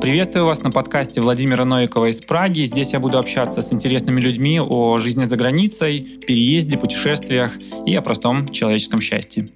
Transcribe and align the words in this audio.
Приветствую 0.00 0.46
вас 0.46 0.62
на 0.62 0.70
подкасте 0.70 1.20
Владимира 1.20 1.66
Новикова 1.66 2.06
из 2.06 2.22
Праги. 2.22 2.62
Здесь 2.62 2.94
я 2.94 3.00
буду 3.00 3.18
общаться 3.18 3.60
с 3.60 3.70
интересными 3.70 4.18
людьми 4.18 4.58
о 4.58 4.98
жизни 4.98 5.24
за 5.24 5.36
границей, 5.36 6.00
переезде, 6.26 6.78
путешествиях 6.78 7.52
и 7.84 7.94
о 7.94 8.00
простом 8.00 8.48
человеческом 8.48 9.02
счастье. 9.02 9.50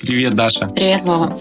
Привет, 0.00 0.34
Даша. 0.34 0.68
Привет, 0.68 1.02
Вова. 1.02 1.38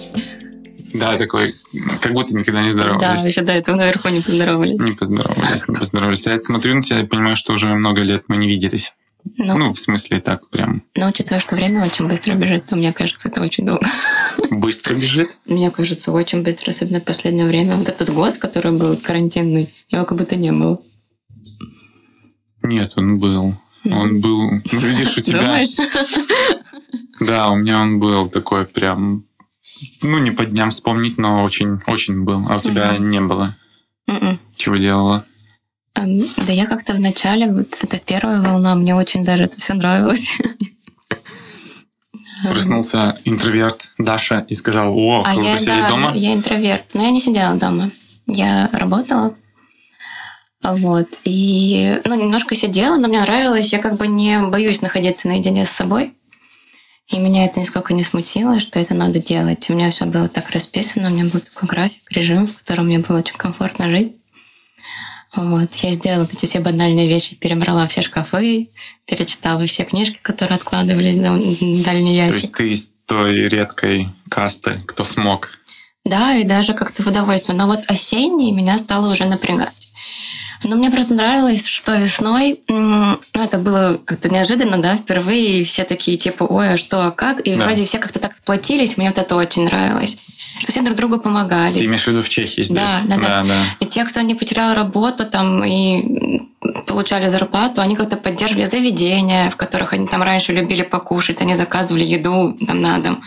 Да, 0.94 1.18
такой, 1.18 1.56
как 2.02 2.12
будто 2.12 2.36
никогда 2.36 2.64
не 2.64 2.70
здоровались. 2.70 3.22
Да, 3.22 3.28
еще 3.28 3.42
до 3.44 3.54
этого 3.54 3.78
наверху 3.78 4.10
не 4.10 4.20
поздоровались. 4.20 4.80
Не 4.80 4.92
поздоровались, 4.92 5.68
не 5.70 5.76
поздоровались. 5.76 6.26
Я 6.26 6.38
смотрю 6.38 6.76
на 6.76 6.82
тебя 6.82 7.00
и 7.00 7.06
понимаю, 7.06 7.38
что 7.38 7.54
уже 7.54 7.74
много 7.74 8.02
лет 8.02 8.26
мы 8.28 8.36
не 8.36 8.48
виделись. 8.48 8.94
Ну, 9.38 9.58
Ну, 9.58 9.74
в 9.74 9.80
смысле, 9.80 10.20
так 10.22 10.50
прям 10.50 10.84
но 10.96 11.08
учитывая, 11.08 11.40
что 11.40 11.56
время 11.56 11.84
очень 11.84 12.08
быстро 12.08 12.36
бежит, 12.36 12.66
то 12.66 12.76
мне 12.76 12.94
кажется, 12.94 13.30
это 13.30 13.42
очень 13.42 13.66
долго. 13.66 13.86
быстро 14.52 14.96
бежит. 14.96 15.38
Мне 15.46 15.72
кажется, 15.72 16.12
очень 16.12 16.44
быстро, 16.44 16.72
особенно 16.72 17.00
в 17.00 17.04
последнее 17.04 17.48
время. 17.48 17.76
Вот 17.76 17.90
этот 17.90 18.10
год, 18.14 18.38
который 18.38 18.72
был 18.72 18.96
карантинный, 18.98 19.70
его 19.90 20.06
как 20.06 20.18
будто 20.18 20.36
не 20.36 20.52
было. 20.52 20.80
Нет, 22.62 22.94
он 22.96 23.20
был. 23.20 23.56
Он 23.86 24.22
был, 24.22 24.52
ну, 24.52 24.62
видишь, 24.80 25.18
у 25.18 25.22
тебя... 25.22 25.42
Думаешь? 25.42 25.78
Да, 27.20 27.52
у 27.52 27.56
меня 27.56 27.80
он 27.80 28.00
был 28.00 28.28
такой 28.28 28.66
прям, 28.66 29.26
ну, 30.02 30.18
не 30.18 30.32
по 30.32 30.46
дням 30.46 30.72
вспомнить, 30.72 31.18
но 31.18 31.44
очень, 31.44 31.80
очень 31.86 32.24
был. 32.24 32.48
А 32.50 32.58
у 32.58 32.60
тебя 32.60 32.98
не 32.98 33.22
было. 33.22 33.56
Чего 34.58 34.78
делала? 34.78 35.26
Эм, 35.96 36.22
Да 36.38 36.54
я 36.54 36.66
как-то 36.66 36.94
в 36.94 37.00
начале, 37.00 37.52
вот 37.52 37.68
это 37.82 38.00
первая 38.00 38.42
волна, 38.42 38.76
мне 38.76 38.96
очень 38.96 39.24
даже 39.24 39.44
это 39.44 39.60
все 39.60 39.74
нравилось. 39.74 40.40
Проснулся 42.44 43.18
интроверт 43.26 43.90
Даша 43.98 44.46
и 44.50 44.54
сказал, 44.54 44.98
о, 44.98 45.24
А 45.26 45.34
вы 45.36 45.44
я, 45.44 45.58
да, 45.66 45.88
дома? 45.88 46.12
я 46.16 46.34
интроверт, 46.34 46.86
но 46.94 47.04
я 47.04 47.12
не 47.12 47.22
сидела 47.22 47.56
дома. 47.56 47.92
Я 48.26 48.70
работала. 48.74 49.36
Вот. 50.62 51.08
И, 51.26 52.02
ну, 52.06 52.16
немножко 52.16 52.56
сидела, 52.56 52.98
но 52.98 53.08
мне 53.08 53.22
нравилось. 53.22 53.72
Я 53.72 53.80
как 53.80 53.98
бы 53.98 54.08
не 54.08 54.40
боюсь 54.40 54.82
находиться 54.82 55.28
наедине 55.28 55.66
с 55.66 55.70
собой. 55.70 56.14
И 57.08 57.20
меня 57.20 57.46
это 57.46 57.60
нисколько 57.60 57.94
не 57.94 58.04
смутило, 58.04 58.60
что 58.62 58.80
это 58.80 58.96
надо 58.96 59.20
делать. 59.20 59.70
У 59.70 59.74
меня 59.74 59.92
все 59.92 60.06
было 60.06 60.30
так 60.30 60.50
расписано, 60.52 61.10
у 61.10 61.14
меня 61.14 61.26
был 61.26 61.42
такой 61.42 61.68
график, 61.68 62.10
режим, 62.12 62.48
в 62.48 62.58
котором 62.58 62.86
мне 62.86 63.00
было 63.00 63.20
очень 63.20 63.36
комфортно 63.36 63.90
жить. 63.90 64.18
Вот. 65.36 65.74
Я 65.76 65.92
сделала 65.92 66.28
эти 66.32 66.46
все 66.46 66.60
банальные 66.60 67.08
вещи, 67.08 67.36
перебрала 67.36 67.88
все 67.88 68.02
шкафы, 68.02 68.70
перечитала 69.06 69.66
все 69.66 69.84
книжки, 69.84 70.20
которые 70.22 70.58
откладывались 70.58 71.18
в 71.18 71.84
дальний 71.84 72.18
То 72.20 72.26
ящик. 72.26 72.42
есть 72.42 72.54
ты 72.56 72.70
из 72.70 72.94
той 73.06 73.50
редкой 73.50 74.10
касты, 74.30 74.82
кто 74.86 75.04
смог. 75.04 75.50
Да, 76.06 76.36
и 76.36 76.44
даже 76.44 76.74
как-то 76.74 77.02
в 77.02 77.08
удовольствие. 77.08 77.58
Но 77.58 77.68
вот 77.68 77.80
осенний 77.88 78.52
меня 78.52 78.78
стало 78.78 79.12
уже 79.12 79.26
напрягать. 79.26 79.90
Но 80.64 80.76
мне 80.76 80.90
просто 80.92 81.14
нравилось, 81.16 81.68
что 81.68 81.96
весной, 81.96 82.62
ну, 82.68 83.20
это 83.34 83.58
было 83.58 84.00
как-то 84.04 84.30
неожиданно, 84.30 84.82
да, 84.82 84.96
впервые, 84.96 85.62
и 85.62 85.64
все 85.64 85.84
такие, 85.84 86.18
типа, 86.18 86.44
ой, 86.44 86.74
а 86.74 86.78
что, 86.78 87.06
а 87.06 87.12
как? 87.12 87.42
И 87.42 87.56
Да. 87.56 87.66
вроде 87.66 87.86
все 87.86 88.00
как-то 88.00 88.20
так 88.20 88.34
сплотились, 88.34 88.98
мне 88.98 89.10
вот 89.10 89.18
это 89.18 89.36
очень 89.36 89.66
нравилось. 89.66 90.18
Что 90.60 90.72
все 90.72 90.82
друг 90.82 90.96
другу 90.96 91.20
помогали. 91.20 91.78
Ты 91.78 91.86
имеешь 91.86 92.04
в 92.04 92.08
виду 92.08 92.22
в 92.22 92.30
Чехии 92.30 92.62
здесь? 92.62 92.78
Да, 92.78 93.02
да, 93.06 93.18
да. 93.18 93.44
да. 93.44 93.56
И 93.80 93.86
те, 93.86 94.06
кто 94.06 94.22
не 94.22 94.36
потерял 94.36 94.74
работу 94.76 95.26
там 95.26 95.64
и 95.64 96.42
получали 96.88 97.28
зарплату, 97.28 97.82
они 97.82 97.96
как-то 97.96 98.18
поддерживали 98.18 98.66
заведения, 98.66 99.50
в 99.50 99.56
которых 99.58 99.94
они 99.94 100.08
там 100.08 100.22
раньше 100.22 100.54
любили 100.54 100.84
покушать, 100.84 101.42
они 101.42 101.56
заказывали 101.56 102.04
еду 102.04 102.58
там 102.66 102.82
на 102.82 103.00
дом. 103.00 103.24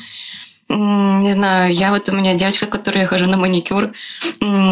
Не 0.68 1.30
знаю, 1.30 1.72
я 1.72 1.92
вот 1.92 2.08
у 2.08 2.12
меня 2.12 2.34
девочка, 2.34 2.66
которая 2.66 3.02
я 3.02 3.06
хожу 3.06 3.26
на 3.26 3.36
маникюр, 3.36 3.92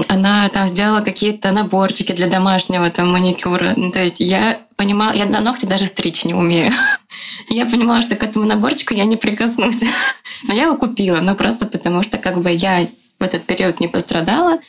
она 0.09 0.48
там 0.48 0.67
сделала 0.67 1.01
какие-то 1.01 1.53
наборчики 1.53 2.11
для 2.11 2.27
домашнего 2.27 2.91
там 2.91 3.12
маникюра. 3.12 3.75
Ну, 3.77 3.92
то 3.92 4.03
есть 4.03 4.19
я 4.19 4.59
понимала, 4.75 5.12
я 5.12 5.27
на 5.27 5.41
ногти 5.41 5.67
даже 5.67 5.86
стричь 5.86 6.25
не 6.25 6.34
умею. 6.34 6.73
Я 7.48 7.67
понимала, 7.67 8.01
что 8.01 8.17
к 8.17 8.23
этому 8.23 8.45
наборчику 8.46 8.95
я 8.95 9.05
не 9.05 9.17
прикоснусь. 9.17 9.85
Но 10.45 10.55
я 10.55 10.64
его 10.64 10.77
купила, 10.77 11.20
но 11.20 11.35
просто 11.35 11.67
потому 11.67 12.02
что 12.02 12.19
как 12.19 12.40
бы 12.40 12.51
я 12.51 12.86
в 13.19 13.23
этот 13.23 13.45
период 13.45 13.80
не 13.80 13.89
пострадала. 13.89 14.61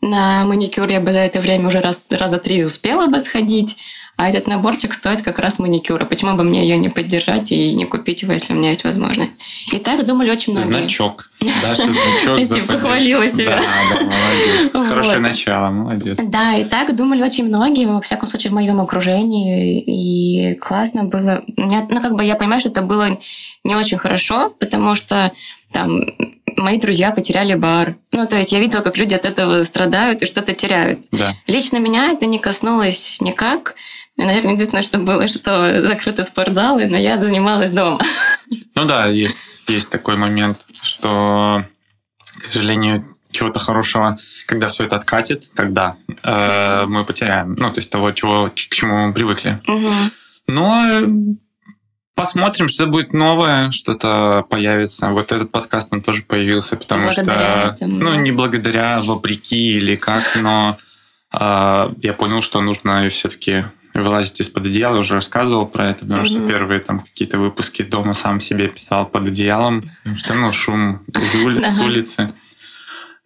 На 0.00 0.44
маникюр 0.44 0.88
я 0.88 1.00
бы 1.00 1.12
за 1.12 1.20
это 1.20 1.40
время 1.40 1.68
уже 1.68 1.80
раз, 1.80 2.06
раза 2.10 2.38
три 2.38 2.64
успела 2.64 3.06
бы 3.06 3.20
сходить, 3.20 3.76
а 4.16 4.28
этот 4.28 4.46
наборчик 4.46 4.94
стоит 4.94 5.22
как 5.22 5.38
раз 5.38 5.58
маникюра. 5.58 6.04
Почему 6.04 6.36
бы 6.36 6.44
мне 6.44 6.62
ее 6.62 6.76
не 6.76 6.88
поддержать 6.88 7.50
и 7.50 7.74
не 7.74 7.84
купить 7.84 8.22
его, 8.22 8.32
если 8.32 8.52
у 8.52 8.56
меня 8.56 8.70
есть 8.70 8.84
возможность? 8.84 9.32
И 9.72 9.78
так 9.78 10.06
думали 10.06 10.30
очень 10.30 10.52
многие. 10.52 10.68
Значок. 10.68 11.30
Даша, 11.40 11.90
значок. 11.90 12.44
за 12.44 12.60
похвалила 12.60 13.28
себя. 13.28 13.56
Да, 13.56 13.96
да, 13.96 14.04
молодец. 14.04 14.70
Вот. 14.72 14.86
Хорошее 14.86 15.18
начало, 15.18 15.70
молодец. 15.70 16.18
Да, 16.22 16.54
и 16.54 16.64
так 16.64 16.94
думали 16.94 17.22
очень 17.22 17.46
многие, 17.46 17.86
во 17.86 18.00
всяком 18.00 18.28
случае, 18.28 18.50
в 18.50 18.54
моем 18.54 18.80
окружении. 18.80 19.82
И 19.82 20.54
классно 20.56 21.04
было. 21.04 21.42
Меня, 21.56 21.86
ну, 21.88 22.00
как 22.00 22.14
бы 22.14 22.24
я 22.24 22.36
понимаю, 22.36 22.60
что 22.60 22.70
это 22.70 22.82
было 22.82 23.18
не 23.64 23.74
очень 23.74 23.98
хорошо, 23.98 24.50
потому 24.60 24.94
что 24.94 25.32
там 25.72 26.04
мои 26.56 26.78
друзья 26.78 27.10
потеряли 27.10 27.54
бар. 27.54 27.96
Ну, 28.12 28.26
то 28.26 28.36
есть 28.36 28.52
я 28.52 28.60
видела, 28.60 28.80
как 28.80 28.96
люди 28.96 29.14
от 29.14 29.24
этого 29.24 29.64
страдают 29.64 30.22
и 30.22 30.26
что-то 30.26 30.54
теряют. 30.54 31.00
Да. 31.10 31.34
Лично 31.46 31.78
меня 31.78 32.10
это 32.12 32.26
не 32.26 32.38
коснулось 32.38 33.20
никак. 33.20 33.74
Наверное, 34.16 34.52
единственное, 34.52 34.82
что 34.82 34.98
было, 34.98 35.26
что 35.26 35.86
закрыты 35.86 36.22
спортзалы, 36.22 36.86
но 36.86 36.96
я 36.96 37.22
занималась 37.22 37.70
дома. 37.70 38.00
Ну 38.74 38.84
да, 38.84 39.06
есть, 39.06 39.40
есть 39.66 39.90
такой 39.90 40.16
момент, 40.16 40.66
что, 40.82 41.64
к 42.38 42.44
сожалению, 42.44 43.04
чего-то 43.34 43.58
хорошего, 43.58 44.16
когда 44.46 44.68
все 44.68 44.86
это 44.86 44.96
откатит, 44.96 45.50
когда 45.54 45.96
э, 46.22 46.84
мы 46.86 47.04
потеряем, 47.04 47.54
ну, 47.54 47.70
то 47.72 47.78
есть 47.78 47.90
того, 47.90 48.12
чего, 48.12 48.50
к 48.50 48.54
чему 48.54 49.08
мы 49.08 49.12
привыкли. 49.12 49.60
Мгм. 49.66 50.12
Но 50.46 50.86
э, 50.86 51.06
посмотрим, 52.14 52.68
что 52.68 52.86
будет 52.86 53.12
новое, 53.12 53.70
что-то 53.72 54.46
появится. 54.48 55.10
Вот 55.10 55.32
этот 55.32 55.50
подкаст, 55.50 55.92
он 55.92 56.02
тоже 56.02 56.22
появился, 56.22 56.76
потому 56.76 57.02
Благодаря 57.02 57.74
что... 57.74 57.84
этому, 57.84 57.98
ну, 57.98 58.14
не 58.14 58.30
благодаря, 58.30 59.00
вопреки 59.00 59.76
или 59.76 59.96
как, 59.96 60.22
но 60.40 60.78
э, 61.32 61.92
я 62.02 62.12
понял, 62.12 62.42
что 62.42 62.60
нужно 62.60 63.08
все-таки 63.08 63.64
вылазить 64.02 64.40
из-под 64.40 64.66
одеяла. 64.66 64.94
Я 64.94 65.00
уже 65.00 65.14
рассказывал 65.14 65.66
про 65.66 65.90
это, 65.90 66.00
потому 66.00 66.24
что 66.26 66.38
Мгм. 66.40 66.48
первые 66.48 66.80
там 66.80 67.00
какие-то 67.00 67.38
выпуски 67.38 67.82
дома 67.82 68.14
сам 68.14 68.40
себе 68.40 68.68
писал 68.68 69.06
под 69.06 69.28
одеялом, 69.28 69.82
потому 70.02 70.16
что, 70.16 70.34
ну, 70.34 70.52
шум 70.52 71.02
из 71.14 71.34
ули- 71.36 71.64
с 71.64 71.78
улицы. 71.80 72.34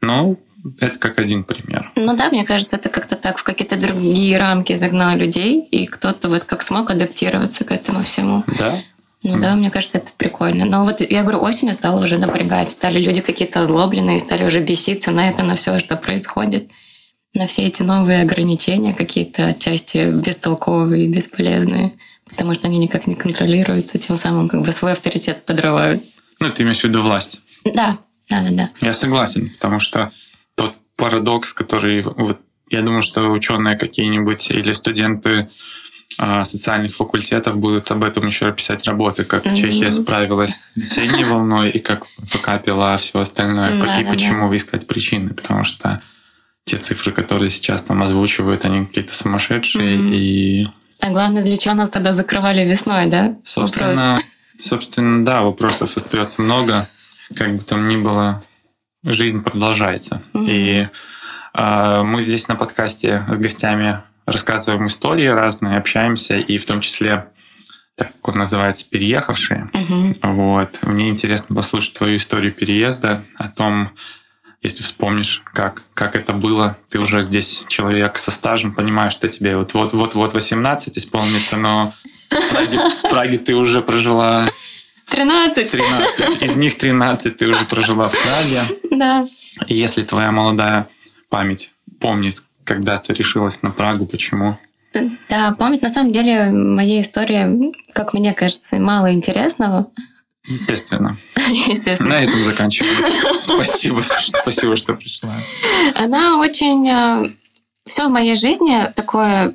Ну, 0.00 0.38
это 0.80 0.98
как 0.98 1.18
один 1.18 1.44
пример. 1.44 1.90
Ну 1.96 2.16
да, 2.16 2.28
мне 2.28 2.44
кажется, 2.44 2.76
это 2.76 2.88
как-то 2.90 3.16
так 3.16 3.38
в 3.38 3.42
какие-то 3.42 3.78
другие 3.80 4.38
рамки 4.38 4.74
загнало 4.74 5.16
людей, 5.16 5.60
и 5.62 5.86
кто-то 5.86 6.28
вот 6.28 6.44
как 6.44 6.62
смог 6.62 6.90
адаптироваться 6.90 7.64
к 7.64 7.70
этому 7.72 8.00
всему. 8.02 8.44
Да? 8.58 8.78
Ну 9.24 9.40
да, 9.40 9.56
мне 9.56 9.70
кажется, 9.70 9.98
это 9.98 10.10
прикольно. 10.16 10.64
Но 10.64 10.84
вот 10.84 11.00
я 11.00 11.22
говорю, 11.22 11.40
осенью 11.42 11.74
стало 11.74 12.02
уже 12.04 12.18
напрягать. 12.18 12.68
Стали 12.68 13.00
люди 13.00 13.20
какие-то 13.20 13.62
озлобленные, 13.62 14.20
стали 14.20 14.44
уже 14.44 14.60
беситься 14.60 15.10
на 15.10 15.28
это, 15.28 15.42
на 15.42 15.56
все, 15.56 15.80
что 15.80 15.96
происходит. 15.96 16.70
На 17.34 17.46
все 17.46 17.66
эти 17.66 17.82
новые 17.82 18.22
ограничения, 18.22 18.94
какие-то 18.94 19.46
отчасти 19.48 20.10
бестолковые 20.12 21.06
и 21.06 21.12
бесполезные. 21.12 21.92
Потому 22.28 22.54
что 22.54 22.68
они 22.68 22.78
никак 22.78 23.06
не 23.06 23.14
контролируются, 23.14 23.98
тем 23.98 24.16
самым 24.16 24.48
как 24.48 24.62
бы 24.62 24.72
свой 24.72 24.92
авторитет 24.92 25.44
подрывают. 25.44 26.02
Ну, 26.40 26.50
ты 26.50 26.62
имеешь 26.62 26.80
в 26.80 26.84
виду 26.84 27.02
власть. 27.02 27.40
Да, 27.64 27.98
да, 28.28 28.42
да, 28.42 28.50
да. 28.50 28.70
Я 28.80 28.94
согласен, 28.94 29.50
потому 29.50 29.80
что 29.80 30.10
тот 30.54 30.74
парадокс, 30.96 31.52
который 31.52 32.02
вот, 32.02 32.40
я 32.70 32.82
думаю, 32.82 33.02
что 33.02 33.30
ученые 33.30 33.76
какие-нибудь 33.76 34.50
или 34.50 34.72
студенты 34.72 35.48
а, 36.16 36.44
социальных 36.44 36.94
факультетов 36.94 37.56
будут 37.58 37.90
об 37.90 38.04
этом 38.04 38.26
еще 38.26 38.52
писать 38.52 38.84
работы, 38.86 39.24
как 39.24 39.44
Мгм. 39.44 39.54
Чехия 39.54 39.90
справилась 39.92 40.70
с 40.74 40.98
осенней 40.98 41.24
волной 41.24 41.70
и 41.70 41.78
как 41.78 42.06
ФК 42.26 42.62
пила 42.64 42.96
все 42.96 43.20
остальное, 43.20 43.80
Да, 43.80 44.00
и 44.00 44.04
почему 44.04 44.54
искать 44.54 44.86
причины, 44.86 45.30
потому 45.30 45.64
что 45.64 46.00
те 46.68 46.76
цифры, 46.76 47.12
которые 47.12 47.50
сейчас 47.50 47.82
там 47.82 48.02
озвучивают, 48.02 48.64
они 48.66 48.86
какие-то 48.86 49.14
сумасшедшие, 49.14 49.98
Мгм. 49.98 50.12
и, 50.12 50.66
А 51.00 51.10
главное, 51.10 51.42
для 51.42 51.56
чего 51.56 51.74
нас 51.74 51.90
тогда 51.90 52.12
закрывали 52.12 52.64
весной, 52.68 53.06
да? 53.06 53.22
Вопрос. 53.28 53.44
собственно, 53.44 54.18
собственно, 54.58 55.24
да, 55.24 55.42
вопросов 55.42 55.96
остается 55.96 56.42
много, 56.42 56.88
как 57.34 57.56
бы 57.56 57.62
там 57.62 57.88
ни 57.88 57.96
было, 57.96 58.44
жизнь 59.04 59.42
продолжается. 59.42 60.22
Мгм. 60.32 60.46
И 60.48 60.88
а, 61.54 62.02
мы 62.02 62.22
здесь 62.24 62.48
на 62.48 62.56
подкасте 62.56 63.24
с 63.30 63.38
гостями 63.38 64.02
рассказываем 64.26 64.86
истории 64.88 65.26
разные, 65.26 65.78
общаемся, 65.78 66.36
и 66.36 66.58
в 66.58 66.66
том 66.66 66.80
числе, 66.80 67.28
так 67.96 68.12
как 68.12 68.28
он 68.28 68.38
называется, 68.38 68.88
переехавшие. 68.90 69.70
Мгм. 69.72 70.16
Вот. 70.22 70.78
Мне 70.82 71.08
интересно 71.10 71.56
послушать 71.56 71.94
твою 71.94 72.16
историю 72.16 72.52
переезда, 72.52 73.22
о 73.38 73.48
том, 73.48 73.92
если 74.62 74.82
вспомнишь, 74.82 75.42
как, 75.52 75.84
как 75.94 76.16
это 76.16 76.32
было. 76.32 76.76
Ты 76.88 76.98
уже 76.98 77.22
здесь 77.22 77.64
человек 77.68 78.18
со 78.18 78.30
стажем, 78.30 78.74
понимаешь, 78.74 79.12
что 79.12 79.28
тебе 79.28 79.56
вот-вот-вот 79.56 80.34
18 80.34 80.98
исполнится, 80.98 81.56
но 81.56 81.92
в 82.30 82.52
Праге, 82.52 82.78
в 82.78 83.10
Праге 83.10 83.38
ты 83.38 83.54
уже 83.54 83.80
прожила 83.80 84.48
13. 85.10 85.70
13. 85.70 86.42
Из 86.42 86.56
них 86.56 86.76
13 86.76 87.36
ты 87.36 87.46
уже 87.46 87.64
прожила 87.64 88.08
в 88.08 88.12
Праге. 88.12 88.60
Да. 88.90 89.24
И 89.66 89.74
если 89.74 90.02
твоя 90.02 90.32
молодая 90.32 90.88
память 91.28 91.72
помнить, 92.00 92.42
когда 92.64 92.98
ты 92.98 93.14
решилась 93.14 93.62
на 93.62 93.70
Прагу, 93.70 94.06
почему? 94.06 94.58
Да, 95.28 95.52
помнить, 95.52 95.82
на 95.82 95.88
самом 95.88 96.12
деле, 96.12 96.50
моя 96.50 97.00
история, 97.00 97.72
как 97.92 98.14
мне 98.14 98.32
кажется, 98.32 98.78
мало 98.78 99.12
интересного. 99.12 99.90
Естественно. 100.48 101.16
Естественно. 101.48 102.10
На 102.16 102.22
этом 102.24 102.40
заканчиваем. 102.40 102.94
Спасибо, 103.38 104.00
спасибо, 104.02 104.76
что 104.76 104.94
пришла. 104.94 105.36
Она 105.94 106.38
очень... 106.38 106.88
э, 106.88 107.32
Все 107.86 108.06
в 108.08 108.10
моей 108.10 108.34
жизни 108.34 108.90
такое 108.96 109.54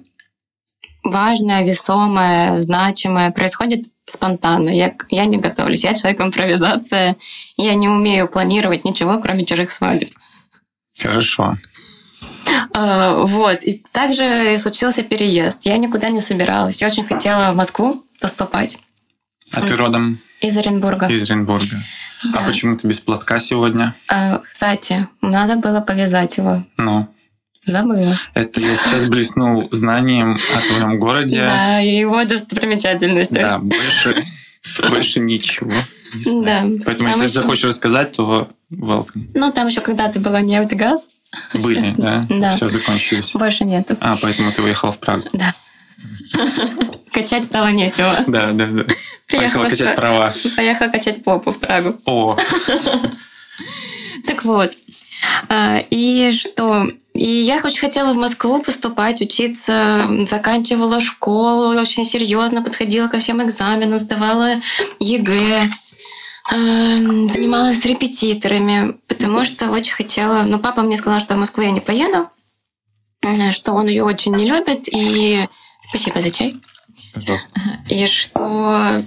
важное, 1.04 1.66
весомое, 1.66 2.57
значимое 2.57 3.31
происходит 3.31 3.86
спонтанно. 4.06 4.69
Я, 4.69 4.94
я 5.10 5.25
не 5.25 5.38
готовлюсь. 5.38 5.84
Я 5.84 5.94
человек 5.94 6.22
импровизация. 6.22 7.18
Я 7.57 7.74
не 7.75 7.89
умею 7.89 8.28
планировать 8.30 8.86
ничего, 8.86 9.19
кроме 9.19 9.46
чужих 9.46 9.72
свадеб. 9.72 10.10
Хорошо. 11.01 11.57
А, 12.74 13.16
Вот. 13.25 13.63
И 13.63 13.84
также 13.92 14.57
случился 14.60 15.04
переезд. 15.04 15.66
Я 15.66 15.78
никуда 15.78 16.10
не 16.10 16.22
собиралась. 16.22 16.81
Я 16.81 16.88
очень 16.88 17.04
хотела 17.04 17.51
в 17.51 17.56
Москву 17.56 18.04
поступать 18.22 18.80
А 19.51 19.62
ты 19.62 19.75
родом 19.75 20.19
из 20.44 20.57
Оренбурга. 20.57 21.07
из 21.07 21.24
Оренбурга. 21.30 21.81
Да. 22.31 22.40
А 22.40 22.48
почему 22.48 22.78
ты 22.78 22.88
без 22.88 23.00
платка 23.00 23.40
сегодня? 23.40 23.95
А, 24.10 24.40
Кстати, 24.40 25.07
надо 25.22 25.56
было 25.57 25.81
повязать 25.81 26.38
его. 26.38 26.63
Ну, 26.78 27.07
Забыла. 27.66 28.18
это 28.34 28.60
я 28.60 28.75
сейчас 28.75 29.07
блеснул 29.10 29.68
знанием 29.72 30.38
о 30.56 30.68
твоем 30.68 31.00
городе. 31.00 31.42
Да, 31.42 31.81
и 31.81 31.95
его 31.95 32.24
достопримечательность. 32.25 33.31
Да, 33.34 33.57
больше, 33.60 34.24
больше 34.90 35.19
ничего. 35.22 35.72
Да. 36.44 36.66
Поэтому, 36.86 37.10
Там 37.10 37.22
если 37.22 37.24
еще- 37.24 37.34
захочешь 37.39 37.63
рассказать, 37.66 38.12
то 38.16 38.50
welcome. 38.72 39.31
Ну, 39.34 39.51
там 39.51 39.68
еще 39.68 39.81
когда-то 39.81 40.19
была 40.19 40.42
нефть, 40.42 40.74
газ. 40.75 41.10
Были, 41.54 41.96
да? 41.98 42.28
Да. 42.30 42.50
Все 42.56 42.69
закончились. 42.69 43.34
Больше 43.34 43.63
нету. 43.66 43.98
А, 44.00 44.16
поэтому 44.22 44.51
ты 44.51 44.62
уехала 44.62 44.92
в 44.92 45.00
Прагу. 45.00 45.28
Да. 45.34 45.56
Качать 47.12 47.46
стало 47.46 47.68
нечего. 47.68 48.14
Да, 48.28 48.52
да, 48.52 48.66
да. 48.68 48.86
Поехала 49.30 49.66
в 49.66 49.70
качать 49.70 49.96
Пра- 49.96 49.96
права. 49.96 50.36
Поехала 50.58 50.88
качать 50.90 51.24
попу 51.24 51.52
в 51.52 51.60
Прагу. 51.60 51.96
О, 52.06 52.38
Так 54.26 54.44
вот. 54.44 54.72
А, 55.50 55.80
И 55.90 56.32
что? 56.32 56.88
И 57.14 57.26
я 57.26 57.58
очень 57.58 57.80
хотела 57.80 58.14
в 58.14 58.18
Москву 58.18 58.62
поступать, 58.64 59.22
учиться, 59.22 60.08
заканчивала 60.30 61.00
школу, 61.00 61.80
очень 61.80 62.06
серьезно 62.06 62.64
подходила 62.64 63.08
ко 63.08 63.20
всем 63.20 63.42
экзаменам, 63.44 64.00
сдавала 64.00 64.56
ЕГЭ, 65.00 65.70
эм, 66.52 67.30
занималась 67.30 67.80
с 67.80 67.86
репетиторами, 67.86 68.98
потому 69.08 69.46
что 69.46 69.70
очень 69.70 69.94
хотела... 69.94 70.42
Но 70.44 70.58
папа 70.58 70.82
мне 70.82 70.98
сказал, 70.98 71.20
что 71.20 71.36
в 71.36 71.38
Москву 71.38 71.62
я 71.62 71.70
не 71.70 71.82
поеду, 71.82 72.30
что 73.52 73.74
он 73.74 73.88
ее 73.88 74.04
очень 74.04 74.36
не 74.36 74.50
любит, 74.50 74.88
и... 74.92 75.48
Спасибо 75.94 76.22
за 76.22 76.31
чай. 76.31 76.56
пожалуйста. 77.13 77.62
И 77.88 78.07
что 78.07 79.04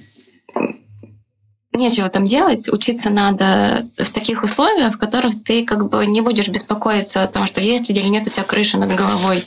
нечего 1.73 2.09
там 2.09 2.25
делать, 2.25 2.69
учиться 2.69 3.11
надо 3.11 3.85
в 3.99 4.13
таких 4.13 4.45
условиях, 4.45 4.95
в 4.95 4.99
которых 4.99 5.43
ты 5.43 5.65
как 5.65 5.91
бы 5.91 6.07
не 6.07 6.21
будешь 6.21 6.49
беспокоиться 6.49 7.25
о 7.25 7.27
том, 7.27 7.49
что 7.49 7.61
есть 7.61 7.89
ли 7.89 7.97
или 7.97 8.09
нет 8.09 8.27
у 8.29 8.31
тебя 8.31 8.45
крыша 8.45 8.79
над 8.79 8.95
головой, 8.95 9.43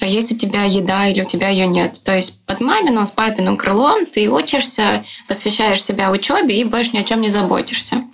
есть 0.00 0.32
у 0.32 0.36
тебя 0.36 0.64
еда 0.64 1.06
или 1.06 1.22
у 1.22 1.24
тебя 1.24 1.48
ее 1.48 1.66
нет. 1.66 1.98
То 2.04 2.14
есть 2.14 2.44
под 2.44 2.60
маминым, 2.60 3.06
с 3.06 3.10
папиным 3.10 3.56
крылом 3.56 4.04
ты 4.04 4.28
учишься, 4.28 5.02
посвящаешь 5.28 5.82
себя 5.82 6.10
учебе 6.10 6.60
и 6.60 6.64
больше 6.64 6.90
ни 6.92 6.98
о 6.98 7.04
чем 7.04 7.22
не 7.22 7.30
заботишься. 7.30 8.04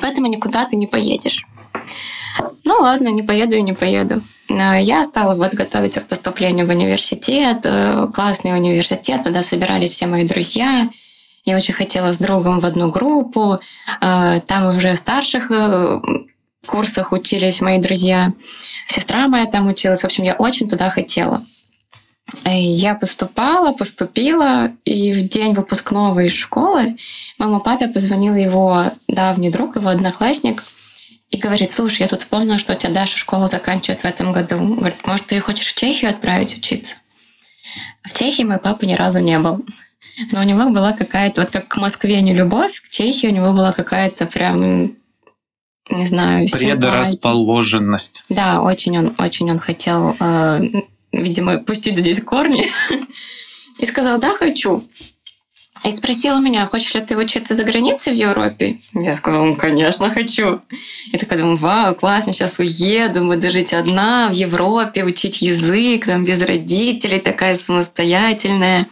Поэтому 0.00 0.28
никуда 0.28 0.64
ты 0.64 0.76
не 0.76 0.86
поедешь. 0.86 1.44
Ну 2.64 2.74
ладно, 2.80 3.08
не 3.08 3.22
поеду 3.22 3.56
и 3.56 3.62
не 3.62 3.72
поеду. 3.72 4.22
А 4.48 4.78
Я 4.78 5.04
стала 5.04 5.34
вот 5.34 5.54
готовиться 5.54 6.00
к 6.00 6.08
поступлению 6.08 6.66
в 6.66 6.70
университет. 6.70 7.60
Э, 7.64 8.08
Классный 8.12 8.54
университет, 8.54 9.24
туда 9.24 9.42
собирались 9.42 9.92
все 9.92 10.06
мои 10.06 10.24
друзья. 10.24 10.88
Я 11.44 11.56
очень 11.56 11.74
хотела 11.74 12.12
с 12.12 12.18
другом 12.18 12.60
в 12.60 12.66
одну 12.66 12.90
группу. 12.90 13.60
Э, 14.00 14.40
Там 14.46 14.76
уже 14.76 14.92
в 14.92 14.98
старших 14.98 15.50
э, 15.50 16.00
курсах 16.66 17.12
учились 17.12 17.60
мои 17.60 17.78
друзья. 17.80 18.32
Сестра 18.86 19.28
моя 19.28 19.46
там 19.46 19.68
училась. 19.68 20.02
В 20.02 20.04
общем, 20.04 20.24
я 20.24 20.34
очень 20.34 20.68
туда 20.68 20.90
хотела. 20.90 21.42
Я 22.46 22.94
поступала, 22.94 23.72
поступила, 23.72 24.72
и 24.84 25.12
в 25.12 25.28
день 25.28 25.52
выпускного 25.54 26.20
из 26.20 26.32
школы 26.32 26.96
мама 27.36 27.60
папе 27.60 27.88
позвонил 27.88 28.34
его 28.34 28.84
давний 29.08 29.50
друг, 29.50 29.76
его 29.76 29.88
одноклассник, 29.88 30.62
и 31.32 31.38
говорит, 31.38 31.70
слушай, 31.70 32.02
я 32.02 32.08
тут 32.08 32.20
вспомнила, 32.20 32.58
что 32.58 32.74
у 32.74 32.76
тебя 32.76 32.92
Даша 32.92 33.16
школу 33.16 33.46
заканчивает 33.46 34.02
в 34.02 34.04
этом 34.04 34.32
году. 34.32 34.58
Говорит, 34.58 35.04
может, 35.06 35.26
ты 35.26 35.36
ее 35.36 35.40
хочешь 35.40 35.66
в 35.66 35.74
Чехию 35.74 36.10
отправить 36.10 36.58
учиться? 36.58 36.96
В 38.04 38.16
Чехии 38.16 38.42
мой 38.42 38.58
папа 38.58 38.84
ни 38.84 38.92
разу 38.92 39.18
не 39.20 39.38
был. 39.38 39.64
Но 40.30 40.40
у 40.40 40.42
него 40.42 40.68
была 40.68 40.92
какая-то, 40.92 41.40
вот 41.40 41.50
как 41.50 41.68
к 41.68 41.76
Москве 41.78 42.20
не 42.20 42.34
любовь, 42.34 42.82
к 42.82 42.90
Чехии 42.90 43.28
у 43.28 43.32
него 43.32 43.54
была 43.54 43.72
какая-то 43.72 44.26
прям, 44.26 44.94
не 45.88 46.06
знаю, 46.06 46.46
симпатия. 46.46 46.74
Предрасположенность. 46.74 48.24
Да, 48.28 48.60
очень 48.60 48.98
он, 48.98 49.14
очень 49.16 49.50
он 49.50 49.58
хотел, 49.58 50.14
э, 50.20 50.60
видимо, 51.12 51.60
пустить 51.60 51.96
здесь 51.96 52.22
корни. 52.22 52.66
И 53.78 53.86
сказал, 53.86 54.20
да, 54.20 54.34
хочу. 54.34 54.84
И 55.84 55.90
спросил 55.90 56.36
у 56.36 56.40
меня, 56.40 56.66
хочешь 56.66 56.94
ли 56.94 57.00
ты 57.00 57.16
учиться 57.16 57.54
за 57.54 57.64
границей 57.64 58.12
в 58.12 58.16
Европе? 58.16 58.78
Я 58.94 59.16
сказала, 59.16 59.44
ну, 59.44 59.56
конечно, 59.56 60.10
хочу. 60.10 60.60
И 61.10 61.18
такая 61.18 61.38
думаю, 61.38 61.56
вау, 61.56 61.94
классно, 61.96 62.32
сейчас 62.32 62.58
уеду, 62.60 63.24
буду 63.26 63.50
жить 63.50 63.72
одна 63.72 64.28
в 64.28 64.32
Европе, 64.32 65.02
учить 65.02 65.42
язык, 65.42 66.06
там, 66.06 66.24
без 66.24 66.40
родителей, 66.40 67.18
такая 67.18 67.56
самостоятельная. 67.56 68.86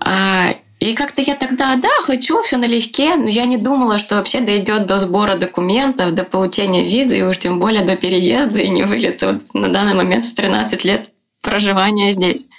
А, 0.00 0.54
и 0.80 0.92
как-то 0.92 1.22
я 1.22 1.34
тогда, 1.34 1.76
да, 1.76 1.88
хочу, 2.02 2.42
все 2.42 2.58
налегке, 2.58 3.16
но 3.16 3.30
я 3.30 3.46
не 3.46 3.56
думала, 3.56 3.98
что 3.98 4.16
вообще 4.16 4.40
дойдет 4.40 4.84
до 4.84 4.98
сбора 4.98 5.36
документов, 5.36 6.12
до 6.12 6.24
получения 6.24 6.84
визы, 6.84 7.18
и 7.18 7.22
уж 7.22 7.38
тем 7.38 7.58
более 7.58 7.84
до 7.84 7.96
переезда 7.96 8.58
и 8.58 8.68
не 8.68 8.82
вылета 8.82 9.32
вот 9.32 9.42
на 9.54 9.70
данный 9.70 9.94
момент 9.94 10.26
в 10.26 10.34
13 10.34 10.84
лет 10.84 11.10
проживания 11.40 12.10
здесь. 12.10 12.50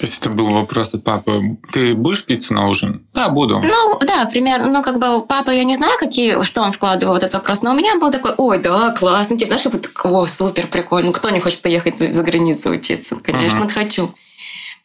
То 0.00 0.06
есть 0.06 0.18
это 0.18 0.30
был 0.30 0.46
вопрос 0.46 0.94
от 0.94 1.04
папы. 1.04 1.58
Ты 1.74 1.92
будешь 1.92 2.24
пиццу 2.24 2.54
на 2.54 2.66
ужин? 2.68 3.06
Да, 3.12 3.28
буду. 3.28 3.60
Ну, 3.60 3.98
да, 4.00 4.24
примерно, 4.24 4.70
ну, 4.70 4.82
как 4.82 4.98
бы, 4.98 5.26
папа, 5.26 5.50
я 5.50 5.62
не 5.62 5.74
знаю, 5.74 5.92
какие, 5.98 6.42
что 6.42 6.62
он 6.62 6.72
вкладывал 6.72 7.12
в 7.12 7.18
этот 7.18 7.34
вопрос, 7.34 7.60
но 7.60 7.72
у 7.72 7.74
меня 7.74 7.96
был 7.96 8.10
такой, 8.10 8.32
ой, 8.38 8.62
да, 8.62 8.92
классно, 8.92 9.36
типа, 9.36 9.58
знаешь, 9.58 9.82
как 9.92 10.06
о, 10.06 10.24
супер, 10.24 10.68
прикольно, 10.68 11.12
кто 11.12 11.28
не 11.28 11.38
хочет 11.38 11.66
уехать 11.66 11.98
за, 11.98 12.22
границу 12.22 12.70
учиться? 12.70 13.16
Конечно, 13.16 13.60
Мгм. 13.60 13.68
хочу. 13.68 14.10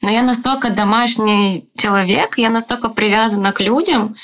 Но 0.02 0.12
я 0.12 0.22
настолько 0.22 0.70
домашний 0.70 1.70
человек, 1.78 2.38
я 2.38 2.50
настолько 2.50 2.90
привязана 2.90 3.54
к 3.54 3.62
людям, 3.62 4.18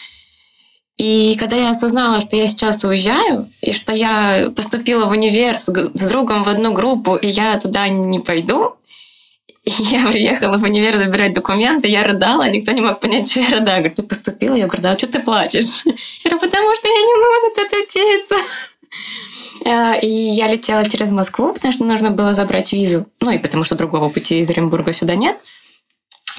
и 0.97 1.37
когда 1.39 1.55
я 1.55 1.69
осознала, 1.69 2.19
что 2.19 2.35
я 2.35 2.47
сейчас 2.47 2.83
уезжаю, 2.83 3.47
и 3.61 3.71
что 3.71 3.93
я 3.93 4.51
поступила 4.53 5.05
в 5.05 5.11
универ 5.11 5.55
с, 5.57 5.69
с 5.69 6.09
другом 6.09 6.43
в 6.43 6.49
одну 6.49 6.73
группу, 6.73 7.15
и 7.15 7.27
я 7.29 7.57
туда 7.57 7.87
не 7.87 8.19
пойду, 8.19 8.75
и 9.63 9.71
я 9.83 10.07
приехала 10.07 10.57
в 10.57 10.63
универ 10.63 10.97
забирать 10.97 11.33
документы, 11.33 11.87
я 11.87 12.03
рыдала, 12.03 12.49
никто 12.49 12.71
не 12.71 12.81
мог 12.81 12.99
понять, 12.99 13.29
что 13.29 13.41
я 13.41 13.49
рыдаю. 13.49 13.79
Говорит, 13.79 13.95
ты 13.95 14.03
поступила? 14.03 14.55
Я 14.55 14.65
говорю, 14.65 14.81
да, 14.81 14.91
а 14.91 14.97
что 14.97 15.07
ты 15.07 15.19
плачешь? 15.19 15.83
Я 15.85 16.31
говорю, 16.31 16.39
потому 16.39 16.75
что 16.75 16.87
я 16.87 17.01
не 17.01 17.15
могу 17.15 17.55
тут 17.55 17.71
учиться. 17.83 18.35
А, 19.65 19.95
И 19.95 20.07
я 20.07 20.47
летела 20.47 20.89
через 20.89 21.11
Москву, 21.11 21.53
потому 21.53 21.71
что 21.71 21.85
нужно 21.85 22.09
было 22.09 22.33
забрать 22.33 22.73
визу. 22.73 23.05
Ну 23.21 23.31
и 23.31 23.37
потому 23.37 23.63
что 23.63 23.75
другого 23.75 24.09
пути 24.09 24.39
из 24.39 24.49
Оренбурга 24.49 24.93
сюда 24.93 25.15
нет. 25.15 25.37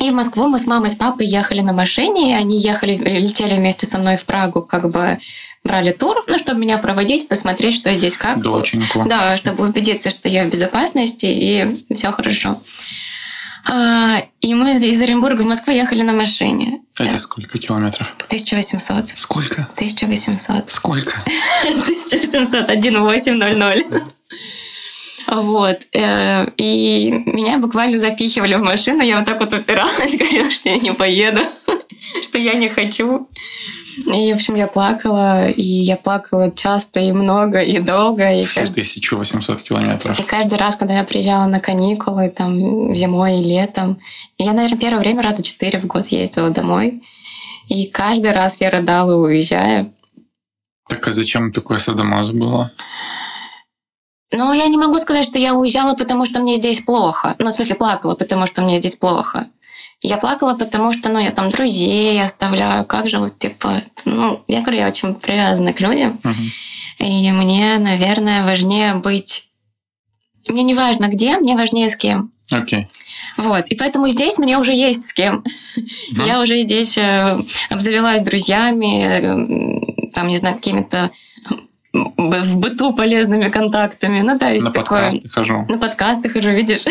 И 0.00 0.10
в 0.10 0.14
Москву 0.14 0.48
мы 0.48 0.58
с 0.58 0.66
мамой, 0.66 0.90
с 0.90 0.94
папой 0.94 1.26
ехали 1.26 1.60
на 1.60 1.72
машине, 1.72 2.30
и 2.30 2.34
они 2.34 2.58
ехали, 2.58 2.96
летели 2.96 3.54
вместе 3.54 3.86
со 3.86 3.98
мной 3.98 4.16
в 4.16 4.24
Прагу, 4.24 4.62
как 4.62 4.90
бы 4.90 5.18
брали 5.64 5.92
тур, 5.92 6.24
ну, 6.26 6.38
чтобы 6.38 6.60
меня 6.60 6.78
проводить, 6.78 7.28
посмотреть, 7.28 7.74
что 7.74 7.94
здесь 7.94 8.16
как. 8.16 8.40
Доченьку. 8.40 9.04
Да, 9.06 9.36
чтобы 9.36 9.66
убедиться, 9.66 10.10
что 10.10 10.28
я 10.28 10.44
в 10.44 10.50
безопасности 10.50 11.26
и 11.26 11.94
все 11.94 12.10
хорошо. 12.10 12.56
А, 13.64 14.22
и 14.40 14.54
мы 14.54 14.76
из 14.78 15.00
Оренбурга 15.00 15.42
в 15.42 15.46
Москву 15.46 15.72
ехали 15.72 16.02
на 16.02 16.12
машине. 16.12 16.80
Это 16.98 17.16
сколько 17.16 17.58
километров? 17.58 18.12
1800. 18.26 19.10
Сколько? 19.10 19.68
1800. 19.74 20.68
Сколько? 20.70 21.22
1800, 21.62 22.68
1800. 22.68 24.02
Вот. 25.28 25.78
э, 25.92 26.46
И 26.56 27.10
меня 27.10 27.58
буквально 27.58 27.98
запихивали 27.98 28.54
в 28.56 28.62
машину. 28.62 29.02
Я 29.02 29.18
вот 29.18 29.26
так 29.26 29.38
вот 29.40 29.52
упиралась, 29.52 30.16
говорила, 30.18 30.50
что 30.50 30.68
я 30.68 30.78
не 30.78 30.92
поеду, 30.92 31.42
что 32.22 32.38
я 32.38 32.54
не 32.54 32.68
хочу. 32.68 33.28
И, 34.06 34.32
в 34.32 34.36
общем, 34.36 34.54
я 34.54 34.66
плакала, 34.66 35.48
и 35.48 35.62
я 35.62 35.96
плакала 35.96 36.50
часто 36.50 37.00
и 37.00 37.12
много, 37.12 37.60
и 37.60 37.80
долго. 37.80 38.40
И 38.40 38.44
Все 38.44 38.60
каждый, 38.60 38.80
1800 38.80 39.62
километров. 39.62 40.18
и 40.18 40.22
каждый 40.22 40.58
раз, 40.58 40.76
когда 40.76 40.94
я 40.94 41.04
приезжала 41.04 41.46
на 41.46 41.60
каникулы, 41.60 42.30
там, 42.30 42.94
зимой 42.94 43.40
и 43.40 43.44
летом, 43.44 43.98
я, 44.38 44.52
наверное, 44.52 44.78
первое 44.78 45.00
время 45.00 45.22
раза 45.22 45.42
четыре 45.42 45.80
в 45.80 45.86
год 45.86 46.06
ездила 46.08 46.50
домой. 46.50 47.02
И 47.68 47.86
каждый 47.86 48.32
раз 48.32 48.60
я 48.60 48.70
рыдала, 48.70 49.14
уезжая. 49.14 49.92
Так 50.88 51.06
а 51.06 51.12
зачем 51.12 51.52
такое 51.52 51.78
садомаза 51.78 52.32
было? 52.32 52.72
Ну, 54.30 54.52
я 54.52 54.66
не 54.68 54.78
могу 54.78 54.98
сказать, 54.98 55.26
что 55.26 55.38
я 55.38 55.54
уезжала, 55.54 55.94
потому 55.94 56.24
что 56.26 56.40
мне 56.40 56.56
здесь 56.56 56.80
плохо. 56.80 57.36
Ну, 57.38 57.50
в 57.50 57.52
смысле, 57.52 57.74
плакала, 57.76 58.14
потому 58.14 58.46
что 58.46 58.62
мне 58.62 58.78
здесь 58.78 58.96
плохо. 58.96 59.48
Я 60.02 60.16
плакала, 60.16 60.54
потому 60.54 60.92
что, 60.92 61.10
ну, 61.10 61.20
я 61.20 61.30
там 61.30 61.48
друзей 61.50 62.20
оставляю. 62.20 62.84
Как 62.84 63.08
же 63.08 63.18
вот, 63.18 63.38
типа, 63.38 63.82
ну, 64.04 64.42
я 64.48 64.60
говорю, 64.60 64.78
я 64.78 64.88
очень 64.88 65.14
привязана 65.14 65.72
к 65.72 65.80
людям. 65.80 66.18
Мгм. 66.24 66.50
И 66.98 67.30
мне, 67.30 67.78
наверное, 67.78 68.44
важнее 68.44 68.94
быть... 68.94 69.48
Мне 70.48 70.64
не 70.64 70.74
важно 70.74 71.06
где, 71.06 71.38
мне 71.38 71.56
важнее 71.56 71.88
с 71.88 71.94
кем. 71.96 72.32
Окей. 72.50 72.88
Вот. 73.36 73.66
И 73.68 73.76
поэтому 73.76 74.08
здесь 74.08 74.38
мне 74.38 74.58
уже 74.58 74.72
есть 74.72 75.04
с 75.04 75.12
кем. 75.12 75.44
Мгм. 76.10 76.24
Я 76.26 76.40
уже 76.40 76.60
здесь 76.62 76.98
э, 76.98 77.38
обзавелась 77.70 78.22
друзьями, 78.22 79.04
э, 79.04 80.10
там, 80.12 80.26
не 80.26 80.36
знаю, 80.36 80.56
какими-то 80.56 81.12
м, 81.94 82.12
в 82.16 82.58
быту 82.58 82.92
полезными 82.92 83.48
контактами. 83.50 84.20
Ну, 84.20 84.36
да, 84.36 84.50
есть 84.50 84.64
На 84.66 84.72
такое. 84.72 85.02
подкасты 85.02 85.28
хожу. 85.28 85.64
На 85.68 85.78
подкастах 85.78 86.34
уже, 86.34 86.52
видишь. 86.52 86.84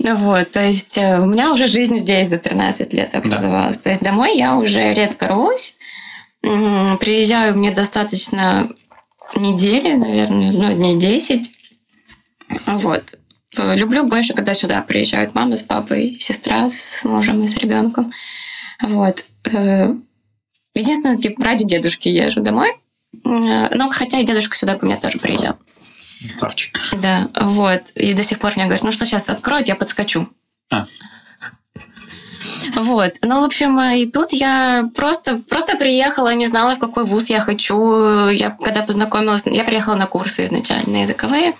Вот, 0.00 0.50
то 0.52 0.64
есть 0.64 0.96
э, 0.96 1.18
у 1.18 1.26
меня 1.26 1.52
уже 1.52 1.66
жизнь 1.66 1.98
здесь 1.98 2.28
за 2.28 2.38
13 2.38 2.92
лет 2.92 3.14
образовалась. 3.14 3.78
То 3.78 3.90
есть 3.90 4.02
домой 4.02 4.36
я 4.36 4.56
уже 4.56 4.94
редко 4.94 5.28
рвусь. 5.28 5.76
Приезжаю, 6.40 7.56
мне 7.56 7.70
достаточно 7.70 8.70
недели, 9.34 9.94
наверное, 9.94 10.52
ну, 10.52 10.72
дней 10.72 10.98
10. 10.98 11.50
Вот. 12.66 13.18
Люблю 13.56 14.06
больше, 14.06 14.34
когда 14.34 14.54
сюда 14.54 14.82
приезжают 14.82 15.34
мама 15.34 15.56
с 15.56 15.62
папой, 15.62 16.16
сестра 16.20 16.70
с 16.70 17.04
мужем 17.04 17.42
и 17.42 17.48
с 17.48 17.56
ребенком. 17.56 18.12
Вот. 18.82 19.22
Э, 19.44 19.94
Единственное, 20.74 21.18
типа, 21.18 21.44
ради 21.44 21.64
дедушки 21.64 22.08
езжу 22.08 22.40
домой. 22.40 22.72
Но 23.24 23.88
хотя 23.90 24.18
и 24.18 24.24
дедушка 24.24 24.56
сюда 24.56 24.76
ко 24.76 24.86
мне 24.86 24.96
тоже 24.96 25.18
приезжал. 25.18 25.56
Красавчик. 26.30 26.78
Да, 26.92 27.28
вот. 27.40 27.90
И 27.94 28.14
до 28.14 28.24
сих 28.24 28.38
пор 28.38 28.54
мне 28.54 28.64
говорят, 28.64 28.84
ну 28.84 28.92
что, 28.92 29.04
сейчас 29.04 29.28
откроют, 29.28 29.68
я 29.68 29.74
подскочу. 29.74 30.28
А. 30.70 30.86
Вот. 32.74 33.14
Ну, 33.22 33.40
в 33.40 33.44
общем, 33.44 33.78
э, 33.78 34.00
и 34.00 34.10
тут 34.10 34.32
я 34.32 34.88
просто, 34.94 35.38
просто 35.48 35.76
приехала, 35.76 36.34
не 36.34 36.46
знала, 36.46 36.74
в 36.74 36.78
какой 36.78 37.04
вуз 37.04 37.28
я 37.28 37.40
хочу. 37.40 38.28
Я 38.28 38.50
когда 38.50 38.82
познакомилась, 38.82 39.42
я 39.46 39.64
приехала 39.64 39.96
на 39.96 40.06
курсы 40.06 40.46
изначально 40.46 40.98
языковые, 40.98 41.54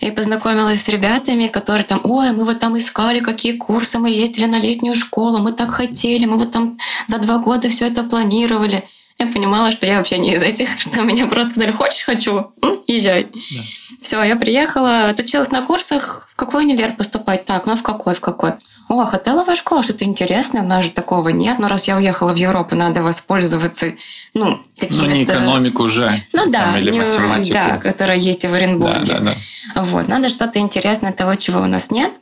и 0.00 0.10
познакомилась 0.10 0.82
с 0.82 0.88
ребятами, 0.88 1.46
которые 1.46 1.84
там, 1.84 2.00
ой, 2.02 2.32
мы 2.32 2.44
вот 2.44 2.58
там 2.58 2.76
искали, 2.76 3.20
какие 3.20 3.56
курсы, 3.56 3.98
мы 3.98 4.10
ездили 4.10 4.46
на 4.46 4.58
летнюю 4.58 4.94
школу, 4.94 5.38
мы 5.38 5.52
так 5.52 5.70
хотели, 5.70 6.24
мы 6.24 6.38
вот 6.38 6.52
там 6.52 6.78
за 7.06 7.18
два 7.18 7.38
года 7.38 7.68
все 7.68 7.86
это 7.86 8.02
планировали. 8.02 8.88
Я 9.18 9.26
понимала, 9.26 9.70
что 9.72 9.86
я 9.86 9.98
вообще 9.98 10.18
не 10.18 10.34
из 10.34 10.42
этих, 10.42 10.68
что 10.80 11.02
меня 11.02 11.26
просто 11.26 11.50
сказали, 11.50 11.72
хочешь, 11.72 12.04
хочу, 12.04 12.52
М, 12.62 12.80
езжай. 12.86 13.24
Да. 13.32 13.60
Все, 14.00 14.22
я 14.22 14.36
приехала, 14.36 15.08
отучилась 15.08 15.50
на 15.50 15.62
курсах, 15.62 16.28
в 16.32 16.36
какой 16.36 16.64
универ 16.64 16.94
поступать? 16.96 17.44
Так, 17.44 17.66
ну 17.66 17.76
в 17.76 17.82
какой, 17.82 18.14
в 18.14 18.20
какой? 18.20 18.52
О, 18.88 19.06
хотеловая 19.06 19.56
школа, 19.56 19.82
что-то 19.82 20.04
интересное, 20.04 20.62
у 20.62 20.66
нас 20.66 20.84
же 20.84 20.90
такого 20.90 21.30
нет. 21.30 21.58
Но 21.58 21.68
раз 21.68 21.88
я 21.88 21.96
уехала 21.96 22.32
в 22.34 22.36
Европу, 22.36 22.74
надо 22.74 23.02
воспользоваться, 23.02 23.94
ну, 24.34 24.60
какими-то... 24.78 25.04
Ну, 25.06 25.10
не 25.14 25.24
экономику 25.24 25.84
уже. 25.84 26.22
Ну 26.32 26.50
да, 26.50 26.58
там, 26.72 26.76
или 26.76 26.90
не- 26.90 26.98
математику. 27.00 27.54
да, 27.54 27.76
которая 27.78 28.18
есть 28.18 28.44
в 28.44 28.50
да, 28.50 28.56
Оренбурге. 28.56 29.00
да, 29.06 29.20
да. 29.74 29.82
Вот, 29.84 30.08
надо 30.08 30.28
что-то 30.28 30.58
интересное 30.58 31.12
того, 31.12 31.36
чего 31.36 31.60
у 31.60 31.66
нас 31.66 31.90
нет. 31.90 32.12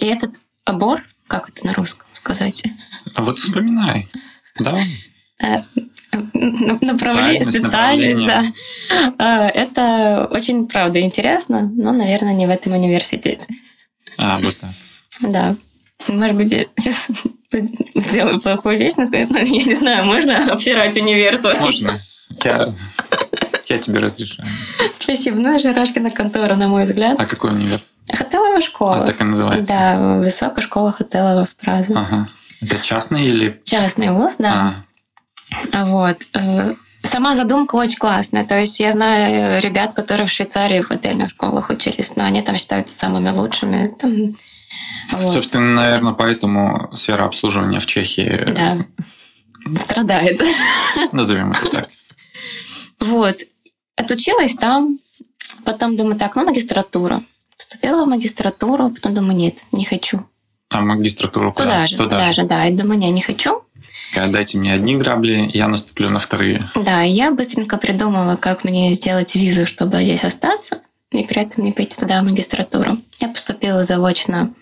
И 0.00 0.06
этот 0.06 0.34
обор, 0.64 1.02
как 1.26 1.48
это 1.48 1.66
на 1.66 1.72
русском 1.72 2.06
сказать? 2.12 2.64
А 3.14 3.22
вот 3.22 3.38
вспоминай. 3.38 4.08
Да? 4.58 4.76
Э, 5.42 5.60
Направление, 6.12 7.44
Специальность, 7.44 8.26
да. 8.26 8.42
А, 9.18 9.48
Это 9.48 10.28
очень, 10.30 10.68
правда, 10.68 11.00
интересно, 11.00 11.72
но, 11.74 11.92
наверное, 11.92 12.34
не 12.34 12.46
в 12.46 12.50
этом 12.50 12.72
университете. 12.72 13.48
А, 14.18 14.38
вот 14.38 14.54
так. 14.60 14.70
Да. 15.20 15.56
Может 16.06 16.36
быть, 16.36 16.52
я 16.52 16.66
сейчас 16.76 17.08
сделаю 17.94 18.40
плохую 18.40 18.78
вещь, 18.78 18.94
но 18.96 19.04
я 19.04 19.64
не 19.64 19.74
знаю, 19.74 20.04
можно 20.04 20.52
обсирать 20.52 20.96
универсу? 20.96 21.48
Можно. 21.58 21.98
Я, 22.42 22.74
я 23.66 23.78
тебе 23.78 23.98
разрешаю. 23.98 24.48
Спасибо. 24.92 25.36
Ну, 25.38 25.58
Жирашкина 25.58 26.10
контора, 26.10 26.56
на 26.56 26.68
мой 26.68 26.84
взгляд. 26.84 27.16
А 27.18 27.26
какой 27.26 27.50
универ? 27.50 27.80
Хотелова 28.12 28.60
школа. 28.60 29.04
А, 29.04 29.06
так 29.06 29.20
и 29.20 29.24
называется? 29.24 29.72
Да, 29.72 30.18
высокая 30.18 30.62
школа 30.62 30.92
Хотелова 30.92 31.46
в 31.46 31.56
Празе. 31.56 31.94
Ага. 31.94 32.28
Это 32.60 32.78
частный 32.80 33.26
или... 33.26 33.60
Частный 33.64 34.10
вуз, 34.10 34.36
да. 34.36 34.52
А, 34.52 34.74
Вот. 35.72 36.18
Э, 36.34 36.74
Сама 37.04 37.34
задумка 37.34 37.76
очень 37.76 37.98
классная. 37.98 38.44
То 38.44 38.58
есть 38.58 38.80
я 38.80 38.90
знаю 38.90 39.62
ребят, 39.62 39.92
которые 39.92 40.26
в 40.26 40.30
Швейцарии 40.30 40.80
в 40.80 40.90
отельных 40.90 41.30
школах 41.30 41.68
учились, 41.68 42.16
но 42.16 42.24
они 42.24 42.40
там 42.40 42.56
считаются 42.56 42.94
самыми 42.94 43.28
лучшими. 43.28 43.88
Там, 43.98 44.34
вот. 45.12 45.28
Собственно, 45.28 45.74
наверное, 45.74 46.14
поэтому 46.14 46.90
сфера 46.94 47.26
обслуживания 47.26 47.78
в 47.78 47.86
Чехии, 47.86 48.52
Да. 48.56 48.86
Страдает. 49.80 50.42
назовем 51.12 51.52
это 51.52 51.68
так. 51.70 51.88
Вот. 53.00 53.36
Отучилась 53.96 54.54
там. 54.54 54.98
Потом 55.64 55.96
думаю, 55.96 56.16
так, 56.16 56.34
ну, 56.36 56.44
магистратура. 56.44 57.22
Поступила 57.56 58.04
в 58.04 58.08
магистратуру, 58.08 58.90
потом 58.90 59.14
думаю, 59.14 59.36
нет, 59.36 59.58
не 59.72 59.84
хочу. 59.84 60.26
А 60.74 60.80
магистратуру 60.80 61.52
куда? 61.52 61.64
Туда 61.64 61.86
же, 61.86 61.96
туда 61.96 62.32
же, 62.32 62.42
да. 62.42 62.66
И 62.66 62.72
думаю, 62.72 62.98
не, 62.98 63.10
не 63.10 63.22
хочу. 63.22 63.62
Сказать, 64.10 64.32
Дайте 64.32 64.58
мне 64.58 64.74
одни 64.74 64.96
грабли, 64.96 65.48
я 65.54 65.68
наступлю 65.68 66.10
на 66.10 66.18
вторые. 66.18 66.70
Да, 66.74 67.04
и 67.04 67.10
я 67.10 67.30
быстренько 67.30 67.78
придумала, 67.78 68.36
как 68.36 68.64
мне 68.64 68.92
сделать 68.92 69.34
визу, 69.36 69.66
чтобы 69.66 70.02
здесь 70.02 70.24
остаться, 70.24 70.80
и 71.12 71.22
при 71.22 71.42
этом 71.42 71.64
не 71.64 71.72
пойти 71.72 71.96
туда, 71.96 72.20
в 72.20 72.24
магистратуру. 72.24 72.98
Я 73.20 73.28
поступила 73.28 73.84
заочно 73.84 74.52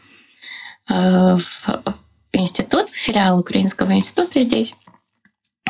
э, 0.89 0.93
в 0.95 1.41
институт, 2.33 2.91
в 2.91 2.97
филиал 2.97 3.39
Украинского 3.39 3.93
института 3.93 4.41
здесь. 4.41 4.75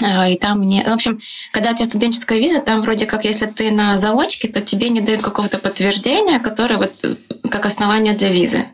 А, 0.03 0.29
И 0.29 0.37
там 0.37 0.61
мне... 0.61 0.83
В 0.85 0.93
общем, 0.93 1.21
когда 1.53 1.71
у 1.71 1.75
тебя 1.75 1.87
студенческая 1.87 2.39
виза, 2.39 2.61
там 2.61 2.81
вроде 2.81 3.07
как, 3.07 3.25
если 3.25 3.47
ты 3.47 3.71
на 3.71 3.97
заочке, 3.99 4.49
то 4.49 4.61
тебе 4.61 4.89
не 4.89 5.01
дают 5.01 5.23
какого-то 5.23 5.59
подтверждения, 5.59 6.41
которое 6.41 6.79
вот 6.79 6.99
э, 7.05 7.15
как 7.49 7.67
основание 7.67 8.15
для 8.15 8.31
визы. 8.31 8.67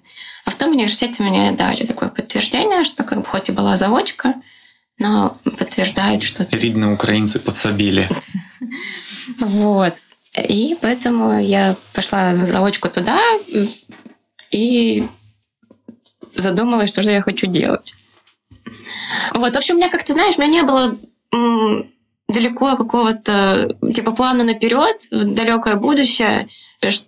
А 0.49 0.50
в 0.50 0.55
том 0.55 0.71
университете 0.71 1.23
мне 1.23 1.52
дали 1.52 1.85
такое 1.85 2.09
подтверждение, 2.09 2.85
что 2.85 3.05
как 3.05 3.19
бы 3.19 3.26
хоть 3.26 3.50
и 3.50 3.52
была 3.52 3.76
заочка, 3.76 4.33
но 4.99 5.37
подтверждают, 5.45 6.23
что 6.23 6.43
ты 6.47 6.57
Ридные 6.57 6.90
украинцы 6.90 7.38
подсобили. 7.38 8.09
вот. 9.40 9.93
И 10.35 10.75
поэтому 10.81 11.38
я 11.38 11.76
пошла 11.93 12.33
на 12.33 12.47
заочку 12.47 12.88
туда 12.88 13.21
и 14.50 15.07
задумалась, 16.35 16.88
что 16.88 17.02
же 17.02 17.11
я 17.11 17.21
хочу 17.21 17.47
делать. 17.47 17.97
Вот, 19.35 19.52
в 19.52 19.59
общем, 19.59 19.75
у 19.75 19.76
меня, 19.76 19.90
как 19.90 20.02
ты 20.02 20.14
знаешь, 20.14 20.38
у 20.38 20.40
меня 20.40 20.50
не 20.50 20.62
было 20.62 20.97
далеко 22.28 22.76
какого-то 22.76 23.76
типа 23.94 24.12
плана 24.12 24.44
наперед, 24.44 25.08
в 25.11 25.35
далекое 25.35 25.76
будущее. 25.76 26.49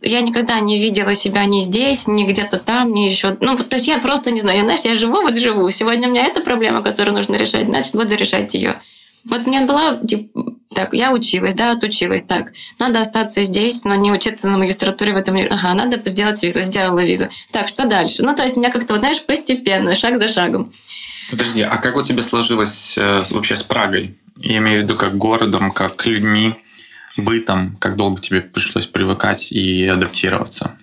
Я 0.02 0.20
никогда 0.20 0.58
не 0.58 0.80
видела 0.80 1.14
себя 1.14 1.44
ни 1.44 1.60
здесь, 1.60 2.08
ни 2.08 2.24
где-то 2.24 2.58
там, 2.58 2.92
ни 2.92 3.02
еще. 3.02 3.36
Ну, 3.40 3.56
то 3.56 3.76
есть 3.76 3.86
я 3.86 3.98
просто 3.98 4.32
не 4.32 4.40
знаю, 4.40 4.58
я, 4.58 4.64
знаешь, 4.64 4.80
я 4.80 4.96
живу, 4.96 5.22
вот 5.22 5.38
живу. 5.38 5.70
Сегодня 5.70 6.08
у 6.08 6.10
меня 6.10 6.26
эта 6.26 6.40
проблема, 6.40 6.82
которую 6.82 7.14
нужно 7.14 7.36
решать, 7.36 7.66
значит, 7.66 7.94
буду 7.94 8.16
решать 8.16 8.52
ее. 8.54 8.80
Вот 9.24 9.46
у 9.46 9.50
меня 9.50 9.66
была, 9.66 9.96
типа, 9.98 10.54
так, 10.74 10.94
я 10.94 11.12
училась, 11.12 11.54
да, 11.54 11.72
отучилась, 11.72 12.24
так, 12.24 12.52
надо 12.78 13.00
остаться 13.00 13.42
здесь, 13.42 13.84
но 13.84 13.94
не 13.94 14.10
учиться 14.10 14.48
на 14.48 14.56
магистратуре 14.56 15.12
в 15.12 15.16
этом 15.16 15.34
мире. 15.34 15.48
Ага, 15.48 15.74
надо 15.74 16.00
сделать 16.08 16.42
визу, 16.42 16.62
сделала 16.62 17.00
визу. 17.00 17.28
Так, 17.52 17.68
что 17.68 17.86
дальше? 17.86 18.22
Ну, 18.22 18.34
то 18.34 18.42
есть 18.44 18.56
у 18.56 18.60
меня 18.60 18.70
как-то, 18.70 18.94
вот, 18.94 19.00
знаешь, 19.00 19.22
постепенно, 19.22 19.94
шаг 19.94 20.16
за 20.16 20.28
шагом. 20.28 20.72
Подожди, 21.30 21.62
а 21.62 21.76
как 21.76 21.96
у 21.96 22.02
тебя 22.02 22.22
сложилось 22.22 22.96
э, 22.96 23.22
вообще 23.30 23.56
с 23.56 23.62
Прагой? 23.62 24.16
Я 24.42 24.58
имею 24.58 24.80
в 24.80 24.82
виду 24.84 24.96
как 24.96 25.16
городом, 25.16 25.70
как 25.70 26.04
людьми, 26.06 26.54
бытом. 27.16 27.76
Как 27.76 27.96
долго 27.96 28.20
тебе 28.20 28.40
пришлось 28.40 28.86
привыкать 28.86 29.52
и 29.52 29.86
адаптироваться? 29.86 30.78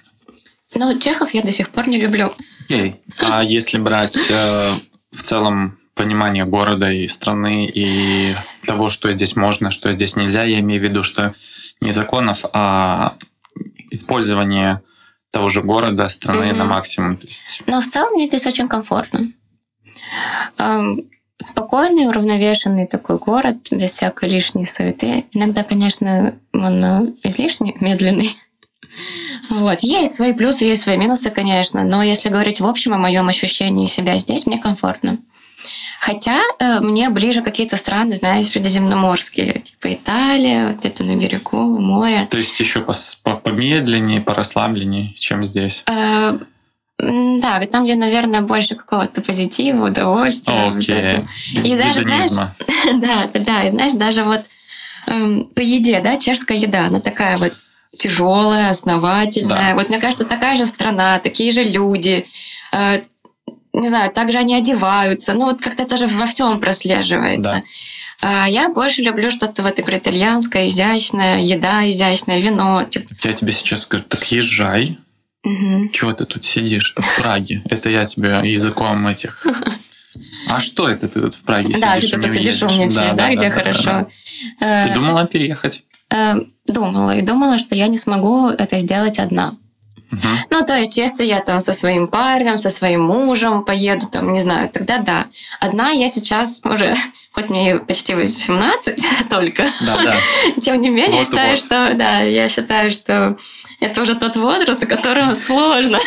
Но 0.75 0.97
чехов 0.99 1.33
я 1.33 1.41
до 1.41 1.51
сих 1.51 1.69
пор 1.69 1.87
не 1.87 1.99
люблю. 1.99 2.33
Окей. 2.65 2.97
А 3.21 3.43
если 3.43 3.77
брать 3.77 4.15
э, 4.29 4.69
в 5.11 5.21
целом 5.23 5.79
понимание 5.95 6.45
города 6.45 6.91
и 6.91 7.07
страны 7.07 7.65
и 7.65 8.35
того, 8.65 8.89
что 8.89 9.11
здесь 9.13 9.35
можно, 9.35 9.71
что 9.71 9.91
здесь 9.93 10.15
нельзя, 10.15 10.43
я 10.43 10.59
имею 10.59 10.79
в 10.81 10.83
виду, 10.83 11.01
что 11.03 11.33
не 11.81 11.91
законов, 11.91 12.45
а 12.53 13.17
использование 13.89 14.83
того 15.31 15.49
же 15.49 15.61
города, 15.63 16.07
страны 16.09 16.47
Мгм. 16.47 16.57
на 16.57 16.65
максимум. 16.65 17.17
То 17.17 17.25
есть, 17.27 17.63
Но 17.65 17.81
в 17.81 17.85
целом 17.87 18.13
мне 18.13 18.27
здесь 18.27 18.45
очень 18.45 18.67
комфортно. 18.67 19.27
Эм, 20.57 21.09
Спокойный, 21.41 22.07
уравновешенный 22.07 22.87
такой 22.87 23.19
город, 23.19 23.57
без 23.69 23.91
всякой 23.91 24.29
лишней 24.29 24.65
суеты. 24.65 25.25
Иногда, 25.31 25.63
конечно, 25.63 26.35
он 26.51 26.83
э, 26.83 27.13
излишне 27.23 27.75
медленный. 27.79 28.35
Вот. 29.49 29.81
Есть 29.81 30.15
свои 30.15 30.33
плюсы, 30.33 30.63
есть 30.65 30.81
свои 30.81 30.97
минусы, 30.97 31.29
конечно, 31.29 31.83
но 31.83 32.01
если 32.01 32.29
говорить 32.29 32.59
в 32.59 32.65
общем 32.65 32.93
о 32.95 32.97
моем 32.97 33.27
ощущении 33.27 33.85
себя 33.85 34.17
здесь, 34.17 34.47
мне 34.47 34.57
комфортно. 34.57 35.19
Хотя 35.99 36.41
э, 36.59 36.79
мне 36.79 37.09
ближе 37.09 37.41
какие-то 37.41 37.75
страны, 37.75 38.15
знаешь, 38.15 38.47
средиземноморские, 38.47 39.59
типа 39.59 39.93
Италия, 39.93 40.73
вот 40.73 40.85
это 40.85 41.03
на 41.03 41.15
берегу, 41.15 41.79
море. 41.79 42.27
То 42.29 42.37
есть 42.37 42.59
еще 42.59 42.81
помедленнее, 42.81 44.21
порасслабленнее, 44.21 45.13
чем 45.15 45.43
здесь? 45.43 45.83
Э, 45.87 46.39
да, 46.99 47.59
там, 47.71 47.83
где, 47.83 47.95
наверное, 47.95 48.41
больше 48.41 48.75
какого-то 48.75 49.21
позитива, 49.21 49.87
удовольствия. 49.87 50.71
Вот 50.71 51.65
и 51.65 51.77
даже, 51.77 52.01
знаешь, 52.01 52.31
да, 53.01 53.29
да, 53.33 53.63
и 53.63 53.69
знаешь, 53.69 53.93
даже 53.93 54.23
вот 54.23 54.41
эм, 55.07 55.45
по 55.45 55.59
еде, 55.59 55.99
да, 55.99 56.17
чешская 56.17 56.57
еда, 56.57 56.87
она 56.87 56.99
такая 56.99 57.37
вот 57.37 57.53
тяжелая, 57.95 58.71
основательная. 58.71 59.69
Да. 59.69 59.75
Вот 59.75 59.89
мне 59.89 59.99
кажется, 59.99 60.25
такая 60.25 60.57
же 60.57 60.65
страна, 60.65 61.19
такие 61.19 61.51
же 61.51 61.63
люди, 61.63 62.25
э, 62.71 63.01
не 63.73 63.89
знаю, 63.89 64.11
также 64.11 64.39
они 64.39 64.55
одеваются. 64.55 65.33
Ну 65.33 65.45
вот 65.45 65.61
как-то 65.61 65.83
это 65.83 65.97
же 65.97 66.07
во 66.07 66.25
всем 66.25 66.59
прослеживается. 66.59 67.41
Да. 67.41 67.63
А 68.19 68.49
я 68.49 68.69
больше 68.69 69.03
люблю 69.03 69.29
что-то 69.29 69.61
вот 69.61 69.79
итальянское, 69.79 70.67
изящное, 70.67 71.41
еда 71.41 71.87
изящная, 71.87 72.39
вино. 72.39 72.87
Я 73.23 73.33
тебе 73.33 73.51
сейчас 73.51 73.83
скажу, 73.83 74.03
так 74.03 74.23
езжай. 74.31 74.97
Угу. 75.47 75.89
Чего 75.93 76.11
ты 76.11 76.25
тут 76.25 76.43
сидишь 76.43 76.93
в 76.97 77.21
Праге? 77.21 77.61
Это 77.69 77.89
я 77.89 78.05
тебе 78.05 78.41
языком 78.43 79.07
этих... 79.07 79.45
А 80.47 80.59
что 80.59 80.89
это 80.89 81.07
ты 81.07 81.21
тут 81.21 81.35
в 81.35 81.41
Праге 81.41 81.67
сидишь? 81.67 81.81
Да, 81.81 81.99
ты 81.99 82.09
тут 82.09 82.31
сидишь 82.31 82.63
умничаешь, 82.63 83.13
да, 83.13 83.35
где 83.35 83.51
хорошо. 83.51 84.09
Ты 84.59 84.91
думала 84.95 85.27
переехать? 85.27 85.83
Э, 86.09 86.37
думала. 86.65 87.15
И 87.17 87.21
думала, 87.21 87.59
что 87.59 87.75
я 87.75 87.87
не 87.87 87.99
смогу 87.99 88.47
это 88.47 88.79
сделать 88.79 89.19
одна. 89.19 89.57
Угу. 90.11 90.27
Ну, 90.51 90.65
то 90.65 90.77
есть, 90.77 90.97
если 90.97 91.25
я 91.25 91.41
там 91.41 91.59
со 91.61 91.73
своим 91.73 92.07
парнем, 92.07 92.57
со 92.57 92.69
своим 92.69 93.01
мужем 93.01 93.65
поеду, 93.65 94.07
там, 94.07 94.33
не 94.33 94.39
знаю, 94.39 94.69
тогда 94.69 94.99
да. 94.99 95.27
Одна 95.59 95.91
я 95.91 96.07
сейчас 96.09 96.61
уже, 96.63 96.95
хоть 97.31 97.49
мне 97.49 97.77
почти 97.77 98.15
18 98.15 98.99
только, 99.29 99.65
да, 99.81 100.03
да. 100.03 100.15
тем 100.61 100.81
не 100.81 100.89
менее, 100.89 101.19
вот, 101.19 101.27
считаю, 101.27 101.51
вот. 101.51 101.59
что, 101.59 101.93
да, 101.93 102.21
я 102.21 102.47
считаю, 102.49 102.89
что 102.89 103.37
это 103.81 104.01
уже 104.01 104.15
тот 104.15 104.35
возраст, 104.35 104.81
о 104.81 104.87
котором 104.87 105.35
сложно. 105.35 105.99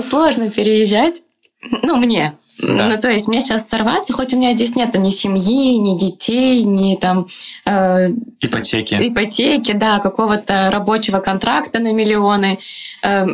Сложно 0.00 0.50
переезжать. 0.50 1.22
Ну, 1.70 1.96
мне. 1.96 2.36
Да. 2.58 2.88
Ну, 2.88 3.00
то 3.00 3.10
есть 3.10 3.28
мне 3.28 3.40
сейчас 3.40 3.68
сорваться, 3.68 4.12
хоть 4.12 4.34
у 4.34 4.36
меня 4.36 4.52
здесь 4.52 4.74
нет 4.76 4.94
ни 4.94 5.10
семьи, 5.10 5.76
ни 5.78 5.98
детей, 5.98 6.62
ни 6.64 6.96
там... 6.96 7.26
Э, 7.64 8.08
ипотеки. 8.40 8.94
Ипотеки, 8.94 9.72
да, 9.72 9.98
какого-то 9.98 10.70
рабочего 10.72 11.20
контракта 11.20 11.78
на 11.78 11.92
миллионы. 11.92 12.58
Э, 13.02 13.26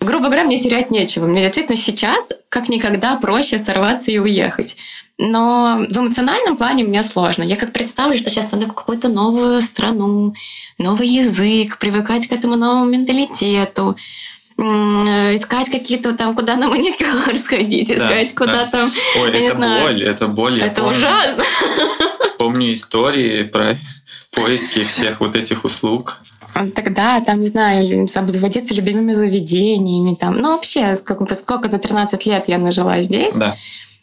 грубо 0.00 0.26
говоря, 0.26 0.44
мне 0.44 0.58
терять 0.58 0.90
нечего. 0.90 1.26
Мне 1.26 1.42
действительно 1.42 1.76
сейчас 1.76 2.32
как 2.48 2.68
никогда 2.68 3.16
проще 3.16 3.58
сорваться 3.58 4.10
и 4.10 4.18
уехать. 4.18 4.76
Но 5.18 5.86
в 5.88 5.96
эмоциональном 5.96 6.56
плане 6.56 6.84
мне 6.84 7.02
сложно. 7.02 7.42
Я 7.42 7.56
как 7.56 7.72
представлю, 7.72 8.16
что 8.16 8.30
сейчас 8.30 8.50
надо 8.52 8.66
в 8.66 8.74
какую-то 8.74 9.08
новую 9.08 9.60
страну, 9.60 10.34
новый 10.78 11.06
язык, 11.06 11.78
привыкать 11.78 12.26
к 12.26 12.32
этому 12.32 12.56
новому 12.56 12.86
менталитету. 12.86 13.96
Э, 14.62 15.34
искать 15.34 15.70
какие-то 15.70 16.14
там, 16.14 16.34
куда 16.34 16.56
на 16.56 16.68
маникюр 16.68 17.36
сходить, 17.42 17.90
искать 17.90 18.32
да, 18.34 18.38
куда 18.38 18.64
да. 18.64 18.70
там, 18.70 18.92
Ой, 19.20 19.22
я 19.22 19.28
это 19.28 19.38
не 19.38 19.50
знаю. 19.50 19.82
боль, 19.82 20.04
это 20.04 20.28
боль. 20.28 20.62
Это 20.62 20.82
помню. 20.82 20.96
ужасно. 20.96 21.44
Помню 22.38 22.72
истории 22.72 23.44
про 23.44 23.76
поиски 24.30 24.84
всех 24.84 25.20
вот 25.20 25.36
этих 25.36 25.64
услуг. 25.64 26.18
Тогда, 26.74 27.20
там, 27.20 27.40
не 27.40 27.46
знаю, 27.46 28.06
обзаводиться 28.14 28.74
любимыми 28.74 29.12
заведениями, 29.12 30.14
там, 30.14 30.36
ну, 30.36 30.50
вообще, 30.50 30.94
сколько, 30.96 31.34
сколько 31.34 31.68
за 31.68 31.78
13 31.78 32.26
лет 32.26 32.44
я 32.46 32.58
нажила 32.58 33.00
здесь. 33.02 33.36
Да. 33.36 33.56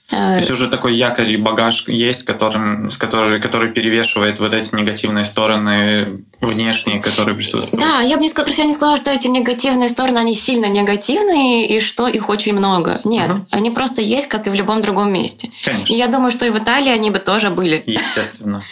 То 0.09 0.37
есть 0.37 0.49
уже 0.49 0.67
такой 0.69 0.95
якорь 0.95 1.31
и 1.31 1.37
багаж 1.37 1.83
есть, 1.87 2.23
которым, 2.23 2.89
с 2.89 2.97
который, 2.97 3.39
который 3.39 3.71
перевешивает 3.71 4.39
вот 4.39 4.55
эти 4.55 4.73
негативные 4.73 5.23
стороны 5.23 6.23
внешние, 6.41 6.99
которые 6.99 7.35
присутствуют. 7.35 7.85
Да, 7.85 8.01
я 8.01 8.15
бы 8.15 8.23
не 8.23 8.29
сказала, 8.29 8.55
я 8.55 8.65
не 8.65 8.73
сказала, 8.73 8.97
что 8.97 9.11
эти 9.11 9.27
негативные 9.27 9.87
стороны, 9.87 10.17
они 10.17 10.33
сильно 10.33 10.65
негативные, 10.65 11.67
и 11.67 11.79
что 11.79 12.07
их 12.07 12.27
очень 12.29 12.53
много. 12.53 13.01
Нет, 13.03 13.29
угу. 13.29 13.45
они 13.51 13.69
просто 13.69 14.01
есть, 14.01 14.27
как 14.27 14.47
и 14.47 14.49
в 14.49 14.55
любом 14.55 14.81
другом 14.81 15.13
месте. 15.13 15.51
Конечно. 15.63 15.93
И 15.93 15.97
я 15.97 16.07
думаю, 16.07 16.31
что 16.31 16.45
и 16.45 16.49
в 16.49 16.57
Италии 16.57 16.91
они 16.91 17.11
бы 17.11 17.19
тоже 17.19 17.49
были. 17.51 17.83
Естественно. 17.85 18.63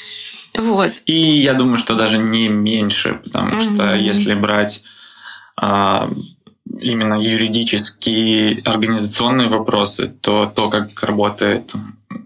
Вот. 0.55 0.93
И 1.05 1.13
я 1.13 1.53
думаю, 1.53 1.77
что 1.77 1.93
даже 1.93 2.17
не 2.17 2.47
меньше, 2.47 3.19
потому 3.23 3.59
что 3.59 3.93
если 3.93 4.33
брать 4.33 4.81
а, 5.55 6.09
именно 6.79 7.15
юридические, 7.15 8.61
организационные 8.65 9.47
вопросы, 9.47 10.07
то 10.21 10.45
то, 10.45 10.69
как 10.69 11.01
работает 11.03 11.73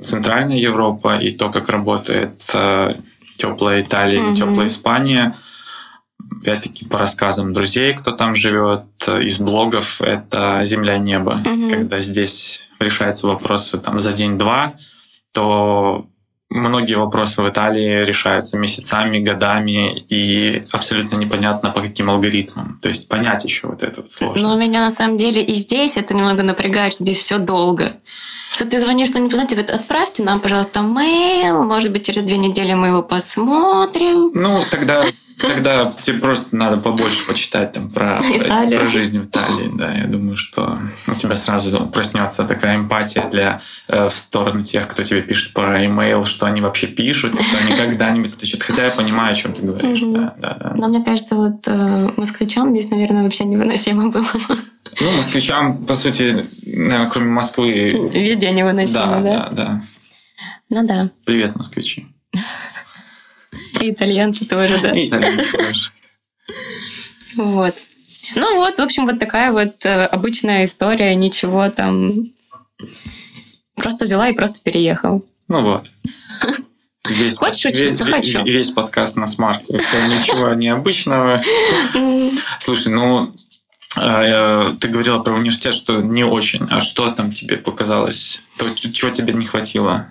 Центральная 0.02 0.58
Европа 0.58 1.18
и 1.18 1.32
то, 1.32 1.50
как 1.50 1.70
работает 1.70 2.42
э, 2.54 2.96
теплая 3.38 3.82
Италия 3.82 4.20
mm-hmm. 4.20 4.34
и 4.34 4.36
теплая 4.36 4.68
Испания, 4.68 5.36
опять-таки 6.42 6.86
по 6.86 6.98
рассказам 6.98 7.54
друзей, 7.54 7.96
кто 7.96 8.12
там 8.12 8.36
живет, 8.36 8.86
из 9.08 9.40
блогов, 9.40 10.02
это 10.02 10.62
земля-небо. 10.66 11.42
Mm-hmm. 11.44 11.70
Когда 11.70 12.02
здесь 12.02 12.64
решаются 12.80 13.28
вопросы 13.28 13.80
там 13.80 14.00
за 14.00 14.14
день-два, 14.14 14.76
то 15.34 16.08
многие 16.52 16.96
вопросы 16.96 17.42
в 17.42 17.50
Италии 17.50 18.04
решаются 18.04 18.58
месяцами, 18.58 19.20
годами, 19.20 19.98
и 20.10 20.64
абсолютно 20.72 21.16
непонятно 21.18 21.72
по 21.72 21.82
каким 21.82 22.10
алгоритмам. 22.10 22.78
То 22.82 22.90
есть 22.90 23.08
понять 23.08 23.44
еще 23.46 23.68
вот 23.68 23.82
это 23.82 24.02
вот 24.02 24.12
сложно. 24.12 24.50
Но 24.50 24.56
меня 24.58 24.82
на 24.82 24.92
самом 24.92 25.18
деле 25.18 25.42
и 25.42 25.54
здесь 25.56 25.98
это 25.98 26.14
немного 26.14 26.44
напрягает, 26.44 26.94
что 26.94 27.04
здесь 27.04 27.18
все 27.18 27.38
долго. 27.38 27.98
Что 28.52 28.66
ты 28.66 28.80
звонишь 28.80 29.10
что-нибудь, 29.10 29.34
знаете, 29.34 29.56
говорят, 29.56 29.74
отправьте 29.74 30.24
нам, 30.24 30.42
пожалуйста, 30.42 30.82
мейл, 30.82 31.64
может 31.64 31.92
быть, 31.92 32.06
через 32.06 32.24
две 32.24 32.38
недели 32.38 32.74
мы 32.74 32.88
его 32.88 33.02
посмотрим. 33.02 34.32
Ну, 34.34 34.66
тогда 34.70 35.06
Тогда 35.40 35.94
тебе 36.00 36.20
просто 36.20 36.56
надо 36.56 36.78
побольше 36.78 37.26
почитать 37.26 37.74
там 37.74 37.90
про, 37.90 38.22
про 38.48 38.86
жизнь 38.88 39.20
в 39.20 39.26
Италии. 39.26 39.72
Да, 39.74 39.94
я 39.94 40.06
думаю, 40.06 40.38
что 40.38 40.80
у 41.08 41.16
тебя 41.16 41.36
сразу 41.36 41.88
проснется 41.88 42.46
такая 42.46 42.78
эмпатия 42.78 43.30
для 43.30 43.62
э, 43.88 44.10
в 44.10 44.14
сторону 44.14 44.64
тех, 44.64 44.88
кто 44.88 45.04
тебе 45.04 45.22
пишет 45.22 45.54
про 45.54 45.86
имейл, 45.86 46.24
что 46.24 46.46
они 46.46 46.62
вообще 46.62 46.88
пишут, 46.88 47.40
что 47.42 47.58
они 47.66 47.76
когда-нибудь 47.76 48.34
отвечают. 48.34 48.64
Хотя 48.64 48.86
я 48.86 48.92
понимаю, 48.92 49.32
о 49.32 49.36
чем 49.36 49.54
ты 49.54 49.62
говоришь. 49.62 50.00
Да, 50.02 50.34
да, 50.38 50.58
да. 50.60 50.74
Но 50.76 50.88
мне 50.88 51.04
кажется, 51.04 51.36
вот 51.36 51.68
э, 51.68 52.10
москвичам 52.18 52.74
здесь, 52.74 52.90
наверное, 52.90 53.24
вообще 53.24 53.46
невыносимо 53.46 54.10
было. 54.10 54.26
Ну, 55.00 55.12
москвичам, 55.18 55.86
по 55.86 55.96
сути, 55.96 56.46
наверное, 56.66 57.10
кроме 57.10 57.30
Москвы... 57.30 58.10
Везде 58.14 58.52
невыносимо, 58.52 59.22
да? 59.22 59.22
Да, 59.22 59.50
да, 59.50 59.50
да. 59.52 59.84
Ну 60.70 60.88
да. 60.88 61.10
Привет, 61.26 61.56
москвичи. 61.56 62.08
И 63.82 63.92
итальянцы 63.92 64.46
тоже, 64.46 64.80
да. 64.82 64.92
И 64.92 65.10
итальянцы 65.10 65.58
тоже. 65.58 65.90
Вот. 67.36 67.76
Ну 68.36 68.56
вот, 68.56 68.78
в 68.78 68.82
общем, 68.82 69.06
вот 69.06 69.20
такая 69.20 69.52
вот 69.52 69.86
э, 69.86 70.06
обычная 70.06 70.66
история, 70.66 71.16
ничего 71.16 71.70
там. 71.70 72.32
Просто 73.76 74.06
взяла 74.06 74.30
и 74.30 74.34
просто 74.34 74.62
переехал. 74.64 75.26
Ну 75.48 75.64
вот. 75.64 75.92
Весь, 77.10 77.38
Хочешь 77.38 77.66
учиться? 77.66 78.04
Весь, 78.04 78.14
Хочу. 78.14 78.44
Весь 78.44 78.70
подкаст 78.72 79.16
на 79.16 79.28
смарку. 79.28 79.74
Ничего 79.74 80.54
необычного. 80.54 81.42
Слушай, 82.60 82.94
ну, 82.94 83.36
э, 84.00 84.76
ты 84.80 84.88
говорила 84.88 85.20
про 85.20 85.34
университет, 85.34 85.74
что 85.74 86.02
не 86.02 86.24
очень. 86.24 86.68
А 86.70 86.80
что 86.80 87.12
там 87.12 87.32
тебе 87.32 87.58
показалось? 87.58 88.40
То, 88.58 88.70
чего 88.76 89.10
тебе 89.10 89.34
не 89.34 89.46
хватило? 89.46 90.08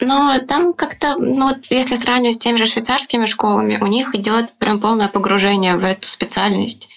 Но 0.00 0.38
там 0.48 0.72
как-то, 0.72 1.16
ну 1.16 1.48
вот 1.48 1.58
если 1.68 1.94
сравнивать 1.94 2.36
с 2.36 2.38
теми 2.38 2.56
же 2.56 2.66
швейцарскими 2.66 3.26
школами, 3.26 3.78
у 3.80 3.86
них 3.86 4.14
идет 4.14 4.54
прям 4.58 4.80
полное 4.80 5.08
погружение 5.08 5.76
в 5.76 5.84
эту 5.84 6.08
специальность. 6.08 6.88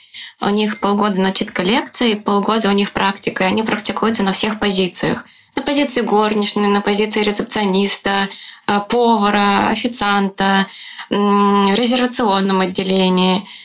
У 0.41 0.49
них 0.49 0.79
полгода 0.79 1.21
начитка 1.21 1.63
лекций, 1.63 2.15
полгода 2.15 2.69
у 2.69 2.73
них 2.73 2.91
практика, 2.91 3.43
и 3.43 3.47
они 3.47 3.63
практикуются 3.63 4.23
на 4.23 4.31
всех 4.31 4.59
позициях. 4.59 5.25
На 5.55 5.61
позиции 5.61 6.01
горничной, 6.01 6.67
на 6.67 6.81
позиции 6.81 7.21
рецепциониста, 7.21 8.29
э, 8.67 8.79
повара, 8.89 9.67
официанта, 9.69 10.67
в 11.09 11.75
резервационном 11.75 12.61
отделении– 12.61 13.47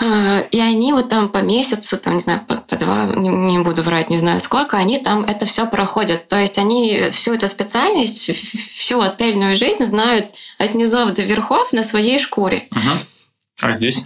и 0.00 0.58
они 0.58 0.92
вот 0.92 1.08
там 1.08 1.28
по 1.28 1.38
месяцу, 1.38 1.98
там, 1.98 2.14
не 2.14 2.20
знаю, 2.20 2.40
по, 2.46 2.56
по 2.56 2.76
два, 2.76 3.04
не, 3.04 3.28
не 3.28 3.58
буду 3.58 3.82
врать, 3.82 4.08
не 4.08 4.18
знаю 4.18 4.40
сколько, 4.40 4.76
они 4.76 4.98
там 4.98 5.24
это 5.24 5.44
все 5.44 5.66
проходят. 5.66 6.28
То 6.28 6.38
есть 6.38 6.58
они 6.58 7.10
всю 7.10 7.34
эту 7.34 7.48
специальность, 7.48 8.30
всю 8.30 9.00
отельную 9.00 9.56
жизнь 9.56 9.84
знают 9.84 10.30
от 10.58 10.74
низов 10.74 11.12
до 11.12 11.22
верхов 11.22 11.72
на 11.72 11.82
своей 11.82 12.18
шкуре. 12.18 12.64
Угу. 12.70 12.90
А 13.62 13.72
здесь? 13.72 14.04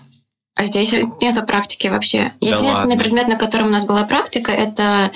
А 0.57 0.67
здесь 0.67 0.93
нет 1.21 1.47
практики 1.47 1.89
вообще. 1.89 2.33
Да 2.41 2.47
Единственный 2.47 2.73
ладно. 2.75 2.97
предмет, 2.99 3.29
на 3.29 3.37
котором 3.37 3.67
у 3.67 3.71
нас 3.71 3.85
была 3.85 4.05
практика, 4.05 4.53
это 4.53 5.11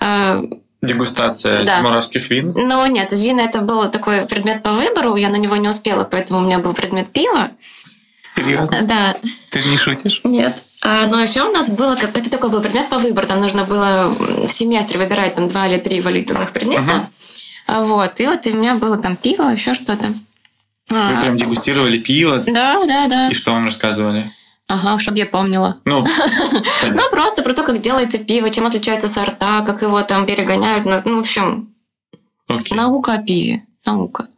э, 0.00 0.42
Дегустация 0.82 1.64
да. 1.64 1.82
моравских 1.82 2.30
вин? 2.30 2.52
Ну, 2.54 2.86
нет, 2.86 3.12
вина 3.12 3.42
это 3.42 3.60
был 3.60 3.90
такой 3.90 4.26
предмет 4.26 4.62
по 4.62 4.72
выбору, 4.72 5.14
я 5.16 5.28
на 5.28 5.36
него 5.36 5.56
не 5.56 5.68
успела, 5.68 6.04
поэтому 6.04 6.40
у 6.40 6.42
меня 6.42 6.58
был 6.58 6.72
предмет 6.72 7.12
пива. 7.12 7.50
Серьезно? 8.42 8.82
Да. 8.82 9.16
Ты 9.50 9.62
не 9.64 9.76
шутишь? 9.76 10.20
Нет. 10.24 10.62
А, 10.82 11.06
но 11.06 11.20
еще 11.20 11.42
у 11.42 11.52
нас 11.52 11.70
было, 11.70 11.94
как 11.96 12.16
это 12.16 12.30
такой 12.30 12.50
был 12.50 12.60
предмет 12.60 12.88
по 12.88 12.98
выбору, 12.98 13.26
там 13.26 13.40
нужно 13.40 13.64
было 13.64 14.08
в 14.08 14.48
семестре 14.48 14.98
выбирать 14.98 15.34
там 15.34 15.48
два 15.48 15.66
или 15.66 15.78
три 15.78 16.00
валютных 16.00 16.52
предмета. 16.52 17.08
Uh-huh. 17.68 17.84
Вот, 17.84 18.18
и 18.18 18.26
вот 18.26 18.46
у 18.46 18.56
меня 18.56 18.74
было 18.74 18.96
там 18.96 19.16
пиво, 19.16 19.50
еще 19.50 19.74
что-то. 19.74 20.08
Вы 20.88 20.96
а, 20.98 21.22
прям 21.22 21.36
дегустировали 21.36 21.98
пиво? 21.98 22.38
Да, 22.38 22.84
да, 22.86 23.06
да. 23.06 23.28
И 23.28 23.34
что 23.34 23.52
вам 23.52 23.66
рассказывали? 23.66 24.30
Ага, 24.66 24.98
чтобы 24.98 25.18
я 25.18 25.26
помнила. 25.26 25.78
Ну, 25.84 26.04
ну, 26.90 27.10
просто 27.10 27.42
про 27.42 27.52
то, 27.52 27.62
как 27.62 27.80
делается 27.80 28.18
пиво, 28.18 28.50
чем 28.50 28.66
отличаются 28.66 29.08
сорта, 29.08 29.62
как 29.62 29.82
его 29.82 30.02
там 30.02 30.26
перегоняют. 30.26 30.84
Ну, 30.86 31.16
в 31.16 31.20
общем, 31.20 31.74
наука 32.70 33.14
о 33.14 33.18
пиве. 33.18 33.64
Наука. 33.84 34.28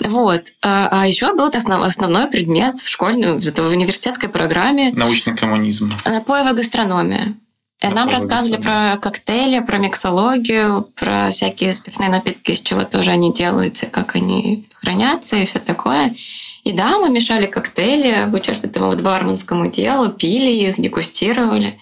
Вот. 0.00 0.42
А, 0.62 0.88
а 0.90 1.06
еще 1.06 1.34
был 1.34 1.48
основ, 1.48 1.82
основной 1.82 2.28
предмет 2.28 2.72
в 2.74 2.88
школьной, 2.88 3.38
в 3.38 3.70
университетской 3.70 4.28
программе. 4.28 4.92
Научный 4.92 5.36
коммунизм. 5.36 5.92
Напоевая 6.04 6.54
гастрономия. 6.54 7.34
И 7.80 7.86
нам 7.86 8.08
рассказывали 8.08 8.60
про 8.60 8.96
коктейли, 9.00 9.60
про 9.60 9.78
миксологию, 9.78 10.88
про 10.96 11.30
всякие 11.30 11.72
спиртные 11.72 12.08
напитки, 12.08 12.50
из 12.50 12.60
чего 12.60 12.82
тоже 12.84 13.10
они 13.10 13.32
делаются, 13.32 13.86
как 13.86 14.16
они 14.16 14.68
хранятся 14.74 15.36
и 15.36 15.44
все 15.44 15.60
такое. 15.60 16.16
И 16.64 16.72
да, 16.72 16.98
мы 16.98 17.08
мешали 17.08 17.46
коктейли, 17.46 18.10
обучались 18.10 18.64
этому 18.64 18.86
вот 18.86 19.00
барменскому 19.00 19.70
делу, 19.70 20.10
пили 20.10 20.50
их, 20.50 20.80
дегустировали. 20.80 21.78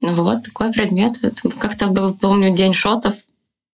Ну 0.00 0.14
вот, 0.14 0.44
такой 0.44 0.72
предмет. 0.72 1.16
Как-то 1.58 1.88
был, 1.88 2.14
помню, 2.14 2.54
день 2.54 2.72
шотов. 2.72 3.14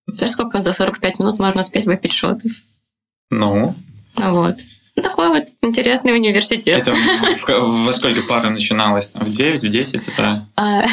Знаешь, 0.06 0.32
сколько 0.32 0.62
за 0.62 0.72
45 0.72 1.18
минут 1.18 1.38
можно 1.38 1.60
успеть 1.60 1.84
выпить 1.84 2.12
шотов? 2.12 2.50
Ну? 3.32 3.74
Вот. 4.16 4.56
Ну, 4.94 5.02
такой 5.02 5.28
вот 5.28 5.44
интересный 5.62 6.12
университет. 6.12 6.86
Это 6.86 6.94
во 7.48 7.92
сколько 7.92 8.20
пара 8.28 8.50
начиналась? 8.50 9.10
В 9.14 9.30
9, 9.30 9.62
в 9.62 9.68
10 9.68 10.08
утра? 10.08 10.46
А, 10.54 10.84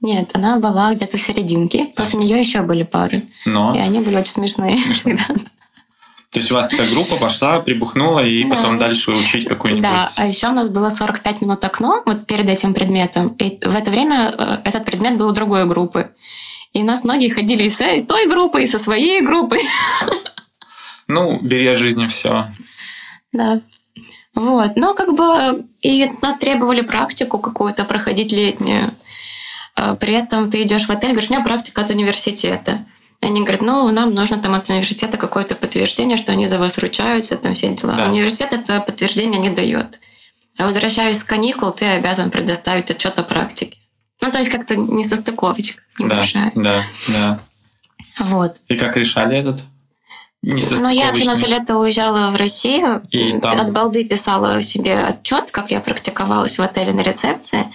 нет, 0.00 0.30
она 0.32 0.60
была 0.60 0.94
где-то 0.94 1.18
в 1.18 1.20
серединке. 1.20 1.86
После 1.96 2.20
нее 2.20 2.38
еще 2.38 2.62
были 2.62 2.84
пары. 2.84 3.24
Но? 3.44 3.74
И 3.74 3.80
они 3.80 4.00
были 4.00 4.16
очень 4.16 4.32
смешные. 4.32 4.76
То 6.30 6.40
есть 6.40 6.52
у 6.52 6.54
вас 6.54 6.72
эта 6.72 6.84
группа 6.92 7.16
пошла, 7.16 7.60
прибухнула 7.60 8.24
и 8.24 8.44
да. 8.44 8.54
потом 8.54 8.78
дальше 8.78 9.12
учить 9.12 9.48
какую-нибудь... 9.48 9.82
Да, 9.82 10.08
а 10.18 10.26
еще 10.26 10.48
у 10.48 10.52
нас 10.52 10.68
было 10.68 10.90
45 10.90 11.40
минут 11.40 11.64
окно 11.64 12.02
вот 12.04 12.26
перед 12.26 12.48
этим 12.50 12.74
предметом. 12.74 13.28
И 13.38 13.58
в 13.64 13.74
это 13.74 13.90
время 13.90 14.34
э, 14.36 14.58
этот 14.64 14.84
предмет 14.84 15.16
был 15.16 15.28
у 15.28 15.32
другой 15.32 15.64
группы. 15.64 16.10
И 16.74 16.82
у 16.82 16.84
нас 16.84 17.02
многие 17.02 17.30
ходили 17.30 17.64
и 17.64 17.68
с 17.70 17.78
той 18.06 18.28
группы, 18.28 18.62
и 18.62 18.66
со 18.66 18.78
своей 18.78 19.22
группой. 19.22 19.62
Ну, 21.08 21.40
бери 21.40 21.66
от 21.66 21.78
жизни 21.78 22.06
все. 22.06 22.52
Да. 23.32 23.60
Вот. 24.34 24.76
Но 24.76 24.94
как 24.94 25.14
бы 25.16 25.64
и 25.80 26.10
нас 26.22 26.38
требовали 26.38 26.82
практику 26.82 27.38
какую-то 27.38 27.84
проходить 27.84 28.30
летнюю. 28.30 28.94
А 29.74 29.96
при 29.96 30.14
этом 30.14 30.50
ты 30.50 30.62
идешь 30.62 30.86
в 30.86 30.90
отель, 30.90 31.10
говоришь, 31.10 31.30
у 31.30 31.34
меня 31.34 31.42
практика 31.42 31.80
от 31.80 31.90
университета. 31.90 32.84
Они 33.20 33.40
говорят, 33.40 33.62
ну, 33.62 33.90
нам 33.90 34.14
нужно 34.14 34.38
там 34.38 34.54
от 34.54 34.68
университета 34.68 35.16
какое-то 35.16 35.56
подтверждение, 35.56 36.16
что 36.16 36.32
они 36.32 36.46
за 36.46 36.58
вас 36.58 36.78
ручаются, 36.78 37.36
там 37.36 37.54
все 37.54 37.74
дела. 37.74 37.94
Да. 37.94 38.08
Университет 38.08 38.52
это 38.52 38.80
подтверждение 38.80 39.40
не 39.40 39.50
дает. 39.50 39.98
А 40.56 40.64
возвращаясь 40.64 41.18
с 41.18 41.24
каникул, 41.24 41.72
ты 41.72 41.84
обязан 41.86 42.30
предоставить 42.30 42.90
отчет 42.90 43.18
о 43.18 43.22
практике. 43.22 43.78
Ну, 44.20 44.30
то 44.30 44.38
есть 44.38 44.50
как-то 44.50 44.76
не 44.76 45.04
состыковочка 45.04 45.82
небольшая. 45.98 46.52
Да, 46.54 46.84
да, 47.08 47.40
да. 48.18 48.24
Вот. 48.24 48.56
И 48.68 48.76
как 48.76 48.96
решали 48.96 49.36
этот? 49.36 49.64
Ну, 50.42 50.88
я 50.88 51.12
все 51.12 51.24
на 51.24 51.34
все 51.34 51.46
лето 51.46 51.78
уезжала 51.78 52.30
в 52.30 52.36
Россию. 52.36 53.02
И 53.10 53.38
там... 53.40 53.58
От 53.60 53.72
балды 53.72 54.04
писала 54.04 54.62
себе 54.62 54.98
отчет, 55.00 55.50
как 55.50 55.70
я 55.70 55.80
практиковалась 55.80 56.58
в 56.58 56.62
отеле 56.62 56.92
на 56.92 57.02
рецепции. 57.02 57.66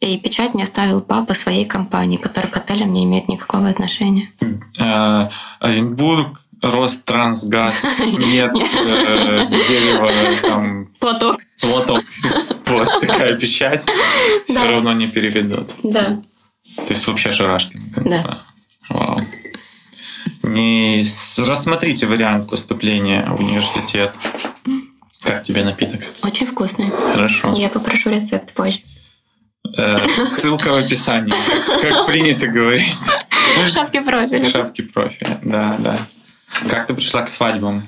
И 0.00 0.16
печать 0.18 0.54
мне 0.54 0.64
оставил 0.64 1.02
папа 1.02 1.34
своей 1.34 1.64
компании, 1.64 2.16
которая 2.16 2.50
к 2.50 2.56
отелям 2.56 2.92
не 2.92 3.04
имеет 3.04 3.28
никакого 3.28 3.68
отношения. 3.68 4.30
Э, 4.78 5.28
Оренбург, 5.60 6.40
Ространсгаз, 6.62 8.00
нет 8.06 8.52
э, 8.54 9.46
дерева, 9.68 10.10
там... 10.42 10.86
Платок. 11.00 11.40
Платок. 11.60 12.02
Вот 12.66 13.00
такая 13.00 13.36
печать. 13.36 13.86
Все 14.44 14.64
равно 14.68 14.92
не 14.92 15.08
переведут. 15.08 15.70
Да. 15.82 16.22
То 16.76 16.90
есть 16.90 17.06
вообще 17.06 17.32
шарашки. 17.32 17.80
Да. 17.96 18.42
Вау. 18.90 19.20
Не 20.48 21.04
рассмотрите 21.36 22.06
вариант 22.06 22.48
поступления 22.48 23.28
в 23.28 23.40
университет. 23.40 24.14
Как 25.22 25.42
тебе 25.42 25.64
напиток? 25.64 26.00
Очень 26.22 26.46
вкусный. 26.46 26.90
Хорошо. 27.12 27.54
Я 27.54 27.68
попрошу 27.68 28.10
рецепт 28.10 28.54
позже. 28.54 28.78
Э, 29.76 30.06
ссылка 30.26 30.72
в 30.72 30.76
описании. 30.76 31.34
Как 31.82 32.06
принято 32.06 32.46
говорить. 32.48 33.10
Шапки 33.72 34.00
профиля. 34.00 34.48
Шапки 34.48 34.82
профиля, 34.82 35.40
да, 35.42 35.76
да. 35.78 35.98
Как 36.68 36.86
ты 36.86 36.94
пришла 36.94 37.22
к 37.22 37.28
свадьбам? 37.28 37.86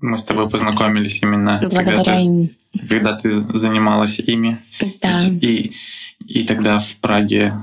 Мы 0.00 0.18
с 0.18 0.24
тобой 0.24 0.48
познакомились 0.48 1.22
именно 1.22 1.58
благодаря 1.62 1.96
когда 1.96 2.14
ты, 2.14 2.20
им. 2.20 2.50
Когда 2.88 3.12
ты 3.16 3.40
занималась 3.56 4.18
ими. 4.18 4.58
Да. 5.00 5.18
И, 5.40 5.72
и 6.26 6.44
тогда 6.44 6.78
в 6.78 6.96
Праге 6.96 7.54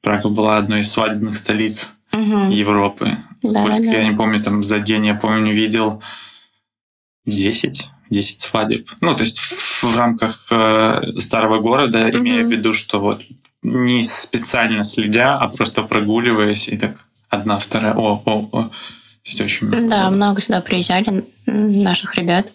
Прага 0.00 0.28
была 0.28 0.58
одной 0.58 0.80
из 0.80 0.92
свадебных 0.92 1.36
столиц 1.36 1.92
угу. 2.12 2.52
Европы. 2.52 3.18
Сколько, 3.42 3.82
да, 3.82 3.92
я 3.92 4.08
не 4.08 4.16
помню, 4.16 4.42
там 4.42 4.62
за 4.62 4.80
день, 4.80 5.06
я 5.06 5.14
помню, 5.14 5.54
видел 5.54 6.02
10, 7.26 7.88
10 8.10 8.38
свадеб. 8.38 8.88
Ну, 9.00 9.14
то 9.14 9.24
есть 9.24 9.38
в, 9.38 9.96
рамках 9.96 10.48
э, 10.50 11.12
старого 11.18 11.60
города, 11.60 12.06
угу. 12.06 12.18
имея 12.18 12.44
в 12.44 12.50
виду, 12.50 12.72
что 12.72 13.00
вот 13.00 13.22
не 13.62 14.02
специально 14.02 14.84
следя, 14.84 15.36
а 15.36 15.48
просто 15.48 15.82
прогуливаясь, 15.82 16.68
и 16.68 16.76
так 16.76 17.04
одна, 17.28 17.58
вторая, 17.58 17.94
о, 17.94 18.22
о, 18.24 18.48
о. 18.52 18.62
То 18.64 18.72
есть 19.24 19.40
очень 19.40 19.88
Да, 19.88 20.10
много 20.10 20.40
сюда 20.40 20.60
приезжали 20.60 21.24
наших 21.46 22.14
ребят. 22.16 22.52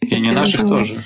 И 0.00 0.18
не 0.18 0.32
наших 0.32 0.62
тоже. 0.62 1.02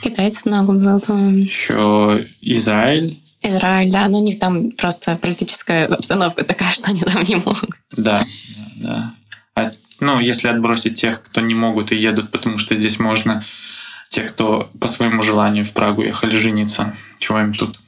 Китайцев 0.00 0.46
много 0.46 0.72
было, 0.72 0.98
по-моему. 0.98 1.38
Еще 1.38 2.28
Израиль. 2.40 3.21
Израиль, 3.42 3.90
да, 3.90 4.08
но 4.08 4.18
у 4.18 4.22
них 4.22 4.38
там 4.38 4.70
просто 4.72 5.16
политическая 5.16 5.86
обстановка 5.86 6.44
такая, 6.44 6.70
что 6.72 6.90
они 6.90 7.00
там 7.00 7.22
не 7.24 7.36
могут. 7.36 7.70
Да, 7.96 8.24
да. 8.76 9.14
А, 9.54 9.70
ну, 10.00 10.18
если 10.18 10.48
отбросить 10.48 11.00
тех, 11.00 11.22
кто 11.22 11.40
не 11.40 11.54
могут 11.54 11.92
и 11.92 11.96
едут, 11.96 12.30
потому 12.30 12.58
что 12.58 12.74
здесь 12.76 12.98
можно, 12.98 13.42
те, 14.08 14.22
кто 14.22 14.70
по 14.80 14.88
своему 14.88 15.22
желанию 15.22 15.64
в 15.64 15.72
Прагу 15.72 16.02
ехали 16.02 16.36
жениться, 16.36 16.96
чего 17.18 17.40
им 17.40 17.54
тут? 17.54 17.80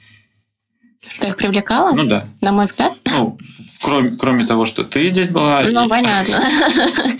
Что 1.07 1.27
их 1.27 1.37
привлекало? 1.37 1.93
Ну 1.93 2.05
да. 2.05 2.27
На 2.41 2.51
мой 2.51 2.65
взгляд? 2.65 2.93
Ну, 3.05 3.37
кроме, 3.81 4.17
кроме 4.17 4.45
того, 4.45 4.65
что 4.65 4.83
ты 4.83 5.07
здесь 5.07 5.27
была. 5.27 5.61
Ну, 5.63 5.85
и... 5.85 5.89
понятно. 5.89 6.39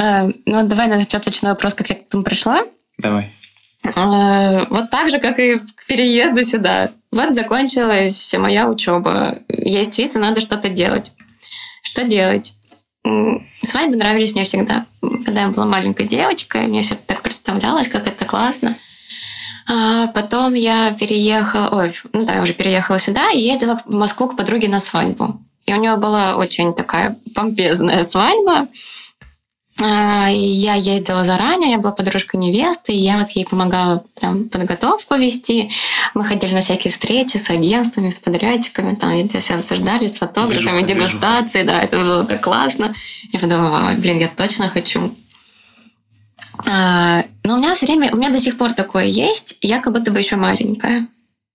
Э, 0.00 0.30
ну, 0.46 0.68
давай 0.68 0.86
начнем 0.86 1.20
точный 1.20 1.50
вопрос, 1.50 1.74
как 1.74 1.88
я 1.88 1.96
к 1.96 2.02
этому 2.02 2.22
пришла. 2.22 2.62
Давай. 2.98 3.34
Э, 3.84 4.66
вот 4.68 4.90
так 4.90 5.10
же, 5.10 5.18
как 5.18 5.38
и 5.38 5.58
к 5.58 5.86
переезду 5.86 6.42
сюда. 6.42 6.90
Вот 7.10 7.34
закончилась 7.34 8.34
моя 8.36 8.68
учеба. 8.68 9.38
Есть 9.48 9.98
виза, 9.98 10.18
надо 10.20 10.40
что-то 10.40 10.68
делать. 10.68 11.12
Что 11.82 12.04
делать? 12.04 12.54
Свадьбы 13.62 13.96
нравились 13.96 14.32
мне 14.32 14.44
всегда. 14.44 14.86
Когда 15.00 15.42
я 15.42 15.48
была 15.48 15.64
маленькой 15.64 16.06
девочкой, 16.06 16.66
мне 16.66 16.82
все 16.82 16.96
так 17.06 17.22
представлялось, 17.22 17.88
как 17.88 18.06
это 18.06 18.24
классно. 18.24 18.76
А 19.66 20.08
потом 20.08 20.54
я 20.54 20.92
переехала, 20.92 21.68
ой, 21.70 21.94
ну 22.12 22.24
да, 22.24 22.34
я 22.34 22.42
уже 22.42 22.54
переехала 22.54 22.98
сюда 22.98 23.30
и 23.30 23.40
ездила 23.40 23.80
в 23.84 23.92
Москву 23.92 24.28
к 24.28 24.36
подруге 24.36 24.68
на 24.68 24.80
свадьбу. 24.80 25.40
И 25.66 25.74
у 25.74 25.76
нее 25.76 25.96
была 25.96 26.36
очень 26.36 26.74
такая 26.74 27.18
помпезная 27.34 28.02
свадьба. 28.04 28.68
А, 29.80 30.28
я 30.28 30.74
ездила 30.74 31.24
заранее, 31.24 31.72
я 31.72 31.78
была 31.78 31.92
подружкой 31.92 32.40
невесты, 32.40 32.92
и 32.92 32.98
я 32.98 33.16
вот 33.18 33.28
ей 33.30 33.46
помогала 33.46 34.02
там 34.20 34.48
подготовку 34.48 35.14
вести. 35.14 35.70
Мы 36.14 36.24
ходили 36.24 36.52
на 36.52 36.60
всякие 36.60 36.90
встречи 36.92 37.36
с 37.36 37.48
агентствами, 37.48 38.10
с 38.10 38.18
подрядчиками, 38.18 38.96
там 38.96 39.10
это 39.10 39.38
все 39.38 39.54
обсуждали 39.54 40.08
с 40.08 40.18
фотографами, 40.18 40.82
дегустации, 40.82 41.62
да, 41.62 41.80
это 41.80 41.98
было 41.98 42.24
так 42.24 42.40
классно. 42.42 42.94
Я 43.32 43.38
подумала, 43.38 43.92
блин, 43.96 44.18
я 44.18 44.28
точно 44.28 44.68
хочу. 44.68 45.14
А, 46.66 47.24
но 47.44 47.54
у 47.54 47.58
меня 47.58 47.74
все 47.74 47.86
время, 47.86 48.12
у 48.12 48.16
меня 48.16 48.30
до 48.30 48.40
сих 48.40 48.58
пор 48.58 48.72
такое 48.72 49.04
есть, 49.04 49.58
я 49.60 49.80
как 49.80 49.92
будто 49.92 50.10
бы 50.10 50.18
еще 50.18 50.36
маленькая. 50.36 51.06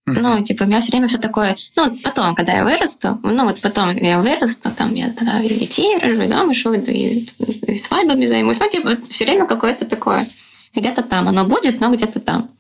Ну, 0.06 0.44
типа, 0.44 0.64
у 0.64 0.66
меня 0.68 0.82
все 0.82 0.92
время 0.92 1.08
все 1.08 1.18
такое... 1.18 1.56
Ну, 1.78 1.96
потом, 2.04 2.36
когда 2.36 2.54
я 2.54 2.66
вырасту, 2.66 3.20
ну, 3.24 3.46
вот 3.46 3.62
потом 3.62 3.96
я 3.96 4.20
вырасту, 4.20 4.70
там, 4.72 4.94
я 4.94 5.10
тогда 5.12 5.42
и 5.42 5.48
детей 5.48 5.98
рожу, 5.98 6.22
и 6.22 6.28
замуж 6.28 6.66
выйду, 6.66 6.92
и, 6.92 7.20
и 7.68 7.78
свадьбами 7.78 8.26
займусь. 8.26 8.60
Ну, 8.60 8.70
типа, 8.70 8.98
все 9.08 9.24
время 9.24 9.46
какое-то 9.46 9.86
такое. 9.86 10.28
Где-то 10.76 11.04
там 11.04 11.30
оно 11.30 11.46
будет, 11.46 11.80
но 11.80 11.90
где-то 11.90 12.20
там. 12.20 12.52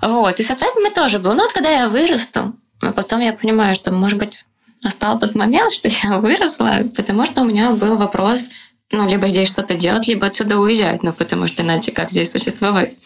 Вот. 0.00 0.40
И 0.40 0.42
со 0.42 0.56
свадьбами 0.56 0.88
тоже 0.94 1.18
было. 1.18 1.34
Ну, 1.34 1.42
вот 1.42 1.52
когда 1.52 1.70
я 1.70 1.88
вырасту, 1.90 2.54
а 2.80 2.92
потом 2.92 3.20
я 3.20 3.34
понимаю, 3.34 3.74
что, 3.74 3.92
может 3.92 4.18
быть, 4.18 4.44
настал 4.82 5.18
тот 5.18 5.34
момент, 5.34 5.72
что 5.74 5.88
я 5.88 6.18
выросла, 6.18 6.80
потому 6.96 7.26
что 7.26 7.42
у 7.42 7.44
меня 7.44 7.72
был 7.72 7.98
вопрос, 7.98 8.48
ну, 8.90 9.06
либо 9.08 9.28
здесь 9.28 9.48
что-то 9.48 9.74
делать, 9.74 10.08
либо 10.08 10.26
отсюда 10.26 10.58
уезжать, 10.58 11.02
ну, 11.02 11.12
потому 11.12 11.46
что 11.46 11.62
иначе 11.62 11.92
как 11.92 12.10
здесь 12.10 12.30
существовать? 12.30 12.96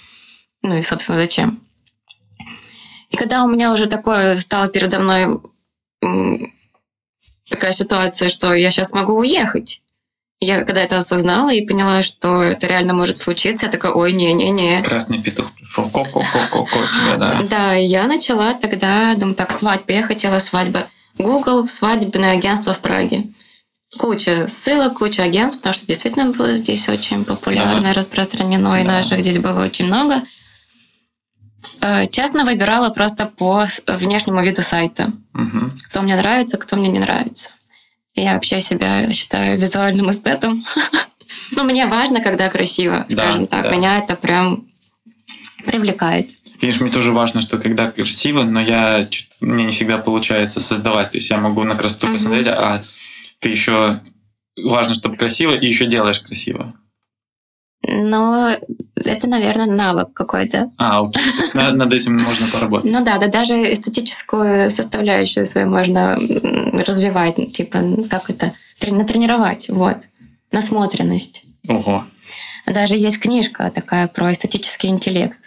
Ну, 0.63 0.77
и, 0.77 0.83
собственно, 0.83 1.19
зачем? 1.19 1.66
И 3.11 3.17
когда 3.17 3.45
у 3.45 3.49
меня 3.49 3.73
уже 3.73 3.87
такое 3.87 4.37
стало 4.37 4.69
передо 4.69 4.99
мной 4.99 5.41
такая 7.49 7.73
ситуация, 7.73 8.29
что 8.29 8.55
я 8.55 8.71
сейчас 8.71 8.93
могу 8.93 9.15
уехать. 9.15 9.83
Я 10.39 10.65
когда 10.65 10.83
это 10.83 10.99
осознала 10.99 11.53
и 11.53 11.67
поняла, 11.67 12.03
что 12.03 12.43
это 12.43 12.67
реально 12.67 12.93
может 12.93 13.17
случиться, 13.17 13.67
я 13.67 13.73
такая, 13.73 13.93
ой, 13.93 14.13
не-не-не. 14.13 14.83
Красный 14.83 15.23
петух 15.23 15.51
пришел, 15.55 15.89
ко-ко-ко-ко-ко 15.89 16.79
тебя, 16.93 17.17
да. 17.17 17.43
Да, 17.49 17.73
я 17.73 18.07
начала 18.07 18.53
тогда, 18.53 19.15
думаю, 19.15 19.35
так, 19.35 19.53
свадьба, 19.53 19.93
я 19.93 20.03
хотела 20.03 20.39
свадьба. 20.39 20.89
Google, 21.17 21.67
свадебное 21.67 22.33
агентство 22.33 22.75
в 22.75 22.81
Праге. 22.81 23.29
Куча 23.99 24.47
ссылок, 24.49 24.99
куча 24.99 25.23
агентств, 25.23 25.61
потому 25.61 25.73
что 25.73 25.87
действительно 25.87 26.31
было 26.33 26.59
здесь 26.59 26.87
очень 26.89 27.25
популярно, 27.25 27.81
да. 27.81 27.93
распространено, 27.95 28.83
и 28.83 28.85
да. 28.85 28.93
наших 28.93 29.21
здесь 29.21 29.39
было 29.39 29.65
очень 29.65 29.87
много. 29.87 30.23
Э, 31.81 32.07
честно 32.09 32.45
выбирала 32.45 32.91
просто 32.91 33.27
по 33.27 33.67
внешнему 33.87 34.43
виду 34.43 34.63
сайта. 34.63 35.11
Угу. 35.35 35.71
Кто 35.89 36.03
мне 36.03 36.17
нравится, 36.17 36.57
кто 36.57 36.77
мне 36.77 36.89
не 36.89 36.99
нравится. 36.99 37.51
Я 38.15 38.35
вообще 38.35 38.61
себя 38.61 39.13
считаю 39.13 39.59
визуальным 39.59 40.11
эстетом. 40.11 40.65
Но 41.53 41.63
ну, 41.63 41.65
мне 41.65 41.87
важно, 41.87 42.21
когда 42.21 42.49
красиво, 42.49 43.07
скажем 43.09 43.47
так. 43.47 43.71
Меня 43.71 43.99
это 43.99 44.17
прям 44.17 44.67
привлекает. 45.65 46.31
Конечно, 46.61 46.85
мне 46.85 46.93
тоже 46.93 47.13
важно, 47.13 47.43
что 47.43 47.59
когда 47.59 47.91
красиво, 47.91 48.43
но 48.43 48.61
я 48.61 49.09
мне 49.41 49.65
не 49.65 49.71
всегда 49.71 49.99
получается 49.99 50.61
создавать. 50.61 51.11
То 51.11 51.19
есть 51.19 51.29
я 51.29 51.37
могу 51.37 51.63
на 51.65 51.75
красоту 51.75 52.09
посмотреть, 52.09 52.47
а 52.47 52.85
ты 53.41 53.51
еще 53.51 54.01
важно, 54.57 54.95
чтобы 54.95 55.17
красиво, 55.17 55.55
и 55.55 55.67
еще 55.67 55.87
делаешь 55.87 56.21
красиво. 56.21 56.75
Но 57.89 58.51
это, 58.97 59.29
наверное, 59.29 59.67
навык 59.67 60.13
какой-то. 60.13 60.71
А, 60.77 61.01
окей. 61.01 61.23
То 61.23 61.43
есть 61.43 61.55
над 61.55 61.93
этим 61.93 62.17
можно 62.17 62.47
поработать. 62.53 62.91
Ну 62.91 63.05
да, 63.05 63.19
да, 63.19 63.29
даже 63.29 63.73
эстетическую 63.73 64.71
составляющую 64.71 65.47
свою 65.47 65.69
можно 65.69 66.19
развивать, 66.87 67.37
типа, 67.53 67.79
как 68.11 68.31
это, 68.31 68.53
натренировать, 68.91 69.69
вот, 69.69 69.99
насмотренность. 70.51 71.45
Ого. 71.69 72.07
Даже 72.67 72.97
есть 72.97 73.21
книжка 73.21 73.71
такая 73.73 74.09
про 74.09 74.33
эстетический 74.33 74.89
интеллект. 74.89 75.39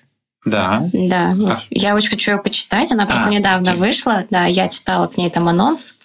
Да. 0.45 0.89
Да. 0.93 1.35
А. 1.37 1.55
Я 1.69 1.95
очень 1.95 2.09
хочу 2.09 2.31
ее 2.31 2.37
почитать. 2.37 2.91
Она 2.91 3.05
просто 3.05 3.27
а, 3.27 3.31
недавно 3.31 3.71
окей. 3.71 3.81
вышла. 3.83 4.23
Да, 4.29 4.45
я 4.45 4.69
читала 4.69 5.07
к 5.07 5.17
ней 5.17 5.29
там 5.29 5.49
анонс. 5.49 5.95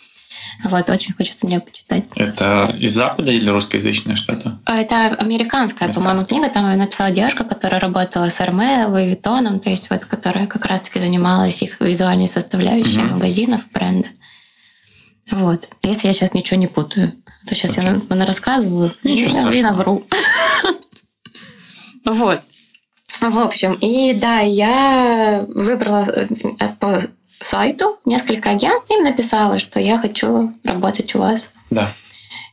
Вот, 0.63 0.89
очень 0.89 1.15
хочется 1.15 1.47
мне 1.47 1.61
почитать. 1.61 2.05
Это 2.17 2.75
из 2.79 2.95
Запада 2.95 3.33
или 3.33 3.49
русскоязычное 3.51 4.15
что-то? 4.15 4.61
А, 4.65 4.77
это 4.77 5.07
американская, 5.07 5.93
по-моему, 5.93 6.25
книга. 6.25 6.49
Там 6.49 6.77
написала 6.79 7.11
девушка, 7.11 7.45
которая 7.45 7.81
работала 7.81 8.29
с 8.29 8.41
Hermé, 8.41 8.87
Луи 8.87 9.11
Виттоном, 9.11 9.61
то 9.61 9.71
есть 9.71 9.91
вот, 9.91 10.05
которая 10.05 10.47
как 10.47 10.67
раз-таки 10.67 10.99
занималась 11.01 11.63
их 11.63 11.81
визуальной 11.81 12.29
составляющей 12.29 13.01
угу. 13.01 13.15
магазинов, 13.15 13.63
бренда. 13.73 14.09
Вот. 15.31 15.69
Если 15.83 16.07
я 16.07 16.13
сейчас 16.13 16.35
ничего 16.35 16.61
не 16.61 16.67
путаю, 16.67 17.13
то 17.49 17.55
сейчас 17.55 17.79
okay. 17.79 18.03
я 18.09 18.15
на 18.15 18.27
рассказываю 18.27 18.95
Ничего 19.03 19.51
и 19.51 19.63
навру. 19.63 20.05
Вот. 22.05 22.43
В 23.21 23.39
общем, 23.39 23.79
и 23.81 24.13
да, 24.13 24.41
я 24.41 25.47
выбрала 25.49 26.05
э, 26.05 26.27
по 26.79 27.01
сайту 27.45 27.99
несколько 28.05 28.51
агентств, 28.51 28.91
им 28.91 29.05
написала, 29.05 29.59
что 29.59 29.81
я 29.81 29.99
хочу 29.99 30.53
работать 30.65 31.15
у 31.15 31.19
вас. 31.19 31.51
Да. 31.71 31.93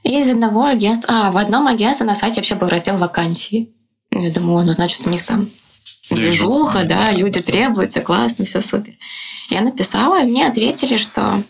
И 0.04 0.19
из 0.19 0.30
одного 0.30 0.65
агентства... 0.65 1.27
А, 1.27 1.32
в 1.32 1.38
одном 1.38 1.67
агентстве 1.67 2.06
на 2.06 2.15
сайте 2.15 2.39
вообще 2.39 2.56
был 2.56 2.69
раздел 2.69 2.97
вакансии. 2.97 3.71
Я 4.12 4.32
думаю, 4.32 4.65
ну, 4.65 4.73
значит, 4.73 5.06
у 5.06 5.10
них 5.10 5.25
там 5.25 5.49
движуха, 6.10 6.84
да, 6.84 7.12
люди 7.12 7.41
требуются, 7.41 8.01
классно, 8.01 8.45
все 8.45 8.62
супер. 8.62 8.93
Я 9.49 9.62
написала, 9.62 10.21
и 10.21 10.25
мне 10.25 10.47
ответили, 10.47 10.97
что 10.97 11.43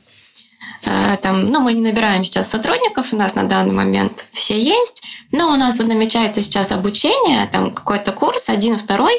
э, 0.84 1.18
там, 1.22 1.50
ну, 1.50 1.62
мы 1.62 1.74
не 1.74 1.82
набираем 1.82 2.24
сейчас 2.24 2.50
сотрудников, 2.50 3.14
у 3.14 3.16
нас 3.16 3.36
на 3.36 3.46
данный 3.46 3.74
момент 3.74 4.26
все 4.34 4.62
есть, 4.62 5.04
но 5.32 5.52
у 5.52 5.56
нас 5.56 5.80
вот 5.80 5.88
намечается 5.88 6.42
сейчас 6.42 6.72
обучение, 6.72 7.48
там 7.48 7.74
какой-то 7.74 8.12
курс, 8.12 8.50
один, 8.50 8.78
второй, 8.78 9.14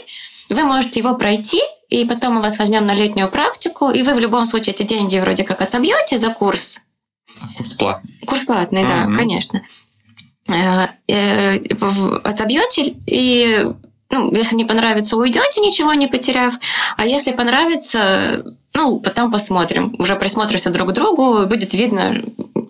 вы 0.48 0.62
можете 0.62 1.00
его 1.00 1.14
пройти, 1.14 1.60
и 1.92 2.06
потом 2.06 2.34
мы 2.34 2.40
вас 2.40 2.58
возьмем 2.58 2.86
на 2.86 2.94
летнюю 2.94 3.30
практику, 3.30 3.90
и 3.90 4.02
вы 4.02 4.14
в 4.14 4.18
любом 4.18 4.46
случае 4.46 4.74
эти 4.74 4.82
деньги 4.82 5.18
вроде 5.18 5.44
как 5.44 5.60
отобьете 5.60 6.16
за 6.16 6.30
курс. 6.30 6.80
Курс 7.56 7.72
платный. 7.74 8.18
Курс 8.26 8.44
платный, 8.44 8.82
да, 8.84 9.04
mm-hmm. 9.04 9.16
конечно. 9.16 9.62
Э, 10.48 10.88
э, 11.06 11.58
отобьете 12.24 12.94
и 13.06 13.66
ну, 14.10 14.34
если 14.34 14.56
не 14.56 14.64
понравится, 14.64 15.16
уйдете, 15.16 15.60
ничего 15.60 15.92
не 15.94 16.06
потеряв. 16.06 16.54
А 16.96 17.06
если 17.06 17.32
понравится, 17.32 18.44
ну, 18.74 19.00
потом 19.00 19.30
посмотрим. 19.30 19.94
Уже 19.98 20.16
присмотримся 20.16 20.70
друг 20.70 20.90
к 20.90 20.92
другу, 20.92 21.46
будет 21.46 21.72
видно, 21.74 22.22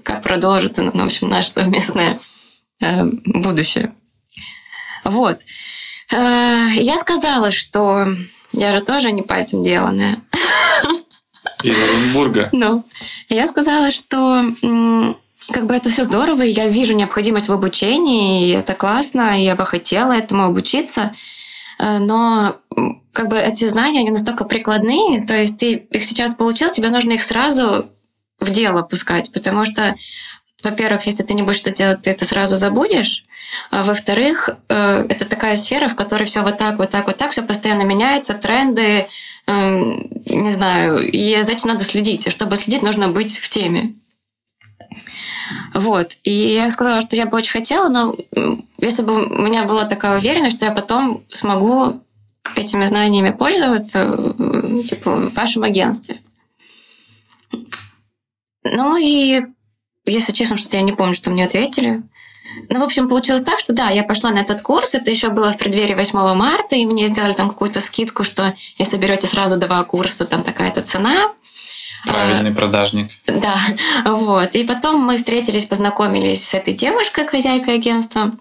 как 0.04 0.22
продолжится, 0.22 0.82
ну, 0.82 0.90
в 0.92 1.04
общем, 1.04 1.28
наше 1.28 1.50
совместное 1.50 2.20
э, 2.80 3.04
будущее. 3.04 3.92
Вот. 5.04 5.40
Я 6.10 6.98
сказала, 7.00 7.50
что 7.50 8.06
я 8.52 8.76
же 8.76 8.84
тоже 8.84 9.12
не 9.12 9.22
пальцем 9.22 9.62
деланная. 9.62 10.22
Из 11.62 11.76
Оренбурга. 11.76 12.48
Ну. 12.52 12.84
Я 13.28 13.46
сказала, 13.46 13.90
что 13.90 14.44
как 15.50 15.66
бы 15.66 15.74
это 15.74 15.90
все 15.90 16.04
здорово, 16.04 16.42
и 16.42 16.50
я 16.50 16.68
вижу 16.68 16.94
необходимость 16.94 17.48
в 17.48 17.52
обучении, 17.52 18.48
и 18.48 18.52
это 18.52 18.74
классно, 18.74 19.40
и 19.40 19.44
я 19.44 19.56
бы 19.56 19.66
хотела 19.66 20.12
этому 20.12 20.44
обучиться. 20.44 21.12
Э, 21.78 21.98
но 21.98 22.56
как 23.12 23.28
бы 23.28 23.36
эти 23.36 23.66
знания, 23.66 24.00
они 24.00 24.10
настолько 24.10 24.44
прикладные, 24.44 25.26
то 25.26 25.34
есть 25.34 25.58
ты 25.58 25.74
их 25.74 26.04
сейчас 26.04 26.34
получил, 26.34 26.70
тебе 26.70 26.90
нужно 26.90 27.12
их 27.12 27.22
сразу 27.22 27.90
в 28.38 28.50
дело 28.50 28.82
пускать, 28.82 29.32
потому 29.32 29.64
что 29.64 29.94
во-первых, 30.62 31.06
если 31.06 31.22
ты 31.22 31.34
не 31.34 31.42
будешь 31.42 31.60
это 31.60 31.72
делать, 31.72 32.02
ты 32.02 32.10
это 32.10 32.24
сразу 32.24 32.56
забудешь. 32.56 33.24
А 33.70 33.84
во-вторых, 33.84 34.50
э, 34.68 35.06
это 35.08 35.28
такая 35.28 35.56
сфера, 35.56 35.88
в 35.88 35.96
которой 35.96 36.24
все 36.24 36.42
вот 36.42 36.58
так, 36.58 36.78
вот 36.78 36.90
так, 36.90 37.06
вот 37.06 37.16
так, 37.16 37.32
все 37.32 37.42
постоянно 37.42 37.82
меняется, 37.82 38.34
тренды, 38.34 39.08
эм, 39.46 40.08
не 40.26 40.52
знаю, 40.52 41.10
и 41.10 41.42
за 41.42 41.52
этим 41.52 41.68
надо 41.68 41.84
следить. 41.84 42.26
И 42.26 42.30
чтобы 42.30 42.56
следить, 42.56 42.82
нужно 42.82 43.08
быть 43.08 43.38
в 43.38 43.48
теме. 43.48 43.94
Вот. 45.74 46.16
И 46.22 46.54
я 46.54 46.70
сказала, 46.70 47.00
что 47.02 47.16
я 47.16 47.26
бы 47.26 47.36
очень 47.36 47.52
хотела, 47.52 47.88
но 47.88 48.14
если 48.78 49.02
бы 49.02 49.26
у 49.26 49.42
меня 49.42 49.64
была 49.64 49.84
такая 49.84 50.18
уверенность, 50.18 50.56
что 50.56 50.66
я 50.66 50.72
потом 50.72 51.24
смогу 51.28 52.02
этими 52.56 52.84
знаниями 52.84 53.30
пользоваться 53.30 54.34
типа, 54.88 55.16
в 55.16 55.34
вашем 55.34 55.62
агентстве. 55.62 56.20
Ну 58.64 58.96
и 58.96 59.42
если 60.04 60.32
честно, 60.32 60.56
что 60.56 60.76
я 60.76 60.82
не 60.82 60.92
помню, 60.92 61.14
что 61.14 61.30
мне 61.30 61.44
ответили. 61.44 62.02
Ну, 62.68 62.80
в 62.80 62.82
общем, 62.82 63.08
получилось 63.08 63.42
так, 63.42 63.60
что 63.60 63.72
да, 63.72 63.90
я 63.90 64.02
пошла 64.02 64.30
на 64.30 64.40
этот 64.40 64.62
курс, 64.62 64.94
это 64.94 65.10
еще 65.10 65.30
было 65.30 65.52
в 65.52 65.58
преддверии 65.58 65.94
8 65.94 66.18
марта, 66.34 66.76
и 66.76 66.84
мне 66.84 67.06
сделали 67.06 67.32
там 67.32 67.48
какую-то 67.48 67.80
скидку, 67.80 68.24
что 68.24 68.54
если 68.78 68.98
берете 68.98 69.26
сразу 69.26 69.58
два 69.58 69.82
курса, 69.84 70.24
там 70.24 70.42
такая-то 70.42 70.82
цена. 70.82 71.32
Правильный 72.04 72.50
а, 72.50 72.54
продажник. 72.54 73.12
Да, 73.26 73.58
вот. 74.04 74.54
И 74.54 74.64
потом 74.64 75.00
мы 75.00 75.16
встретились, 75.16 75.64
познакомились 75.64 76.46
с 76.46 76.54
этой 76.54 76.74
девушкой, 76.74 77.26
хозяйкой 77.26 77.76
агентства. 77.76 78.32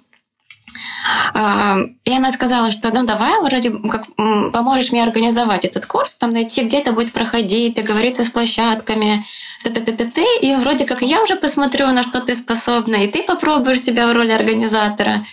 А, 1.33 1.77
и 2.03 2.13
она 2.13 2.31
сказала, 2.31 2.71
что 2.71 2.93
ну 2.93 3.05
давай 3.05 3.41
вроде 3.41 3.71
как 3.71 4.05
поможешь 4.15 4.91
мне 4.91 5.03
организовать 5.03 5.65
этот 5.65 5.85
курс, 5.85 6.15
там 6.15 6.33
найти, 6.33 6.63
где 6.63 6.79
это 6.79 6.91
будет 6.91 7.11
проходить, 7.11 7.75
договориться 7.75 8.23
с 8.23 8.29
площадками, 8.29 9.25
т-т-т-т-т, 9.63 10.21
и 10.41 10.55
вроде 10.55 10.85
как 10.85 11.01
я 11.01 11.21
уже 11.21 11.35
посмотрю, 11.35 11.87
на 11.87 12.03
что 12.03 12.21
ты 12.21 12.35
способна, 12.35 12.95
и 12.95 13.07
ты 13.07 13.23
попробуешь 13.23 13.81
себя 13.81 14.07
в 14.07 14.13
роли 14.13 14.31
организатора. 14.31 15.25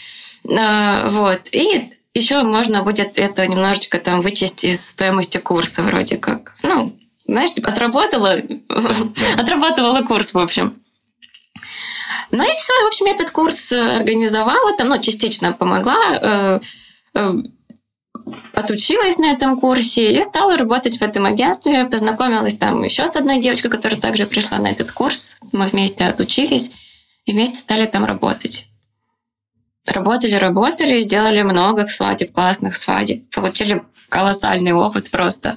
А, 0.49 1.09
вот. 1.11 1.41
И 1.53 1.93
еще 2.15 2.43
можно 2.43 2.83
будет 2.83 3.19
это 3.19 3.47
немножечко 3.47 3.99
там 3.99 4.21
вычесть 4.21 4.65
из 4.65 4.85
стоимости 4.87 5.39
курса 5.39 5.83
вроде 5.83 6.17
как. 6.17 6.55
Ну, 6.63 6.97
знаешь, 7.27 7.51
отработала, 7.63 8.41
отрабатывала 9.37 10.03
курс, 10.03 10.35
в 10.35 10.39
общем. 10.39 10.83
Ну 12.31 12.43
и 12.43 12.57
все, 12.57 12.73
в 12.85 12.87
общем, 12.87 13.07
я 13.07 13.13
этот 13.13 13.31
курс 13.31 13.73
организовала, 13.73 14.77
там, 14.77 14.89
ну, 14.89 15.01
частично 15.01 15.53
помогла, 15.53 15.97
э, 16.21 16.61
э, 17.15 17.33
отучилась 18.53 19.19
на 19.19 19.33
этом 19.33 19.59
курсе 19.59 20.13
и 20.13 20.23
стала 20.23 20.57
работать 20.57 20.99
в 20.99 21.03
этом 21.03 21.25
агентстве. 21.25 21.87
Познакомилась 21.87 22.59
там 22.59 22.83
еще 22.83 23.09
с 23.09 23.17
одной 23.17 23.41
девочкой, 23.41 23.71
которая 23.71 24.01
также 24.01 24.27
пришла 24.27 24.59
на 24.59 24.69
этот 24.69 24.93
курс. 24.93 25.39
Мы 25.53 25.67
вместе 25.67 26.05
отучились 26.05 26.73
и 27.25 27.33
вместе 27.33 27.57
стали 27.57 27.87
там 27.87 28.05
работать. 28.05 28.67
Работали, 29.87 30.35
работали, 30.35 31.01
сделали 31.01 31.43
много 31.43 31.87
свадеб, 31.87 32.33
классных 32.33 32.77
свадеб. 32.77 33.25
Получили 33.35 33.83
колоссальный 34.11 34.73
опыт 34.73 35.11
просто. 35.11 35.57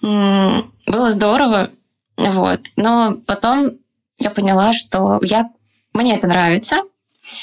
Было 0.00 1.10
здорово. 1.10 1.70
Вот. 2.16 2.60
Но 2.76 3.16
потом 3.26 3.72
я 4.18 4.30
поняла, 4.30 4.72
что 4.72 5.18
я, 5.22 5.50
мне 5.92 6.16
это 6.16 6.26
нравится, 6.26 6.82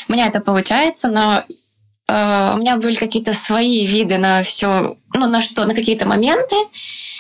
у 0.08 0.14
меня 0.14 0.28
это 0.28 0.40
получается, 0.42 1.10
но 1.10 1.44
Э, 2.08 2.54
у 2.56 2.58
меня 2.58 2.78
были 2.78 2.96
какие-то 2.96 3.34
свои 3.34 3.86
виды 3.86 4.18
на 4.18 4.44
все, 4.44 4.98
ну, 5.14 5.28
на 5.28 5.42
что, 5.42 5.66
на 5.66 5.76
какие-то 5.76 6.06
моменты. 6.06 6.56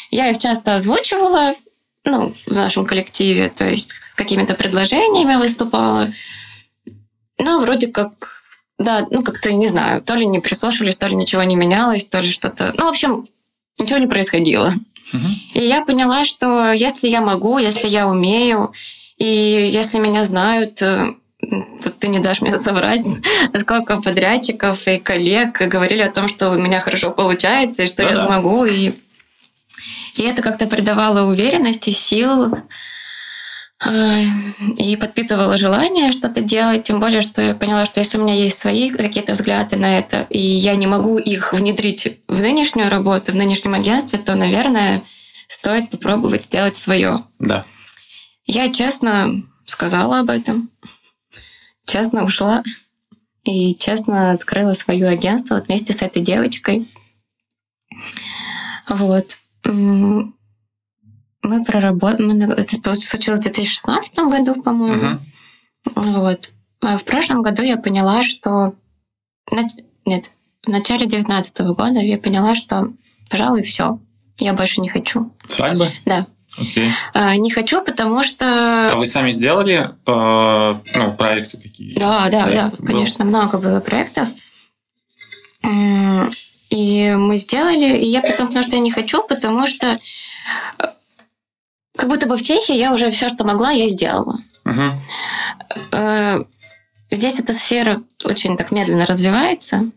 Я 0.09 0.29
их 0.29 0.39
часто 0.39 0.75
озвучивала, 0.75 1.55
ну, 2.05 2.33
в 2.45 2.51
нашем 2.51 2.85
коллективе, 2.85 3.49
то 3.49 3.67
есть 3.67 3.91
с 3.91 4.15
какими-то 4.15 4.55
предложениями 4.55 5.35
выступала. 5.35 6.13
Но 7.37 7.59
вроде 7.59 7.87
как, 7.87 8.43
да, 8.79 9.05
ну, 9.11 9.21
как-то, 9.21 9.51
не 9.51 9.67
знаю, 9.67 10.01
то 10.01 10.15
ли 10.15 10.25
не 10.25 10.39
прислушивались, 10.39 10.95
то 10.95 11.07
ли 11.07 11.15
ничего 11.15 11.43
не 11.43 11.55
менялось, 11.55 12.07
то 12.07 12.19
ли 12.19 12.31
что-то... 12.31 12.73
Ну, 12.77 12.85
в 12.85 12.89
общем, 12.89 13.25
ничего 13.77 13.99
не 13.99 14.07
происходило. 14.07 14.73
И 15.53 15.59
я 15.59 15.85
поняла, 15.85 16.25
что 16.25 16.71
если 16.71 17.09
я 17.09 17.21
могу, 17.21 17.57
если 17.57 17.87
я 17.89 18.07
умею, 18.07 18.73
и 19.17 19.69
если 19.71 19.97
меня 19.97 20.23
знают, 20.25 20.81
э, 20.81 21.13
тут 21.83 21.99
ты 21.99 22.07
не 22.07 22.19
дашь 22.19 22.41
мне 22.41 22.55
соврать, 22.55 23.01
сколько 23.55 23.99
подрядчиков 24.01 24.87
и 24.87 24.97
коллег 24.97 25.59
говорили 25.61 26.03
о 26.03 26.11
том, 26.11 26.27
что 26.27 26.51
у 26.51 26.57
меня 26.57 26.79
хорошо 26.79 27.11
получается, 27.11 27.83
и 27.83 27.87
что 27.87 28.03
да, 28.03 28.11
я 28.11 28.17
смогу. 28.17 28.65
И, 28.65 28.93
и 30.15 30.23
это 30.23 30.41
как-то 30.41 30.67
придавало 30.67 31.27
уверенности, 31.27 31.89
сил 31.89 32.55
э, 33.83 34.23
и 34.77 34.95
подпитывало 34.97 35.57
желание 35.57 36.11
что-то 36.11 36.41
делать, 36.41 36.83
тем 36.83 36.99
более, 36.99 37.21
что 37.21 37.41
я 37.41 37.55
поняла, 37.55 37.87
что 37.87 37.99
если 37.99 38.19
у 38.19 38.23
меня 38.23 38.35
есть 38.35 38.59
свои 38.59 38.91
какие-то 38.91 39.33
взгляды 39.33 39.77
на 39.77 39.97
это, 39.97 40.27
и 40.29 40.39
я 40.39 40.75
не 40.75 40.85
могу 40.85 41.17
их 41.17 41.53
внедрить 41.53 42.19
в 42.27 42.39
нынешнюю 42.39 42.91
работу, 42.91 43.31
в 43.31 43.35
нынешнем 43.35 43.73
агентстве, 43.73 44.19
то, 44.19 44.35
наверное, 44.35 45.03
стоит 45.47 45.89
попробовать 45.89 46.43
сделать 46.43 46.75
свое. 46.75 47.23
Да. 47.39 47.65
Я 48.47 48.73
честно 48.73 49.43
сказала 49.65 50.19
об 50.19 50.29
этом 50.29 50.71
честно 51.87 52.23
ушла 52.23 52.63
и 53.43 53.75
честно 53.75 54.31
открыла 54.31 54.73
свое 54.73 55.07
агентство 55.07 55.55
вот 55.55 55.67
вместе 55.67 55.93
с 55.93 56.01
этой 56.01 56.21
девочкой. 56.21 56.87
Вот. 58.89 59.37
Мы 59.63 60.33
проработали... 61.65 62.53
Это 62.53 62.95
случилось 62.95 63.39
в 63.39 63.43
2016 63.43 64.19
году, 64.19 64.61
по-моему. 64.61 65.19
Угу. 65.85 66.01
Вот. 66.01 66.53
А 66.81 66.97
в 66.97 67.05
прошлом 67.05 67.41
году 67.41 67.63
я 67.63 67.77
поняла, 67.77 68.23
что... 68.23 68.75
Нет, 70.05 70.35
в 70.63 70.69
начале 70.69 71.07
2019 71.07 71.59
года 71.67 71.99
я 71.99 72.17
поняла, 72.17 72.53
что, 72.55 72.91
пожалуй, 73.29 73.63
все. 73.63 73.99
Я 74.39 74.53
больше 74.53 74.81
не 74.81 74.89
хочу. 74.89 75.31
Свадьба? 75.45 75.91
Да. 76.05 76.27
Okay. 76.59 76.89
А, 77.13 77.35
не 77.35 77.51
хочу, 77.51 77.83
потому 77.83 78.23
что... 78.23 78.91
А 78.91 78.95
вы 78.95 79.05
сами 79.05 79.31
сделали 79.31 79.91
э, 80.05 80.81
ну, 80.95 81.13
проекты 81.13 81.57
какие? 81.57 81.93
Да, 81.93 82.29
да, 82.29 82.47
да, 82.49 82.71
был? 82.77 82.85
конечно, 82.85 83.25
много 83.25 83.59
было 83.59 83.79
проектов. 83.79 84.29
И 86.69 87.13
мы 87.15 87.37
сделали, 87.37 87.97
и 87.97 88.07
я 88.07 88.21
потом, 88.21 88.47
потому 88.47 88.65
что 88.65 88.75
я 88.75 88.81
не 88.81 88.91
хочу, 88.91 89.23
потому 89.23 89.67
что 89.67 89.99
э, 90.79 90.83
как 91.95 92.09
будто 92.09 92.27
бы 92.27 92.37
в 92.37 92.43
Чехии 92.43 92.75
я 92.75 92.93
уже 92.93 93.09
все, 93.11 93.29
что 93.29 93.45
могла, 93.45 93.71
я 93.71 93.87
сделала. 93.87 94.39
Uh-huh. 94.65 96.45
Здесь 97.09 97.39
эта 97.39 97.53
сфера 97.53 98.01
очень 98.23 98.57
так 98.57 98.71
медленно 98.71 99.05
развивается 99.05 99.91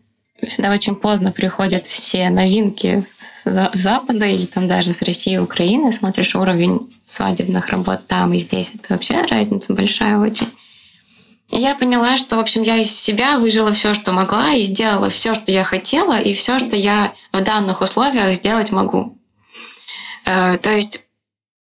сюда 0.47 0.71
очень 0.71 0.95
поздно 0.95 1.31
приходят 1.31 1.85
все 1.85 2.29
новинки 2.29 3.05
с 3.17 3.71
Запада 3.73 4.25
или 4.25 4.45
там 4.45 4.67
даже 4.67 4.93
с 4.93 5.01
России 5.01 5.33
и 5.33 5.37
Украины. 5.37 5.93
Смотришь 5.93 6.35
уровень 6.35 6.91
свадебных 7.03 7.69
работ 7.69 8.07
там 8.07 8.33
и 8.33 8.37
здесь. 8.37 8.73
Это 8.73 8.93
вообще 8.93 9.21
разница 9.21 9.73
большая 9.73 10.17
очень. 10.17 10.51
И 11.51 11.59
я 11.59 11.75
поняла, 11.75 12.17
что, 12.17 12.37
в 12.37 12.39
общем, 12.39 12.63
я 12.63 12.77
из 12.77 12.97
себя 12.97 13.37
выжила 13.37 13.73
все, 13.73 13.93
что 13.93 14.13
могла, 14.13 14.53
и 14.53 14.63
сделала 14.63 15.09
все, 15.09 15.35
что 15.35 15.51
я 15.51 15.63
хотела, 15.65 16.19
и 16.19 16.33
все, 16.33 16.59
что 16.59 16.77
я 16.77 17.13
в 17.33 17.41
данных 17.41 17.81
условиях 17.81 18.33
сделать 18.35 18.71
могу. 18.71 19.17
Э, 20.25 20.57
то 20.57 20.71
есть, 20.71 21.07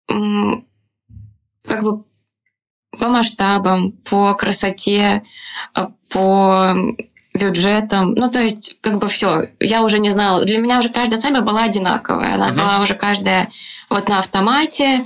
как 0.07 1.83
бы 1.83 2.05
по 2.99 3.09
масштабам, 3.09 3.93
по 3.93 4.35
красоте, 4.35 5.23
э, 5.75 5.87
по 6.09 6.75
бюджетом. 7.35 8.13
Ну, 8.15 8.31
то 8.31 8.41
есть, 8.41 8.77
как 8.81 8.99
бы 8.99 9.09
все. 9.09 9.49
Я 9.61 9.83
уже 9.83 9.99
не 9.99 10.11
знала. 10.11 10.45
Для 10.45 10.59
меня 10.59 10.79
уже 10.79 10.89
каждая 10.89 11.19
свадьба 11.19 11.41
была 11.41 11.65
одинаковая. 11.65 12.35
Она 12.35 12.51
uh-huh. 12.51 12.55
была 12.55 12.81
уже 12.81 12.95
каждая 12.95 13.51
вот 13.91 14.09
на 14.09 14.21
автомате. 14.21 15.01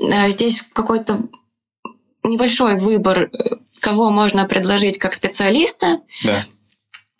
Э, 0.00 0.30
здесь 0.30 0.64
какой-то 0.72 1.18
небольшой 2.22 2.78
выбор, 2.78 3.30
э, 3.32 3.56
кого 3.80 4.10
можно 4.10 4.46
предложить 4.46 4.98
как 4.98 5.12
специалиста. 5.12 6.00
Да. 6.24 6.42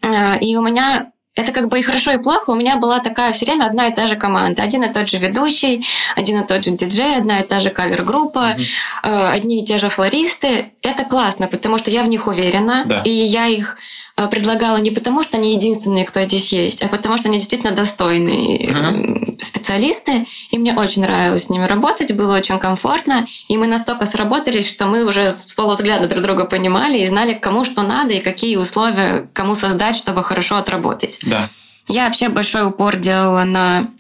Э, 0.03 0.39
и 0.41 0.57
у 0.57 0.63
меня 0.63 1.13
это 1.35 1.53
как 1.53 1.69
бы 1.69 1.79
и 1.79 1.83
хорошо, 1.83 2.13
и 2.13 2.23
плохо. 2.23 2.51
У 2.51 2.55
меня 2.55 2.77
была 2.77 3.01
такая 3.01 3.35
все 3.35 3.45
время 3.45 3.67
одна 3.67 3.89
и 3.89 3.95
та 3.95 4.07
же 4.07 4.17
команда. 4.17 4.63
Один 4.63 4.85
и 4.85 4.93
тот 4.93 5.09
же 5.09 5.19
ведущий, 5.19 5.85
один 6.17 6.41
и 6.41 6.47
тот 6.47 6.65
же 6.65 6.71
диджей, 6.71 7.17
одна 7.17 7.41
и 7.41 7.47
та 7.47 7.61
же 7.61 7.69
кавер-группа, 7.69 8.57
mm-hmm. 8.57 9.31
одни 9.31 9.61
и 9.61 9.65
те 9.65 9.79
же 9.79 9.91
флористы. 9.91 10.73
Это 10.81 11.05
классно, 11.05 11.49
потому 11.49 11.79
что 11.79 11.91
я 11.91 12.03
в 12.03 12.09
них 12.09 12.29
уверена, 12.29 12.85
да. 12.87 13.03
и 13.03 13.11
я 13.11 13.49
их 13.49 13.77
предлагала 14.17 14.77
не 14.77 14.91
потому, 14.91 15.25
что 15.25 15.39
они 15.39 15.55
единственные, 15.55 16.05
кто 16.05 16.23
здесь 16.23 16.53
есть, 16.53 16.83
а 16.83 16.89
потому 16.89 17.19
что 17.19 17.29
они 17.29 17.39
действительно 17.39 17.73
достойные 17.73 18.67
uh-huh. 18.67 19.43
специалисты. 19.43 20.27
И 20.51 20.59
мне 20.59 20.75
очень 20.75 21.03
нравилось 21.03 21.45
с 21.45 21.51
ними 21.51 21.65
работать, 21.65 22.13
было 22.13 22.37
очень 22.37 22.59
комфортно. 22.61 23.27
И 23.49 23.57
мы 23.57 23.67
настолько 23.67 24.07
сработались, 24.07 24.69
что 24.69 24.87
мы 24.87 25.05
уже 25.05 25.31
с 25.31 25.53
полувзгляда 25.55 26.09
друг 26.09 26.23
друга 26.23 26.45
понимали 26.45 26.99
и 26.99 27.07
знали, 27.07 27.35
кому 27.35 27.65
что 27.65 27.83
надо 27.83 28.15
и 28.15 28.21
какие 28.21 28.57
условия 28.57 29.29
кому 29.33 29.57
создать, 29.57 29.97
чтобы 29.97 30.23
хорошо 30.23 30.57
отработать. 30.57 31.19
Да. 31.23 31.43
Я 31.89 32.07
вообще 32.07 32.29
большой 32.29 32.67
упор 32.67 32.97
делала 32.97 33.45
на 33.45 33.91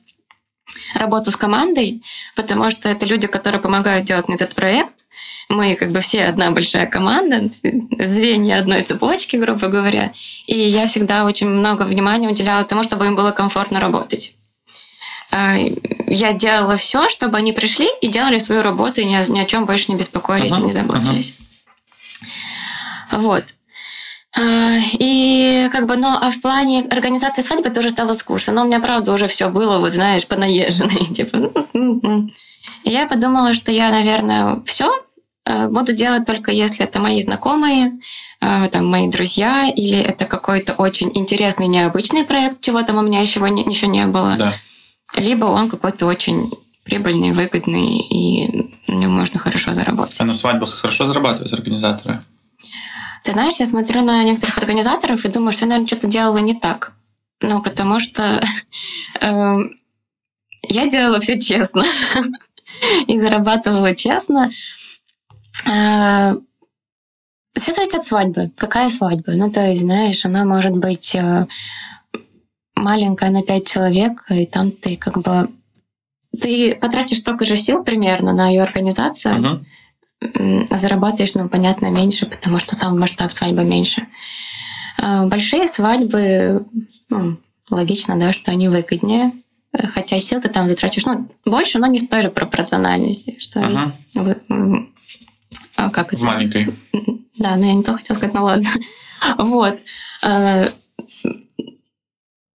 работу 0.94 1.30
с 1.30 1.36
командой, 1.36 2.02
потому 2.36 2.70
что 2.70 2.88
это 2.88 3.04
люди, 3.06 3.26
которые 3.26 3.60
помогают 3.60 4.06
делать 4.06 4.26
этот 4.28 4.54
проект. 4.54 5.03
Мы 5.48 5.74
как 5.74 5.90
бы 5.90 6.00
все 6.00 6.24
одна 6.24 6.50
большая 6.50 6.86
команда, 6.86 7.50
звенья 7.98 8.58
одной 8.58 8.82
цепочки, 8.82 9.36
грубо 9.36 9.68
говоря. 9.68 10.12
И 10.46 10.58
я 10.58 10.86
всегда 10.86 11.24
очень 11.24 11.48
много 11.48 11.82
внимания 11.82 12.28
уделяла 12.28 12.64
тому, 12.64 12.82
чтобы 12.82 13.06
им 13.06 13.16
было 13.16 13.30
комфортно 13.30 13.80
работать. 13.80 14.36
А, 15.30 15.56
я 16.06 16.32
делала 16.32 16.76
все, 16.76 17.08
чтобы 17.08 17.36
они 17.36 17.52
пришли 17.52 17.88
и 18.00 18.08
делали 18.08 18.38
свою 18.38 18.62
работу, 18.62 19.00
и 19.00 19.04
ни 19.04 19.14
о, 19.14 19.24
ни 19.28 19.40
о 19.40 19.44
чем 19.44 19.66
больше 19.66 19.90
не 19.90 19.98
беспокоились 19.98 20.52
uh-huh, 20.52 20.60
и 20.60 20.66
не 20.66 20.72
заботились. 20.72 21.34
Uh-huh. 23.10 23.18
Вот. 23.18 23.44
А, 24.36 24.78
и 24.92 25.68
как 25.72 25.86
бы, 25.86 25.96
ну, 25.96 26.08
а 26.08 26.30
в 26.30 26.40
плане 26.40 26.82
организации 26.90 27.42
свадьбы 27.42 27.70
тоже 27.70 27.90
стало 27.90 28.14
скучно. 28.14 28.52
Но 28.52 28.62
у 28.62 28.66
меня, 28.66 28.80
правда, 28.80 29.12
уже 29.12 29.26
все 29.26 29.48
было, 29.48 29.78
вот 29.78 29.92
знаешь, 29.92 30.26
понаезженное. 30.26 31.04
Типа. 31.14 31.50
И 32.84 32.90
я 32.90 33.06
подумала, 33.06 33.54
что 33.54 33.70
я, 33.72 33.90
наверное, 33.90 34.62
все 34.66 35.03
буду 35.46 35.92
делать 35.92 36.26
только 36.26 36.50
если 36.50 36.84
это 36.84 37.00
мои 37.00 37.20
знакомые, 37.22 37.98
э, 38.40 38.68
там, 38.68 38.86
мои 38.86 39.08
друзья, 39.08 39.68
или 39.68 39.98
это 39.98 40.24
какой-то 40.24 40.74
очень 40.74 41.10
интересный, 41.14 41.66
необычный 41.66 42.24
проект, 42.24 42.60
чего 42.60 42.82
там 42.82 42.98
у 42.98 43.02
меня 43.02 43.20
еще 43.20 43.40
не, 43.50 43.62
еще 43.62 43.86
не 43.86 44.06
было. 44.06 44.36
Да. 44.36 44.54
Либо 45.16 45.46
он 45.46 45.68
какой-то 45.68 46.06
очень 46.06 46.50
прибыльный, 46.84 47.32
выгодный, 47.32 47.98
и 47.98 48.74
на 48.86 48.94
нем 48.94 49.12
можно 49.12 49.38
хорошо 49.38 49.72
заработать. 49.72 50.16
А 50.18 50.24
на 50.24 50.34
свадьбах 50.34 50.70
хорошо 50.70 51.06
зарабатывают 51.06 51.52
организаторы? 51.52 52.22
Ты 53.22 53.32
знаешь, 53.32 53.56
я 53.56 53.66
смотрю 53.66 54.02
на 54.02 54.22
некоторых 54.22 54.58
организаторов 54.58 55.24
и 55.24 55.28
думаю, 55.28 55.52
что 55.52 55.62
я, 55.64 55.68
наверное, 55.68 55.88
что-то 55.88 56.08
делала 56.08 56.38
не 56.38 56.54
так. 56.54 56.92
Ну, 57.40 57.62
потому 57.62 58.00
что 58.00 58.22
э, 59.20 59.56
я 60.68 60.88
делала 60.88 61.20
все 61.20 61.40
честно 61.40 61.84
и 63.06 63.18
зарабатывала 63.18 63.94
честно. 63.94 64.50
Все 67.54 67.72
зависит 67.72 67.94
от 67.94 68.02
свадьбы. 68.02 68.50
Какая 68.56 68.90
свадьба? 68.90 69.32
Ну, 69.32 69.50
то 69.50 69.64
есть, 69.64 69.82
знаешь, 69.82 70.24
она 70.24 70.44
может 70.44 70.76
быть 70.76 71.14
э, 71.14 71.46
маленькая 72.74 73.30
на 73.30 73.42
пять 73.42 73.68
человек, 73.68 74.24
и 74.28 74.44
там 74.44 74.72
ты 74.72 74.96
как 74.96 75.22
бы... 75.22 75.48
Ты 76.40 76.74
потратишь 76.74 77.20
столько 77.20 77.44
же 77.44 77.56
сил 77.56 77.84
примерно 77.84 78.32
на 78.32 78.48
ее 78.48 78.64
организацию, 78.64 79.64
uh-huh. 80.20 80.66
а 80.68 80.76
зарабатываешь, 80.76 81.34
ну, 81.34 81.48
понятно, 81.48 81.90
меньше, 81.90 82.26
потому 82.26 82.58
что 82.58 82.74
сам 82.74 82.98
масштаб 82.98 83.30
свадьбы 83.30 83.62
меньше. 83.62 84.04
А 84.98 85.26
большие 85.26 85.68
свадьбы, 85.68 86.66
ну, 87.08 87.36
логично, 87.70 88.18
да, 88.18 88.32
что 88.32 88.50
они 88.50 88.68
выгоднее. 88.68 89.30
Хотя 89.72 90.18
сил 90.18 90.40
ты 90.40 90.48
там 90.48 90.68
затратишь, 90.68 91.06
ну, 91.06 91.28
больше, 91.44 91.78
но 91.78 91.86
не 91.86 92.00
в 92.00 92.08
той 92.08 92.22
же 92.22 92.30
пропорциональности, 92.30 93.36
что 93.38 93.60
uh-huh. 93.60 94.88
А 95.76 95.90
как 95.90 96.12
это? 96.12 96.22
В 96.22 96.26
маленькой. 96.26 96.74
Да, 97.36 97.56
но 97.56 97.66
я 97.66 97.74
не 97.74 97.82
то 97.82 97.94
хотела 97.94 98.16
сказать, 98.16 98.34
ну 98.34 98.44
ладно. 98.44 98.68
Вот. 99.38 99.80
Э, 100.22 100.70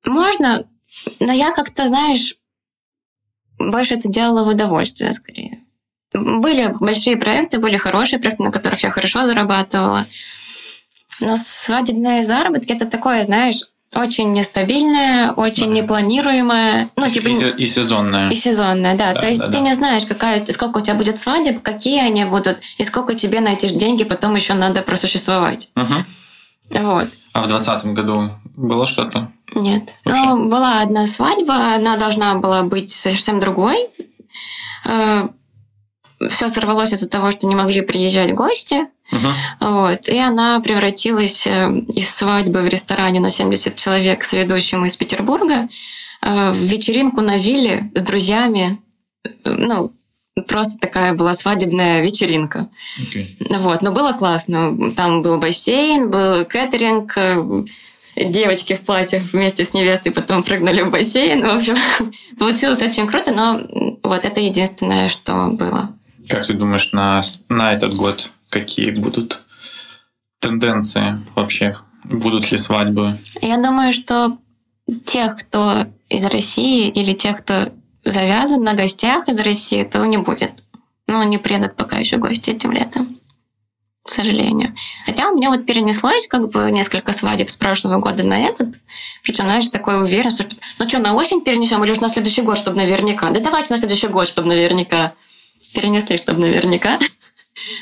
можно, 0.06 0.66
но 1.20 1.34
я 1.34 1.52
как-то, 1.52 1.88
знаешь, 1.90 2.36
больше 3.58 3.96
это 3.96 4.08
делала 4.08 4.46
в 4.46 4.48
удовольствие 4.48 5.12
скорее. 5.12 5.60
Были 6.14 6.74
большие 6.80 7.18
проекты, 7.18 7.60
были 7.60 7.78
хорошие 7.78 8.20
проекты, 8.20 8.44
на 8.44 8.52
которых 8.52 8.82
я 8.84 8.90
хорошо 8.90 9.26
зарабатывала. 9.26 10.06
Но 11.20 11.36
свадебные 11.38 12.24
заработки 12.24 12.72
это 12.72 12.86
такое, 12.86 13.26
знаешь, 13.26 13.64
очень 13.96 14.34
нестабильная, 14.34 15.32
очень 15.32 15.68
Да. 15.68 15.72
непланируемая. 15.82 16.92
Ну, 16.96 17.06
и, 17.06 17.10
типа, 17.10 17.28
и 17.28 17.64
и 17.64 17.66
сезонная. 17.66 18.30
и 18.30 18.36
сезонная, 18.36 18.96
да. 18.96 19.14
Да, 19.14 19.22
То 19.22 19.28
есть 19.28 19.40
да, 19.42 19.48
ты 19.48 19.54
да. 19.54 19.60
не 19.60 19.74
знаешь, 19.74 20.06
какая, 20.06 20.46
сколько 20.46 20.78
у 20.78 20.82
тебя 20.82 20.94
будет 20.96 21.18
свадеб, 21.18 21.62
какие 21.62 22.00
они 22.02 22.24
будут, 22.26 22.60
и 22.78 22.84
сколько 22.84 23.16
тебе 23.16 23.40
на 23.42 23.50
эти 23.50 23.68
деньги 23.70 24.04
потом 24.04 24.36
еще 24.36 24.54
надо 24.54 24.82
просуществовать. 24.84 25.72
Мгм. 25.76 26.06
Вот. 26.72 27.10
А 27.34 27.42
в 27.42 27.48
двадцатом 27.48 27.96
году 27.96 28.32
было 28.56 28.86
что-то? 28.86 29.32
Нет. 29.56 29.96
Вообще? 30.06 30.22
Ну, 30.24 30.50
была 30.50 30.82
одна 30.82 31.08
свадьба, 31.08 31.74
она 31.76 31.98
должна 31.98 32.36
была 32.36 32.62
быть 32.64 32.92
совсем 32.92 33.40
другой. 33.40 33.90
Все 36.30 36.50
сорвалось 36.50 36.94
из-за 36.94 37.10
того, 37.10 37.32
что 37.32 37.48
не 37.48 37.56
могли 37.56 37.82
приезжать 37.82 38.36
гости. 38.36 38.88
Мгм. 39.12 39.34
Вот. 39.60 40.08
И 40.08 40.18
она 40.18 40.60
превратилась 40.60 41.48
э, 41.48 41.72
из 41.96 42.14
свадьбы 42.14 42.62
в 42.62 42.68
ресторане 42.68 43.20
на 43.20 43.32
70 43.32 43.76
человек 43.76 44.24
с 44.24 44.34
ведущим 44.34 44.86
из 44.86 44.96
Петербурга 44.96 45.68
э, 46.22 46.52
в 46.52 46.58
вечеринку 46.58 47.22
на 47.22 47.38
вилле 47.38 47.92
с 47.96 48.04
друзьями. 48.04 48.80
Э, 49.24 49.30
Ну, 49.46 49.92
просто 50.48 50.80
такая 50.80 51.14
была 51.14 51.34
свадебная 51.34 52.04
вечеринка. 52.04 52.70
Окей. 53.02 53.38
Вот, 53.50 53.82
но 53.82 53.92
было 53.92 54.14
классно. 54.14 54.92
Там 54.92 55.22
был 55.22 55.40
бассейн, 55.40 56.10
был 56.10 56.46
кэтеринг, 56.46 57.18
девочки 58.16 58.76
в 58.76 58.82
платьях 58.82 59.24
вместе 59.34 59.64
с 59.64 59.74
невестой 59.74 60.12
потом 60.12 60.44
прыгнули 60.44 60.82
в 60.82 60.92
бассейн. 60.92 61.46
В 61.46 61.56
общем, 61.56 61.78
получилось 62.40 62.82
очень 62.82 63.08
круто, 63.08 63.34
но 63.34 63.62
вот 64.04 64.26
это 64.26 64.40
единственное, 64.40 65.10
что 65.10 65.50
было. 65.50 65.90
Как 66.28 66.46
ты 66.46 66.54
думаешь, 66.54 66.92
на, 66.92 67.22
на 67.50 67.74
этот 67.74 67.96
год 67.96 68.30
какие 68.50 68.92
будут 68.92 69.42
тенденции 70.40 71.26
вообще? 71.36 71.76
Будут 72.04 72.52
ли 72.52 72.58
свадьбы? 72.58 73.20
Я 73.42 73.58
думаю, 73.58 73.94
что 73.94 74.38
тех, 75.06 75.38
кто 75.38 75.86
из 76.08 76.26
России 76.26 76.90
или 76.90 77.14
тех, 77.14 77.40
кто 77.40 77.72
завязан 78.04 78.64
на 78.64 78.74
гостях 78.74 79.28
из 79.28 79.40
России, 79.40 79.82
этого 79.82 80.06
не 80.06 80.18
будет. 80.18 80.64
Ну, 81.08 81.22
не 81.24 81.38
приедут 81.38 81.76
пока 81.76 81.98
еще 81.98 82.18
гости 82.18 82.52
этим 82.52 82.72
летом. 82.72 83.16
К 84.04 84.10
сожалению. 84.10 84.76
Хотя 85.06 85.30
у 85.30 85.36
меня 85.36 85.50
вот 85.50 85.66
перенеслось 85.66 86.28
как 86.28 86.50
бы 86.50 86.72
несколько 86.72 87.14
свадеб 87.14 87.50
с 87.50 87.58
прошлого 87.58 88.00
года 88.00 88.24
на 88.24 88.40
этот. 88.40 88.70
Причем, 89.24 89.44
знаешь, 89.44 89.68
такой 89.70 90.02
уверенность, 90.02 90.42
что 90.42 90.56
ну 90.80 90.88
что, 90.88 91.00
на 91.00 91.14
осень 91.14 91.44
перенесем 91.44 91.84
или 91.84 91.92
уж 91.92 92.00
на 92.00 92.10
следующий 92.10 92.42
год, 92.42 92.58
чтобы 92.58 92.78
наверняка? 92.78 93.30
Да 93.30 93.40
давайте 93.40 93.74
на 93.74 93.78
следующий 93.78 94.08
год, 94.08 94.28
чтобы 94.28 94.48
наверняка. 94.48 95.14
Перенесли, 95.74 96.18
чтобы 96.18 96.40
наверняка. 96.40 97.00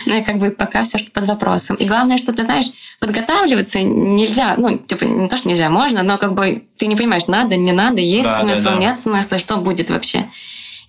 Ну 0.05 0.17
и 0.17 0.23
как 0.23 0.37
бы 0.37 0.51
пока 0.51 0.83
все 0.83 0.99
под 1.13 1.25
вопросом. 1.25 1.75
И 1.77 1.85
главное, 1.85 2.17
что 2.17 2.33
ты 2.33 2.43
знаешь, 2.43 2.67
подготавливаться 2.99 3.81
нельзя. 3.81 4.55
Ну, 4.57 4.77
типа, 4.77 5.05
не 5.05 5.27
то, 5.27 5.37
что 5.37 5.47
нельзя, 5.49 5.69
можно, 5.69 6.03
но 6.03 6.17
как 6.17 6.33
бы 6.33 6.67
ты 6.77 6.87
не 6.87 6.95
понимаешь, 6.95 7.27
надо, 7.27 7.55
не 7.55 7.71
надо, 7.71 8.01
есть 8.01 8.25
Да, 8.25 8.41
да, 8.41 8.41
смысл, 8.41 8.69
да. 8.69 8.75
нет 8.75 8.97
смысла, 8.97 9.39
что 9.39 9.57
будет 9.57 9.89
вообще. 9.89 10.27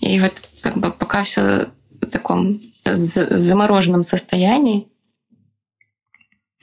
И 0.01 0.18
вот 0.20 0.32
как 0.62 0.76
бы 0.78 0.91
пока 0.93 1.22
все 1.22 1.68
в 2.01 2.07
таком 2.07 2.61
замороженном 2.84 4.03
состоянии. 4.03 4.89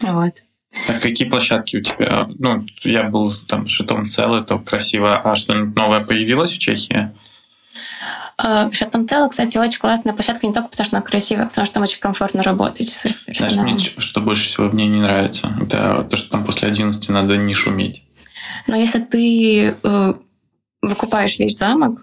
Вот. 0.02 0.44
Так 0.88 1.02
какие 1.02 1.28
площадки 1.28 1.78
у 1.78 1.82
тебя? 1.82 2.28
Ну, 2.38 2.66
я 2.84 3.04
был 3.04 3.34
там 3.48 3.68
шитом 3.68 4.08
целый, 4.08 4.44
то 4.44 4.60
красиво. 4.60 5.20
А 5.20 5.36
что-нибудь 5.36 5.76
новое 5.76 6.02
появилось 6.02 6.52
в 6.52 6.58
Чехии? 6.58 7.12
Шатом 8.38 9.08
Тело, 9.08 9.28
кстати, 9.30 9.58
очень 9.58 9.80
классная 9.80 10.14
площадка, 10.14 10.46
не 10.46 10.54
только 10.54 10.70
потому, 10.70 10.86
что 10.86 10.98
она 10.98 11.06
красивая, 11.06 11.46
а 11.46 11.48
потому 11.48 11.66
что 11.66 11.74
там 11.76 11.84
очень 11.84 12.00
комфортно 12.00 12.44
работать 12.44 12.90
с 12.90 13.06
их 13.06 13.16
Знаешь, 13.24 13.40
персоналом. 13.40 13.74
мне 13.74 13.80
что 13.80 14.22
больше 14.22 14.48
всего 14.48 14.68
в 14.68 14.76
ней 14.76 14.88
не 14.88 15.00
нравится, 15.00 15.56
это 15.62 16.06
то, 16.10 16.18
что 16.18 16.32
там 16.32 16.46
после 16.46 16.68
11 16.68 17.10
надо 17.10 17.38
не 17.38 17.54
шуметь. 17.54 18.04
Но 18.68 18.76
если 18.76 19.00
ты 19.00 19.78
э, 19.82 20.14
выкупаешь 20.82 21.40
весь 21.40 21.58
замок, 21.58 21.98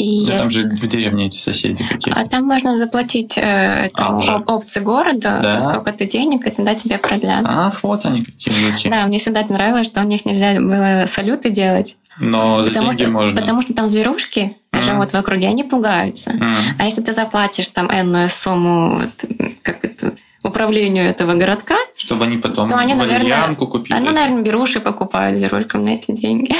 и 0.00 0.26
Да 0.26 0.34
если- 0.36 0.38
там 0.42 0.50
же 0.50 0.76
в 0.76 0.88
деревне 0.88 1.26
эти 1.26 1.36
соседи 1.36 1.84
какие-то. 1.84 2.18
А 2.18 2.26
там 2.26 2.44
можно 2.46 2.76
заплатить 2.76 3.36
э, 3.36 3.86
этому 3.86 4.18
уже? 4.18 4.32
оп- 4.36 4.50
опции 4.50 4.80
города 4.80 5.40
Да? 5.42 5.60
сколько-то 5.60 6.06
денег, 6.06 6.46
и 6.46 6.50
тогда 6.50 6.74
тебе 6.74 6.96
продлят. 6.98 7.42
Ах, 7.44 7.82
вот 7.82 8.04
они 8.06 8.24
какие 8.24 8.54
дураки. 8.64 8.88
Да, 8.88 9.06
мне 9.06 9.18
всегда 9.18 9.44
нравилось, 9.46 9.86
что 9.86 10.00
у 10.00 10.04
них 10.04 10.24
нельзя 10.24 10.54
было 10.60 11.04
салюты 11.06 11.50
делать. 11.50 11.96
Но 12.18 12.62
за 12.62 12.70
потому, 12.70 12.90
деньги 12.92 13.02
что, 13.02 13.10
можно. 13.10 13.40
потому 13.40 13.62
что 13.62 13.74
там 13.74 13.88
зверушки 13.88 14.56
Мгм. 14.72 14.82
живут 14.82 15.10
в 15.12 15.14
округе, 15.14 15.48
они 15.48 15.64
пугаются. 15.64 16.30
М. 16.30 16.56
А 16.78 16.84
если 16.84 17.02
ты 17.02 17.12
заплатишь 17.12 17.68
там 17.68 17.86
энную 17.90 18.28
сумму 18.28 18.96
вот, 18.96 19.24
как 19.62 19.84
это, 19.84 20.12
управлению 20.42 21.04
этого 21.06 21.34
городка, 21.34 21.76
Чтобы 21.96 22.24
они 22.24 22.38
потом 22.38 22.70
то 22.70 22.76
они, 22.76 22.94
наверное, 22.94 23.54
купили. 23.54 23.94
они, 23.94 24.08
наверное, 24.10 24.42
беруши 24.42 24.80
покупают 24.80 25.38
зверушкам 25.38 25.84
на 25.84 25.90
эти 25.90 26.12
деньги. 26.12 26.54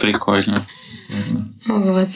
Прикольно. 0.00 0.66
Вот. 1.66 2.08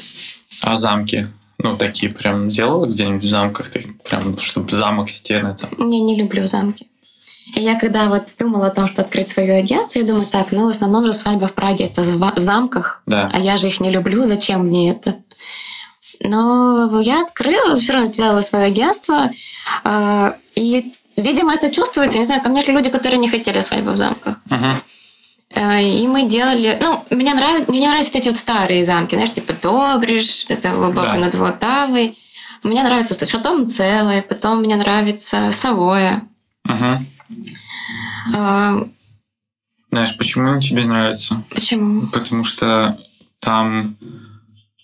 А 0.62 0.76
замки? 0.76 1.28
Ну, 1.58 1.76
такие 1.76 2.12
прям 2.12 2.50
делала 2.50 2.86
где-нибудь 2.86 3.24
в 3.24 3.28
замках? 3.28 3.70
Ты 3.70 3.86
прям, 4.08 4.38
чтобы 4.40 4.70
замок, 4.70 5.10
стены 5.10 5.54
там. 5.54 5.70
Я 5.78 6.00
не 6.00 6.16
люблю 6.16 6.46
замки. 6.48 6.86
И 7.54 7.60
я 7.60 7.78
когда 7.78 8.08
вот 8.08 8.24
думала 8.38 8.68
о 8.68 8.70
том, 8.70 8.88
что 8.88 9.02
открыть 9.02 9.28
свое 9.28 9.54
агентство, 9.54 9.98
я 9.98 10.04
думаю, 10.06 10.26
так, 10.26 10.52
ну 10.52 10.66
в 10.66 10.68
основном 10.70 11.04
же 11.04 11.12
свадьба 11.12 11.48
в 11.48 11.52
Праге 11.54 11.86
это 11.86 12.02
в 12.02 12.38
замках, 12.40 13.02
Да. 13.06 13.30
а 13.32 13.38
я 13.38 13.58
же 13.58 13.66
их 13.68 13.80
не 13.80 13.90
люблю, 13.90 14.24
зачем 14.24 14.66
мне 14.66 14.92
это? 14.92 15.16
Но 16.20 17.00
я 17.00 17.22
открыла, 17.22 17.76
все 17.76 17.92
равно 17.94 18.06
сделала 18.06 18.40
свое 18.42 18.66
агентство, 18.66 19.30
э, 19.84 20.32
и, 20.54 20.92
видимо, 21.16 21.52
это 21.54 21.70
чувствуется. 21.70 22.18
Не 22.18 22.24
знаю, 22.24 22.42
ко 22.42 22.48
мне 22.48 22.62
люди, 22.64 22.90
которые 22.90 23.18
не 23.18 23.28
хотели 23.28 23.60
свадьбы 23.60 23.92
в 23.92 23.96
замках. 23.96 24.36
Мгм. 24.48 24.82
Э, 25.54 25.82
И 25.82 26.06
мы 26.06 26.28
делали... 26.28 26.78
Ну, 26.80 27.04
мне 27.10 27.34
нравятся, 27.34 27.70
мне 27.70 27.88
нравятся 27.88 28.18
эти 28.18 28.28
вот 28.28 28.36
старые 28.36 28.84
замки, 28.84 29.14
знаешь, 29.14 29.32
типа 29.32 29.52
Добриш, 29.62 30.46
это 30.48 30.70
глубоко 30.70 31.02
Да. 31.12 31.16
над 31.18 31.34
Влтавой. 31.34 32.16
Мне 32.62 32.82
нравится 32.82 33.16
вот 33.18 33.28
Шатом 33.28 33.68
целое, 33.68 34.22
потом 34.22 34.60
мне 34.60 34.76
нравится 34.76 35.50
Савоя. 35.52 36.22
Мгм. 36.64 37.06
Э, 38.34 38.84
Знаешь, 39.90 40.16
почему 40.16 40.50
они 40.52 40.60
тебе 40.62 40.84
нравятся? 40.84 41.42
Почему? 41.50 42.06
Потому 42.12 42.44
что 42.44 42.98
там 43.40 43.96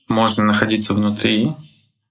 можно 0.08 0.44
находиться 0.44 0.92
внутри, 0.94 1.52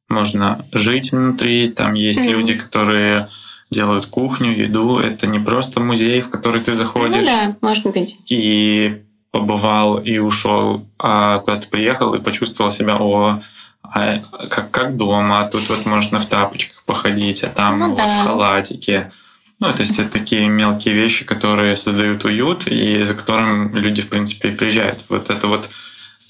можно 0.10 0.66
жить 0.72 1.12
внутри, 1.12 1.70
там 1.70 1.94
есть 1.96 2.22
Мгм. 2.22 2.30
люди, 2.30 2.54
которые 2.54 3.28
делают 3.70 4.06
кухню, 4.08 4.56
еду. 4.56 5.00
Это 5.00 5.28
не 5.28 5.40
просто 5.40 5.80
музей, 5.80 6.22
в 6.22 6.30
который 6.30 6.62
ты 6.62 6.72
Ну 6.72 6.78
заходишь 6.78 7.26
да, 7.26 7.56
может 7.62 7.86
быть. 7.86 8.18
и 8.30 9.02
побывал 9.32 9.98
и 9.98 10.18
ушел, 10.18 10.86
а 10.98 11.40
куда 11.40 11.58
ты 11.58 11.68
приехал 11.68 12.14
и 12.14 12.22
почувствовал 12.22 12.72
себя, 12.72 12.98
о, 12.98 13.42
а 13.84 14.20
как, 14.50 14.72
как 14.72 14.98
дома, 14.98 15.42
а 15.42 15.50
тут 15.50 15.68
вот 15.70 15.86
можно 15.86 16.20
в 16.20 16.26
тапочках 16.26 16.84
походить, 16.86 17.44
а 17.44 17.50
там 17.50 17.80
Ну 17.80 17.90
вот 17.90 17.98
да. 17.98 18.10
в 18.10 18.26
халатике. 18.26 19.12
Ну, 19.60 19.74
то 19.74 19.82
есть 19.82 19.98
это 19.98 20.12
такие 20.12 20.48
мелкие 20.48 20.94
вещи, 20.94 21.26
которые 21.26 21.76
создают 21.76 22.24
уют, 22.26 22.68
и 22.68 23.04
за 23.04 23.16
которым 23.16 23.76
люди, 23.76 24.02
в 24.02 24.10
принципе, 24.10 24.50
и 24.50 24.56
приезжают. 24.56 25.04
Вот 25.10 25.30
это 25.30 25.48
вот 25.48 25.70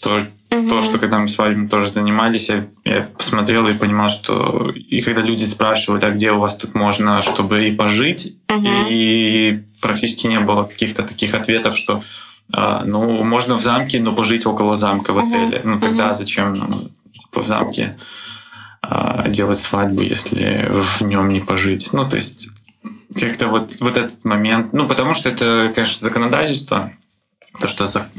то, 0.02 0.26
то, 0.50 0.56
Мгм. 0.58 0.82
что 0.84 1.00
когда 1.00 1.20
мы 1.20 1.28
с 1.28 1.38
вами 1.38 1.68
тоже 1.68 1.90
занимались, 1.90 2.50
я, 2.50 2.68
я 2.86 3.08
посмотрел 3.18 3.68
и 3.68 3.74
понимал, 3.74 4.10
что 4.10 4.72
и 4.72 5.02
когда 5.02 5.22
люди 5.22 5.44
спрашивали, 5.44 6.06
а 6.06 6.12
где 6.12 6.32
у 6.32 6.40
вас 6.40 6.56
тут 6.58 6.76
можно, 6.76 7.22
чтобы 7.22 7.68
и 7.68 7.72
пожить, 7.76 8.36
Мгм. 8.50 8.64
и 8.66 9.64
практически 9.82 10.28
не 10.28 10.40
было 10.40 10.64
каких-то 10.64 11.04
таких 11.04 11.34
ответов, 11.34 11.76
что 11.76 12.02
а, 12.54 12.86
ну, 12.86 13.24
можно 13.24 13.58
в 13.58 13.62
замке, 13.62 14.00
но 14.00 14.14
пожить 14.16 14.46
около 14.46 14.76
замка 14.76 15.12
в 15.14 15.18
Мгм. 15.18 15.28
отеле. 15.30 15.62
Ну, 15.66 15.80
тогда 15.80 16.06
Мгм. 16.08 16.16
зачем 16.16 16.54
ну, 16.56 16.68
типа, 17.18 17.44
в 17.44 17.48
замке 17.48 17.98
а, 18.82 19.28
делать 19.28 19.60
свадьбу, 19.60 20.02
если 20.02 20.70
в 20.72 21.02
нем 21.02 21.30
не 21.30 21.42
пожить? 21.42 21.90
Ну, 21.92 22.08
то 22.08 22.16
есть 22.16 22.50
как-то 23.20 23.48
вот, 23.48 23.76
вот 23.82 23.98
этот 23.98 24.24
момент, 24.24 24.72
ну, 24.74 24.88
потому 24.88 25.14
что 25.14 25.30
это, 25.30 25.72
конечно, 25.74 26.00
законодательство, 26.00 26.94
то, 27.60 27.68
что 27.68 27.88
за- 27.88 28.10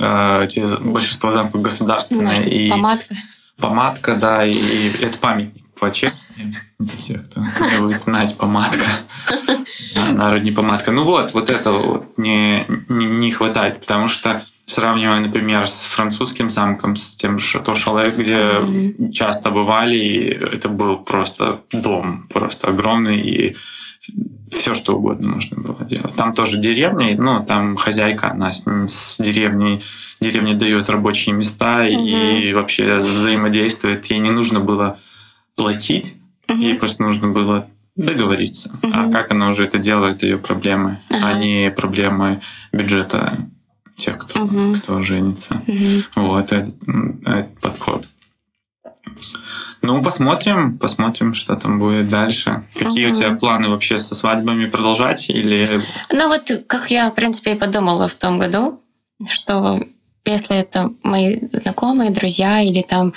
за- 0.67 0.81
большинство 0.81 1.33
замков 1.33 1.63
государственные, 1.63 2.37
Может, 2.37 2.47
и 2.47 2.71
Помадка. 2.71 3.15
помадка, 3.59 4.15
да, 4.17 4.45
и, 4.47 4.55
и 4.57 4.91
это 5.03 5.19
памятник 5.19 5.65
по 5.79 5.91
для 6.79 6.97
тех, 6.97 7.29
кто 7.29 7.41
не 7.41 7.79
будет 7.81 8.01
знать, 8.01 8.37
помадка. 8.37 8.85
Да, 9.95 10.13
Народная 10.13 10.53
помадка. 10.53 10.91
Ну 10.93 11.05
вот, 11.05 11.35
вот 11.35 11.51
этого 11.51 11.87
вот 11.93 12.19
не, 12.19 12.67
не, 12.89 13.07
не 13.07 13.31
хватает, 13.31 13.81
потому 13.81 14.09
что 14.09 14.43
сравнивая, 14.67 15.21
например, 15.21 15.67
с 15.67 15.85
французским 15.85 16.51
замком, 16.51 16.95
с 16.97 17.17
тем 17.17 17.39
Шато 17.39 17.75
Шале, 17.75 18.11
где 18.11 18.59
Мгм. 18.61 19.13
часто 19.13 19.51
бывали, 19.51 19.97
и 19.97 20.29
это 20.57 20.69
был 20.69 20.99
просто 20.99 21.63
дом, 21.73 22.27
просто 22.29 22.69
огромный, 22.69 23.21
и 23.21 23.57
все 24.51 24.75
что 24.75 24.97
угодно 24.97 25.29
можно 25.31 25.61
было 25.61 25.85
делать. 25.85 26.15
Там 26.15 26.33
тоже 26.33 26.59
деревня, 26.59 27.15
ну, 27.21 27.45
там 27.45 27.77
хозяйка, 27.77 28.31
она 28.31 28.51
с, 28.51 28.65
с 28.67 29.19
деревней, 29.21 29.81
деревня 30.21 30.55
дает 30.55 30.89
рабочие 30.91 31.35
места 31.35 31.87
и 31.87 32.53
вообще 32.53 32.99
взаимодействует. 32.99 34.07
Ей 34.07 34.19
не 34.21 34.31
нужно 34.31 34.61
было 34.61 34.99
платить, 35.55 36.17
ей 36.49 36.73
Мгм. 36.73 36.79
просто 36.79 37.03
нужно 37.03 37.29
было 37.29 37.69
договориться. 37.97 38.79
А 38.83 39.03
Мгм. 39.05 39.13
как 39.13 39.31
она 39.33 39.49
уже 39.49 39.65
это 39.65 39.79
делает, 39.79 40.23
ее 40.23 40.39
проблемы, 40.39 41.01
а 41.11 41.17
Ага. 41.31 41.39
не 41.41 41.71
проблемы 41.71 42.41
бюджета 42.73 43.47
тех, 43.97 44.19
кто, 44.19 44.45
Мгм. 44.45 44.75
кто 44.77 45.03
женится. 45.03 45.63
Мгм. 45.67 46.03
Вот 46.17 46.53
этот, 46.53 46.75
этот 47.27 47.59
подход. 47.61 48.07
Ну, 49.81 50.03
посмотрим, 50.03 50.77
посмотрим, 50.79 51.35
что 51.35 51.55
там 51.55 51.79
будет 51.79 52.09
дальше. 52.09 52.65
Какие 52.77 53.07
у 53.07 53.09
Мгм. 53.11 53.17
тебя 53.19 53.37
планы 53.37 53.69
вообще 53.69 53.99
со 53.99 54.15
свадьбами 54.15 54.67
продолжать 54.67 55.31
или 55.31 55.69
Ну 56.13 56.29
вот, 56.29 56.51
как 56.67 56.91
я, 56.91 57.11
в 57.11 57.15
принципе, 57.15 57.53
и 57.53 57.59
подумала 57.59 58.09
в 58.09 58.15
том 58.15 58.39
году, 58.39 58.81
что 59.31 59.81
если 60.25 60.57
это 60.57 60.91
мои 61.03 61.39
знакомые, 61.53 62.11
друзья 62.11 62.61
или 62.61 62.83
там 62.83 63.15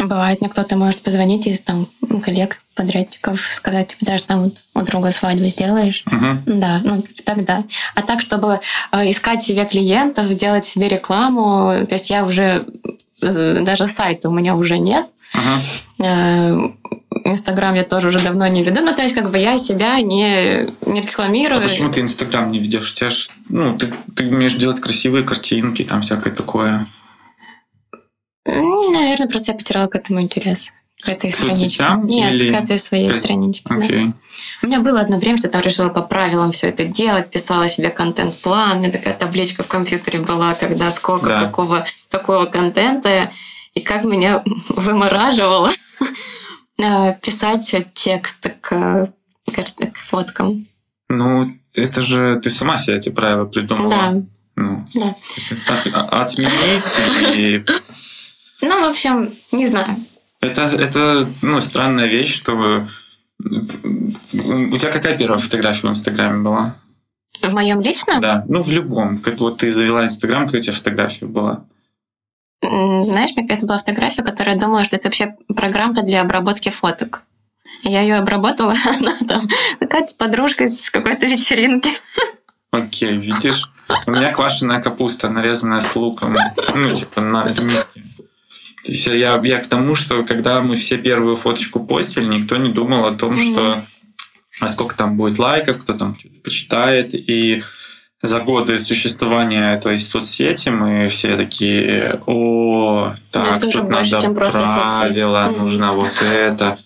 бывает, 0.00 0.40
мне 0.40 0.48
кто-то 0.50 0.76
может 0.76 1.02
позвонить 1.02 1.46
из 1.46 1.60
там 1.60 1.86
коллег, 2.24 2.60
подрядчиков, 2.74 3.40
сказать, 3.40 3.88
типа, 3.88 4.06
даже 4.06 4.24
там 4.24 4.44
вот 4.44 4.62
у 4.74 4.82
друга 4.82 5.10
свадьбу 5.10 5.44
сделаешь. 5.46 6.02
Мгм. 6.06 6.42
Да, 6.46 6.80
ну 6.84 7.04
тогда. 7.24 7.64
А 7.94 8.02
так, 8.02 8.20
чтобы 8.20 8.60
э, 8.92 9.10
искать 9.10 9.42
себе 9.42 9.64
клиентов, 9.64 10.34
делать 10.36 10.64
себе 10.64 10.88
рекламу, 10.88 11.86
то 11.86 11.94
есть 11.94 12.10
я 12.10 12.24
уже 12.24 12.66
даже 13.32 13.86
сайта 13.88 14.28
у 14.28 14.32
меня 14.32 14.54
уже 14.56 14.78
нет. 14.78 15.06
Мгм. 15.34 16.06
Э, 16.06 16.70
Инстаграм 17.26 17.74
я 17.74 17.84
тоже 17.84 18.08
уже 18.08 18.20
давно 18.20 18.46
не 18.48 18.62
веду. 18.62 18.80
Ну, 18.82 18.94
то 18.94 19.02
есть, 19.02 19.14
как 19.14 19.30
бы 19.30 19.38
я 19.38 19.58
себя 19.58 20.00
не, 20.00 20.68
не 20.86 21.00
А 21.00 21.02
рекламирую. 21.02 21.62
почему 21.62 21.90
ты 21.90 22.00
Инстаграм 22.00 22.50
не 22.50 22.58
ведешь? 22.58 22.92
У 22.92 22.94
тебя 22.96 23.10
ж, 23.10 23.30
ну, 23.48 23.76
ты, 23.78 23.92
ты 24.14 24.28
умеешь 24.28 24.54
делать 24.54 24.80
красивые 24.80 25.24
картинки, 25.24 25.82
там 25.84 26.02
всякое 26.02 26.32
такое. 26.34 26.86
Наверное, 28.44 29.28
просто 29.28 29.52
я 29.52 29.58
потеряла 29.58 29.86
к 29.86 29.96
этому 29.96 30.20
интерес. 30.20 30.72
К 31.04 31.08
этой 31.10 31.30
К 31.30 31.34
страничке. 31.36 31.60
соцсетям 31.64 32.06
Нет, 32.06 32.32
или- 32.34 32.50
к 32.52 32.56
этой 32.56 32.78
своей 32.78 33.10
К- 33.10 33.16
страничке. 33.22 33.64
да. 33.68 33.76
Окей. 33.76 34.12
У 34.62 34.66
меня 34.66 34.80
было 34.80 35.00
одно 35.00 35.18
время, 35.18 35.38
что 35.38 35.48
там 35.48 35.60
решила 35.62 35.88
по 35.90 36.02
правилам 36.02 36.50
все 36.52 36.68
это 36.68 36.84
делать, 36.84 37.30
писала 37.30 37.68
себе 37.68 37.90
контент-план, 37.90 38.78
у 38.78 38.80
меня 38.80 38.90
такая 38.90 39.14
табличка 39.14 39.62
в 39.62 39.68
компьютере 39.68 40.18
была, 40.20 40.54
когда 40.54 40.90
сколько 40.90 41.28
Да. 41.28 41.40
какого, 41.44 41.86
какого 42.10 42.46
контента, 42.46 43.30
и 43.74 43.80
как 43.80 44.04
меня 44.04 44.42
вымораживало 44.68 45.70
э, 46.78 47.14
писать 47.20 47.74
текст 47.94 48.46
к, 48.60 48.68
к- 49.52 49.92
к 49.92 49.96
фоткам. 50.06 50.64
Ну, 51.08 51.52
это 51.74 52.00
же 52.00 52.40
ты 52.42 52.50
сама 52.50 52.76
себе 52.76 52.96
эти 52.96 53.10
правила 53.10 53.44
придумала. 53.44 53.90
Да, 53.90 54.14
Ну, 54.56 54.86
да. 54.94 55.14
от- 55.68 56.12
отменить 56.12 57.36
и 57.36 57.64
Ну, 58.66 58.80
в 58.86 58.90
общем, 58.90 59.30
не 59.52 59.66
знаю. 59.66 59.96
Это, 60.46 60.62
это 60.62 61.26
ну, 61.42 61.60
странная 61.60 62.06
вещь, 62.06 62.34
что 62.34 62.86
у 63.40 64.78
тебя 64.78 64.92
какая 64.92 65.16
первая 65.16 65.38
фотография 65.38 65.86
в 65.86 65.90
Инстаграме 65.90 66.42
была? 66.42 66.76
В 67.42 67.52
моем 67.52 67.80
личном, 67.80 68.20
Да, 68.20 68.44
ну 68.48 68.62
в 68.62 68.70
любом. 68.70 69.18
Как 69.18 69.40
вот 69.40 69.58
ты 69.58 69.70
завела 69.70 70.04
Инстаграм, 70.04 70.46
какая 70.46 70.60
у 70.60 70.62
тебя 70.62 70.72
фотография 70.72 71.26
была? 71.26 71.64
знаешь, 72.62 73.32
мне 73.36 73.46
какая-то 73.46 73.66
была 73.66 73.78
фотография, 73.78 74.22
которая 74.22 74.58
думала, 74.58 74.84
что 74.84 74.96
это 74.96 75.08
вообще 75.08 75.36
программка 75.54 76.02
для 76.02 76.22
обработки 76.22 76.70
фоток. 76.70 77.24
Я 77.82 78.00
ее 78.00 78.16
обработала, 78.16 78.74
она 78.98 79.12
там 79.28 79.42
такая 79.78 80.06
с 80.06 80.14
подружкой 80.14 80.70
с 80.70 80.90
какой-то 80.90 81.26
вечеринки. 81.26 81.90
Окей, 82.70 83.16
видишь? 83.16 83.70
У 84.06 84.10
меня 84.10 84.32
квашеная 84.32 84.80
капуста, 84.80 85.28
нарезанная 85.28 85.80
с 85.80 85.94
луком. 85.94 86.36
Ну, 86.74 86.94
типа, 86.94 87.20
на 87.20 87.44
миске. 87.60 88.02
То 88.84 88.92
есть 88.92 89.06
я, 89.06 89.40
я 89.42 89.58
к 89.60 89.66
тому, 89.66 89.94
что 89.94 90.24
когда 90.24 90.60
мы 90.60 90.74
все 90.74 90.98
первую 90.98 91.36
фоточку 91.36 91.80
постили, 91.84 92.26
никто 92.26 92.56
не 92.58 92.70
думал 92.72 93.06
о 93.06 93.14
том, 93.14 93.32
Мгм. 93.34 93.40
что 93.42 93.84
а 94.60 94.68
сколько 94.68 94.96
там 94.96 95.16
будет 95.16 95.38
лайков, 95.38 95.78
кто 95.78 95.94
там 95.94 96.16
что-то 96.18 96.34
почитает. 96.44 97.14
И 97.14 97.62
за 98.22 98.40
годы 98.40 98.78
существования 98.78 99.74
этой 99.74 99.98
соцсети 99.98 100.68
мы 100.68 101.08
все 101.08 101.36
такие, 101.36 102.22
о, 102.26 103.14
так, 103.30 103.60
тоже 103.60 103.72
тут 103.80 103.88
надо 103.90 104.20
чем 104.20 104.34
просто 104.34 104.64
соцсеть». 104.64 105.00
правила, 105.00 105.48
Мгм. 105.50 105.58
нужно 105.64 105.92
вот 105.92 106.12
это. 106.22 106.78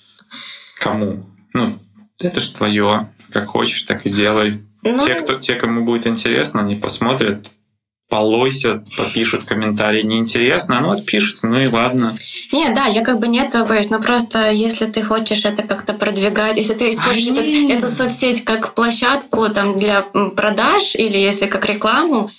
Кому? 0.79 1.27
Ну, 1.53 1.79
это 2.21 2.41
ж 2.41 2.49
твое. 2.49 3.11
Как 3.33 3.47
хочешь, 3.47 3.83
так 3.83 4.07
и 4.07 4.11
делай. 4.11 4.63
Ну, 4.83 5.05
Те, 5.05 5.17
кто, 5.17 5.35
те, 5.35 5.57
кому 5.57 5.85
будет 5.85 6.07
интересно, 6.07 6.61
они 6.61 6.77
посмотрят, 6.77 7.51
полойся, 8.09 8.83
попишут 8.97 9.45
комментарии. 9.45 10.03
Неинтересно, 10.03 10.81
ну 10.81 10.93
отпишутся, 10.93 11.47
ну 11.49 11.61
и 11.61 11.67
ладно. 11.69 12.17
Не, 12.53 12.71
да, 12.71 12.87
я 12.87 13.03
как 13.05 13.21
бы 13.21 13.29
не 13.29 13.39
этого 13.41 13.67
боюсь, 13.67 13.91
но 13.91 14.01
просто 14.01 14.51
если 14.51 14.87
ты 14.87 15.03
хочешь 15.03 15.45
это 15.45 15.63
как-то 15.63 15.93
продвигать, 15.93 16.57
если 16.57 16.75
ты 16.75 16.91
используешь 16.91 17.39
А, 17.39 17.43
этот- 17.43 17.85
эту 17.85 17.87
соцсеть 17.95 18.45
как 18.45 18.75
площадку 18.75 19.49
там, 19.51 19.79
для 19.79 20.03
продаж 20.03 20.95
или 20.95 21.19
если 21.19 21.47
как 21.47 21.67
рекламу, 21.67 22.31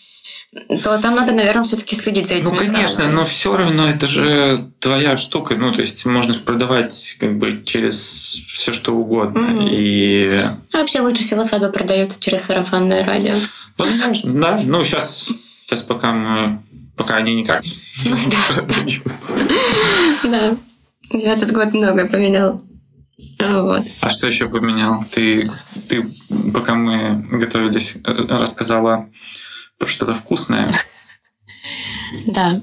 то 0.83 0.97
там 0.97 1.13
надо, 1.13 1.33
наверное, 1.33 1.63
все-таки 1.63 1.95
следить 1.95 2.25
за 2.27 2.33
этим. 2.35 2.45
Ну, 2.53 2.57
конечно, 2.57 3.07
но 3.07 3.23
все 3.23 3.55
равно 3.55 3.87
это 3.87 4.07
же 4.07 4.71
твоя 4.79 5.15
штука. 5.15 5.53
Ну, 5.53 5.71
то 5.71 5.81
есть 5.81 6.03
можно 6.07 6.33
продавать 6.33 7.17
как 7.19 7.37
бы 7.37 7.61
через 7.63 8.41
все 8.51 8.73
что 8.73 8.95
угодно. 8.95 9.41
Мгм. 9.41 9.67
И 9.69 10.27
А 10.73 10.77
вообще 10.79 11.01
лучше 11.01 11.21
всего 11.21 11.43
свадьбы 11.43 11.69
продаются 11.71 12.19
через 12.19 12.45
сарафанное 12.45 13.05
радио. 13.05 13.35
возможно, 13.77 14.33
да. 14.41 14.59
Ну, 14.65 14.83
сейчас, 14.83 15.31
сейчас 15.69 15.83
пока 15.83 16.11
мы 16.11 16.63
пока 16.97 17.17
они 17.17 17.35
никак 17.35 17.61
Ну. 18.05 18.15
Да. 20.23 20.57
Я 21.11 21.33
этот 21.33 21.51
год 21.51 21.73
многое 21.73 22.09
поменял. 22.09 22.61
Вот. 23.39 23.83
А 24.01 24.09
что 24.09 24.27
еще 24.27 24.49
поменял? 24.49 25.05
Ты, 25.11 25.49
ты, 25.87 26.05
пока 26.53 26.75
мы 26.75 27.25
готовились, 27.29 27.95
э, 27.95 27.99
рассказала 28.29 29.09
про 29.77 29.87
что-то 29.87 30.13
вкусное. 30.13 30.67
Да. 32.25 32.59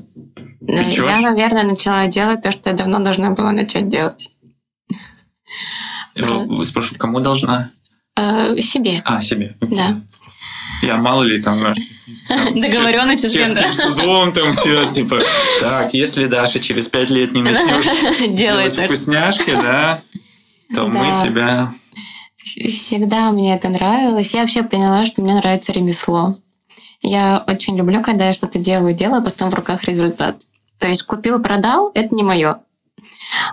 Я, 0.61 1.21
наверное, 1.21 1.63
начала 1.63 2.09
делать 2.09 2.43
то, 2.43 2.51
что 2.51 2.71
я 2.71 2.77
давно 2.77 2.99
должна 2.99 3.31
была 3.31 3.53
начать 3.53 3.89
делать. 3.89 4.31
Я 6.17 6.65
спрошу, 6.65 6.97
кому 6.97 7.21
должна? 7.21 7.71
Э, 8.17 8.59
себе. 8.59 9.03
А, 9.05 9.21
себе. 9.21 9.57
Да. 9.61 10.01
Я 10.83 10.97
мало 10.97 11.23
ли 11.23 11.41
там... 11.43 11.61
там, 11.61 11.75
Договоренность 12.55 13.29
с 13.29 13.33
чешским 13.33 13.73
судом, 13.73 14.33
там 14.33 14.53
все, 14.53 14.91
типа, 14.91 15.21
так, 15.61 15.95
если 15.95 16.27
Даша 16.27 16.59
через 16.61 16.89
пять 16.89 17.11
лет 17.11 17.33
не 17.33 17.43
начнешь 17.43 18.29
делать 18.37 18.77
вкусняшки, 18.77 19.53
да, 19.53 20.03
то 20.75 20.87
мы 20.87 21.07
Да. 21.07 21.25
тебя... 21.25 21.75
Всегда 22.71 23.33
мне 23.33 23.55
это 23.55 23.69
нравилось. 23.69 24.33
Я 24.33 24.41
вообще 24.41 24.63
поняла, 24.63 25.05
что 25.05 25.21
мне 25.21 25.35
нравится 25.35 25.73
ремесло. 25.73 26.37
Я 27.03 27.45
очень 27.47 27.77
люблю, 27.77 28.03
когда 28.03 28.29
я 28.29 28.35
что-то 28.35 28.59
делаю, 28.59 28.95
делаю, 28.95 29.21
а 29.21 29.25
потом 29.25 29.51
в 29.51 29.55
руках 29.55 29.85
результат. 29.85 30.37
То 30.79 30.89
есть 30.89 31.03
купил, 31.03 31.43
продал, 31.43 31.91
это 31.95 32.15
не 32.15 32.23
мое. 32.23 32.59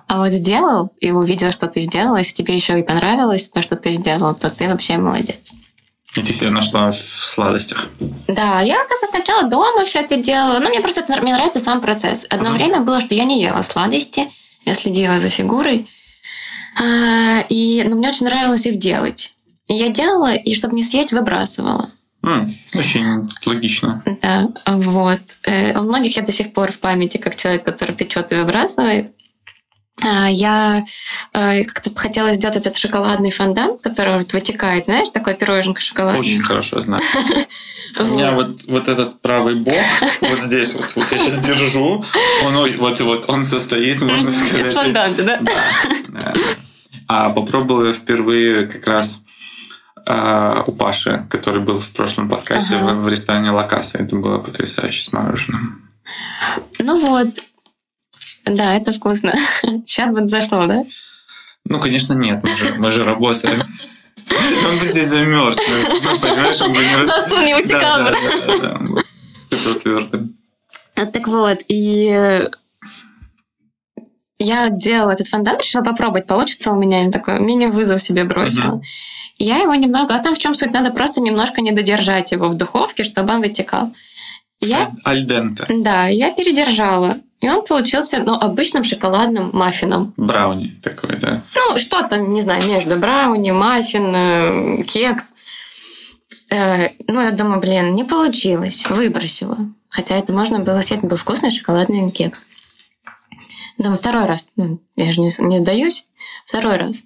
А 0.07 0.17
вот 0.19 0.31
сделал 0.31 0.91
и 0.99 1.11
увидел, 1.11 1.51
что 1.51 1.67
ты 1.67 1.81
сделал, 1.81 2.15
если 2.15 2.33
тебе 2.33 2.55
еще 2.55 2.79
и 2.79 2.83
понравилось 2.83 3.49
то, 3.49 3.61
что 3.61 3.75
ты 3.75 3.91
сделал, 3.91 4.35
то 4.35 4.49
ты 4.49 4.67
вообще 4.67 4.97
молодец. 4.97 5.39
И 6.15 6.21
ты 6.21 6.31
себя 6.31 6.51
нашла 6.51 6.91
в 6.91 6.95
сладостях. 6.97 7.87
Да, 8.27 8.61
я, 8.61 8.75
оказывается, 8.75 9.07
сначала 9.09 9.49
дома 9.49 9.83
все 9.85 9.99
это 10.01 10.17
делала. 10.17 10.59
Но 10.59 10.69
мне 10.69 10.79
просто 10.81 11.01
это- 11.01 11.19
мне 11.21 11.33
нравится 11.33 11.59
сам 11.59 11.81
процесс. 11.81 12.25
Одно 12.29 12.49
Мгм. 12.49 12.57
время 12.57 12.79
было, 12.81 13.01
что 13.01 13.15
я 13.15 13.23
не 13.25 13.41
ела 13.41 13.63
сладости, 13.63 14.29
я 14.65 14.75
следила 14.75 15.17
за 15.19 15.29
фигурой. 15.29 15.87
А, 16.79 17.41
и, 17.49 17.83
но 17.87 17.95
мне 17.95 18.09
очень 18.09 18.25
нравилось 18.25 18.65
их 18.65 18.77
делать. 18.79 19.33
И 19.67 19.73
я 19.75 19.89
делала, 19.89 20.33
и 20.33 20.55
чтобы 20.55 20.75
не 20.75 20.83
съесть, 20.83 21.13
выбрасывала. 21.13 21.89
М, 22.23 22.55
Очень 22.73 23.29
логично. 23.45 24.03
Да, 24.21 24.49
вот. 24.65 25.19
Э, 25.43 25.77
У 25.79 25.83
многих 25.83 26.15
я 26.15 26.21
до 26.21 26.31
сих 26.31 26.53
пор 26.53 26.71
в 26.71 26.79
памяти, 26.79 27.17
как 27.17 27.35
человек, 27.35 27.63
который 27.65 27.95
печет 27.95 28.31
и 28.31 28.35
выбрасывает. 28.35 29.13
А, 30.01 30.29
Я 30.29 30.85
э, 31.33 31.63
как-то 31.63 31.91
хотела 31.95 32.33
сделать 32.33 32.55
этот 32.55 32.75
шоколадный 32.75 33.31
фондан, 33.31 33.77
который 33.77 34.17
вот 34.17 34.33
вытекает, 34.33 34.85
знаешь, 34.85 35.09
такой 35.09 35.35
пироженка 35.35 35.81
шоколадный. 35.81 36.19
Очень 36.19 36.43
хорошо 36.43 36.79
знаю. 36.79 37.03
У 37.99 38.05
меня 38.05 38.31
вот, 38.31 38.63
вот 38.67 38.87
этот 38.87 39.21
правый 39.21 39.55
бок, 39.55 39.75
вот 40.21 40.39
здесь 40.39 40.73
вот, 40.73 40.91
вот 40.95 41.11
я 41.11 41.19
сейчас 41.19 41.45
держу, 41.45 42.03
он 42.43 42.77
вот, 42.79 42.99
вот 43.01 43.29
он 43.29 43.45
состоит, 43.45 44.01
можно 44.01 44.33
сказать. 44.33 44.65
Из 44.65 44.73
фонданта, 44.73 45.23
да? 45.23 45.39
Да. 46.07 46.33
А 47.07 47.29
попробовал 47.29 47.85
я 47.85 47.93
впервые 47.93 48.65
как 48.65 48.87
раз 48.87 49.21
а, 50.05 50.63
у 50.65 50.71
Паши, 50.71 51.27
который 51.29 51.61
был 51.61 51.79
в 51.79 51.89
прошлом 51.89 52.29
подкасте 52.29 52.77
Ага. 52.77 52.93
в, 52.93 53.03
в 53.03 53.07
ресторане 53.07 53.51
Лакаса. 53.51 53.99
Это 53.99 54.15
было 54.15 54.39
потрясающе 54.39 55.03
с 55.03 55.13
мороженым. 55.13 55.89
Ну 56.79 56.99
вот. 56.99 57.27
Да, 58.45 58.75
это 58.75 58.91
вкусно. 58.91 59.33
Сейчас 59.61 60.13
бы 60.13 60.27
зашло, 60.27 60.65
да? 60.67 60.83
Ну, 61.65 61.79
конечно, 61.79 62.13
нет, 62.13 62.43
мы 62.43 62.49
же, 62.49 62.73
мы 62.77 62.91
же 62.91 63.03
работаем. 63.03 63.61
Он 64.67 64.77
бы 64.77 64.85
здесь 64.85 65.07
замерз. 65.07 65.57
Ну, 66.03 66.19
понимаешь, 66.19 66.61
он 66.61 66.73
бы 66.73 66.79
не 66.83 67.05
За 67.05 67.13
стул 67.25 67.39
не 67.39 67.55
утекал 67.55 67.97
Да, 67.99 68.03
бы. 68.11 68.17
да, 68.47 68.57
да, 68.57 68.77
да, 68.79 69.57
супер 69.57 69.81
твердым. 69.81 70.37
А, 70.95 71.05
Так 71.05 71.27
вот, 71.27 71.59
и 71.67 72.47
я 74.39 74.69
делала 74.69 75.11
этот 75.11 75.27
фондан, 75.27 75.57
решила 75.57 75.83
попробовать, 75.83 76.27
получится 76.27 76.71
у 76.71 76.75
меня. 76.75 77.09
Такой 77.11 77.39
мини-вызов 77.39 78.01
себе 78.01 78.23
бросила. 78.25 78.81
И 79.37 79.45
Я 79.45 79.57
его 79.59 79.73
немного... 79.75 80.15
А 80.15 80.19
там 80.19 80.35
в 80.35 80.39
чем 80.39 80.53
суть? 80.53 80.71
Надо 80.73 80.91
просто 80.91 81.21
немножко 81.21 81.61
не 81.61 81.71
додержать 81.71 82.31
его 82.31 82.49
в 82.49 82.55
духовке, 82.55 83.03
чтобы 83.03 83.33
он 83.33 83.41
вытекал. 83.41 83.93
Я, 84.59 84.91
Альдента. 85.03 85.65
да, 85.69 86.07
я 86.07 86.31
передержала. 86.31 87.17
И 87.43 87.49
он 87.49 87.65
получился, 87.65 88.23
ну, 88.23 88.35
обычным 88.35 88.85
шоколадным 88.85 89.49
маффином. 89.51 90.13
Брауни 90.15 90.79
такой, 90.81 91.19
да? 91.19 91.43
Ну, 91.53 91.77
что-то, 91.77 92.15
не 92.15 92.39
знаю, 92.39 92.65
между 92.65 92.95
брауни, 92.95 93.51
маффин, 93.51 94.15
э, 94.15 94.83
кекс. 94.83 95.33
Э, 96.49 96.91
ну, 97.05 97.19
я 97.19 97.31
думаю, 97.31 97.59
блин, 97.59 97.95
не 97.95 98.05
получилось. 98.05 98.85
Выбросила. 98.89 99.57
Хотя 99.89 100.15
это 100.15 100.31
можно 100.31 100.59
было 100.59 100.79
съесть, 100.79 101.03
был 101.03 101.17
вкусный 101.17 101.51
шоколадный 101.51 102.11
кекс. 102.11 102.47
Думаю, 103.77 103.97
второй 103.97 104.23
раз. 104.23 104.49
Ну, 104.55 104.79
я 104.95 105.11
же 105.11 105.19
не, 105.19 105.29
не 105.39 105.59
сдаюсь. 105.59 106.07
Второй 106.45 106.77
раз. 106.77 107.03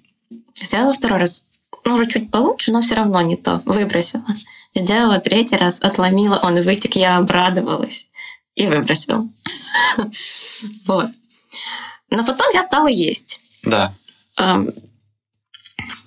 Сделала 0.54 0.92
второй 0.92 1.18
раз. 1.18 1.46
Ну, 1.84 1.94
уже 1.94 2.06
чуть 2.06 2.30
получше, 2.30 2.70
но 2.70 2.80
все 2.80 2.94
равно 2.94 3.20
не 3.22 3.36
то. 3.36 3.60
Выбросила. 3.64 4.22
Сделала 4.72 5.18
третий 5.18 5.56
раз, 5.56 5.80
отломила, 5.82 6.38
он 6.40 6.62
вытек, 6.62 6.94
я 6.94 7.16
обрадовалась. 7.16 8.10
И 8.58 8.66
выбросила. 8.66 9.28
Вот. 10.84 11.10
Но 12.10 12.24
потом 12.24 12.46
я 12.52 12.62
стала 12.62 12.88
есть. 12.88 13.40
Да. 13.62 13.94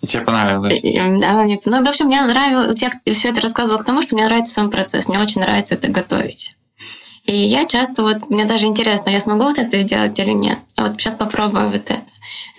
И 0.01 0.07
тебе 0.07 0.23
понравилось? 0.23 0.81
Да, 0.81 1.43
мне, 1.43 1.59
ну, 1.63 1.85
в 1.85 1.87
общем, 1.87 2.07
мне 2.07 2.21
нравилось, 2.21 2.81
я 2.81 2.91
все 3.13 3.29
это 3.29 3.39
рассказывала 3.39 3.79
к 3.79 3.85
тому, 3.85 4.01
что 4.01 4.15
мне 4.15 4.25
нравится 4.25 4.53
сам 4.53 4.69
процесс, 4.69 5.07
мне 5.07 5.19
очень 5.19 5.39
нравится 5.39 5.75
это 5.75 5.89
готовить. 5.89 6.57
И 7.23 7.37
я 7.37 7.65
часто 7.65 8.03
вот, 8.03 8.29
мне 8.29 8.43
даже 8.43 8.65
интересно, 8.65 9.11
я 9.11 9.21
смогу 9.21 9.45
вот 9.45 9.57
это 9.57 9.77
сделать 9.77 10.19
или 10.19 10.31
нет. 10.31 10.59
А 10.75 10.87
вот 10.87 10.99
сейчас 10.99 11.13
попробую 11.13 11.69
вот 11.69 11.75
это. 11.75 12.01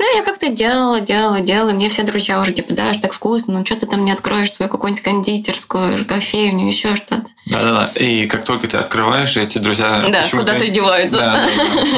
Ну, 0.02 0.16
я 0.16 0.24
как-то 0.24 0.48
делала, 0.48 1.00
делала, 1.00 1.40
делала, 1.40 1.70
и 1.70 1.74
мне 1.74 1.88
все 1.88 2.02
друзья 2.02 2.40
уже 2.40 2.52
типа, 2.52 2.74
да, 2.74 2.92
так 3.00 3.12
вкусно, 3.12 3.60
ну 3.60 3.64
что 3.64 3.76
ты 3.76 3.86
там 3.86 4.04
не 4.04 4.10
откроешь 4.10 4.52
свою 4.52 4.68
какую-нибудь 4.68 5.04
кондитерскую, 5.04 6.04
кофейню, 6.04 6.66
еще 6.66 6.96
что-то. 6.96 7.24
Да-да-да. 7.46 7.92
И 7.94 8.26
как 8.26 8.44
только 8.44 8.66
ты 8.66 8.78
открываешь, 8.78 9.36
эти 9.36 9.58
друзья... 9.58 10.04
Да, 10.10 10.24
куда-то 10.28 10.66
деваются. 10.66 11.18
Да, 11.18 11.32
да, 11.32 11.48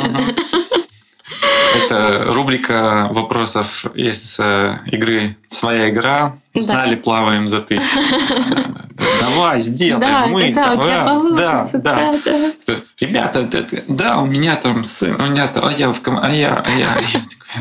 да. 0.02 0.08
Мгм. 0.08 0.20
Это 1.76 2.24
рубрика 2.26 3.08
вопросов 3.10 3.86
из 3.94 4.38
э, 4.38 4.80
игры 4.92 5.38
«Своя 5.46 5.88
игра». 5.88 6.36
Да. 6.52 6.60
Знали, 6.60 6.94
плаваем 6.96 7.48
за 7.48 7.62
ты. 7.62 7.80
Давай, 9.20 9.62
сделаем, 9.62 10.30
мы. 10.30 10.52
да, 10.52 11.68
Да, 11.72 12.14
да. 12.66 12.74
Ребята, 13.00 13.48
да, 13.88 14.18
у 14.18 14.26
меня 14.26 14.56
там 14.56 14.84
сын, 14.84 15.18
у 15.18 15.26
меня 15.26 15.48
там, 15.48 15.64
а 15.64 15.72
я 15.72 15.90
в 15.90 16.00
а 16.06 16.30
я, 16.30 16.62
а 16.64 16.70
я, 16.78 16.88
а 16.94 17.00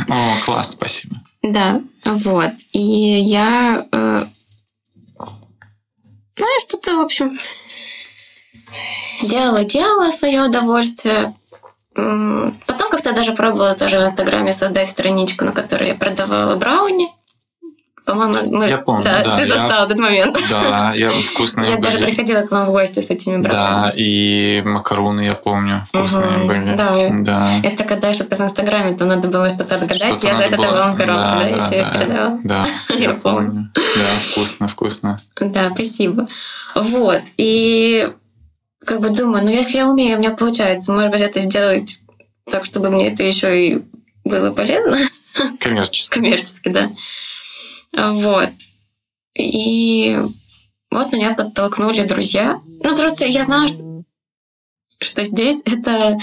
О, 0.07 0.35
класс, 0.45 0.71
спасибо. 0.71 1.17
Да, 1.41 1.81
вот. 2.05 2.51
И 2.71 2.79
я... 2.79 3.87
э, 3.91 4.25
ну, 6.37 6.45
что-то, 6.67 6.97
в 6.97 7.01
общем, 7.01 7.29
делала, 9.21 9.63
делала 9.63 10.11
свое 10.11 10.41
удовольствие. 10.43 11.33
Потом 11.93 12.89
как-то 12.89 13.13
даже 13.13 13.33
пробовала 13.33 13.75
тоже 13.75 13.99
в 13.99 14.03
Инстаграме 14.03 14.51
создать 14.51 14.89
страничку, 14.89 15.45
на 15.45 15.51
которой 15.51 15.89
я 15.89 15.95
продавала 15.95 16.55
брауни. 16.55 17.11
По-моему, 18.05 18.57
мы... 18.57 18.67
Я 18.67 18.79
помню, 18.79 19.05
да, 19.05 19.23
ты 19.37 19.41
я- 19.43 19.47
застал 19.47 19.85
этот 19.85 19.97
момент. 19.97 20.37
Да, 20.49 20.91
я 20.93 21.09
вкусные 21.09 21.71
Я 21.71 21.77
даже 21.77 21.97
были. 21.99 22.07
приходила 22.09 22.41
к 22.41 22.51
вам 22.51 22.65
в 22.65 22.71
гости 22.71 22.99
с 22.99 23.09
этими 23.09 23.41
Да, 23.41 23.49
брауни. 23.49 23.93
и 23.95 24.61
макароны, 24.65 25.21
я 25.21 25.35
помню, 25.35 25.85
вкусные 25.87 26.29
Мгм, 26.39 26.47
были. 26.47 26.75
да. 26.75 27.07
да. 27.11 27.59
Это 27.63 27.85
когда 27.85 28.13
что-то 28.13 28.35
в 28.35 28.41
Инстаграме, 28.41 28.97
то 28.97 29.05
надо 29.05 29.29
было 29.29 29.53
что-то 29.55 29.75
отгадать, 29.75 29.97
Что-то 30.19 30.27
я 30.27 30.37
за 30.37 30.43
это 30.43 30.57
было- 30.57 30.67
давала 30.71 30.91
макароны, 30.91 31.17
да, 31.17 31.39
да, 31.39 31.47
я 31.47 31.57
да, 31.57 31.63
тебе 31.69 31.81
да. 31.83 31.89
передавала. 31.97 32.39
Да, 32.43 32.65
Я 32.97 33.13
помню. 33.13 33.71
Да, 33.75 33.81
вкусно, 34.31 34.67
вкусно. 34.67 35.17
Да, 35.39 35.71
спасибо. 35.73 36.27
Вот. 36.75 37.21
И 37.37 38.09
как 38.85 38.99
бы 38.99 39.11
думаю, 39.11 39.45
ну 39.45 39.49
если 39.49 39.77
я 39.77 39.87
умею, 39.87 40.17
у 40.17 40.19
меня 40.19 40.31
получается, 40.31 40.91
может 40.91 41.09
быть, 41.09 41.21
это 41.21 41.39
сделать 41.39 42.01
так, 42.51 42.65
чтобы 42.65 42.89
мне 42.89 43.13
это 43.13 43.23
еще 43.23 43.67
и 43.67 43.85
было 44.25 44.51
полезно 44.51 44.97
Коммерчески. 45.61 46.15
коммерчески, 46.15 46.67
да. 46.69 46.89
Вот. 47.95 48.49
И 49.35 50.19
вот 50.91 51.11
меня 51.11 51.33
подтолкнули 51.33 52.03
друзья. 52.03 52.61
Ну, 52.83 52.97
просто 52.97 53.25
я 53.25 53.43
знала, 53.43 53.67
что, 53.67 54.03
что 54.99 55.23
здесь 55.23 55.61
это... 55.65 56.17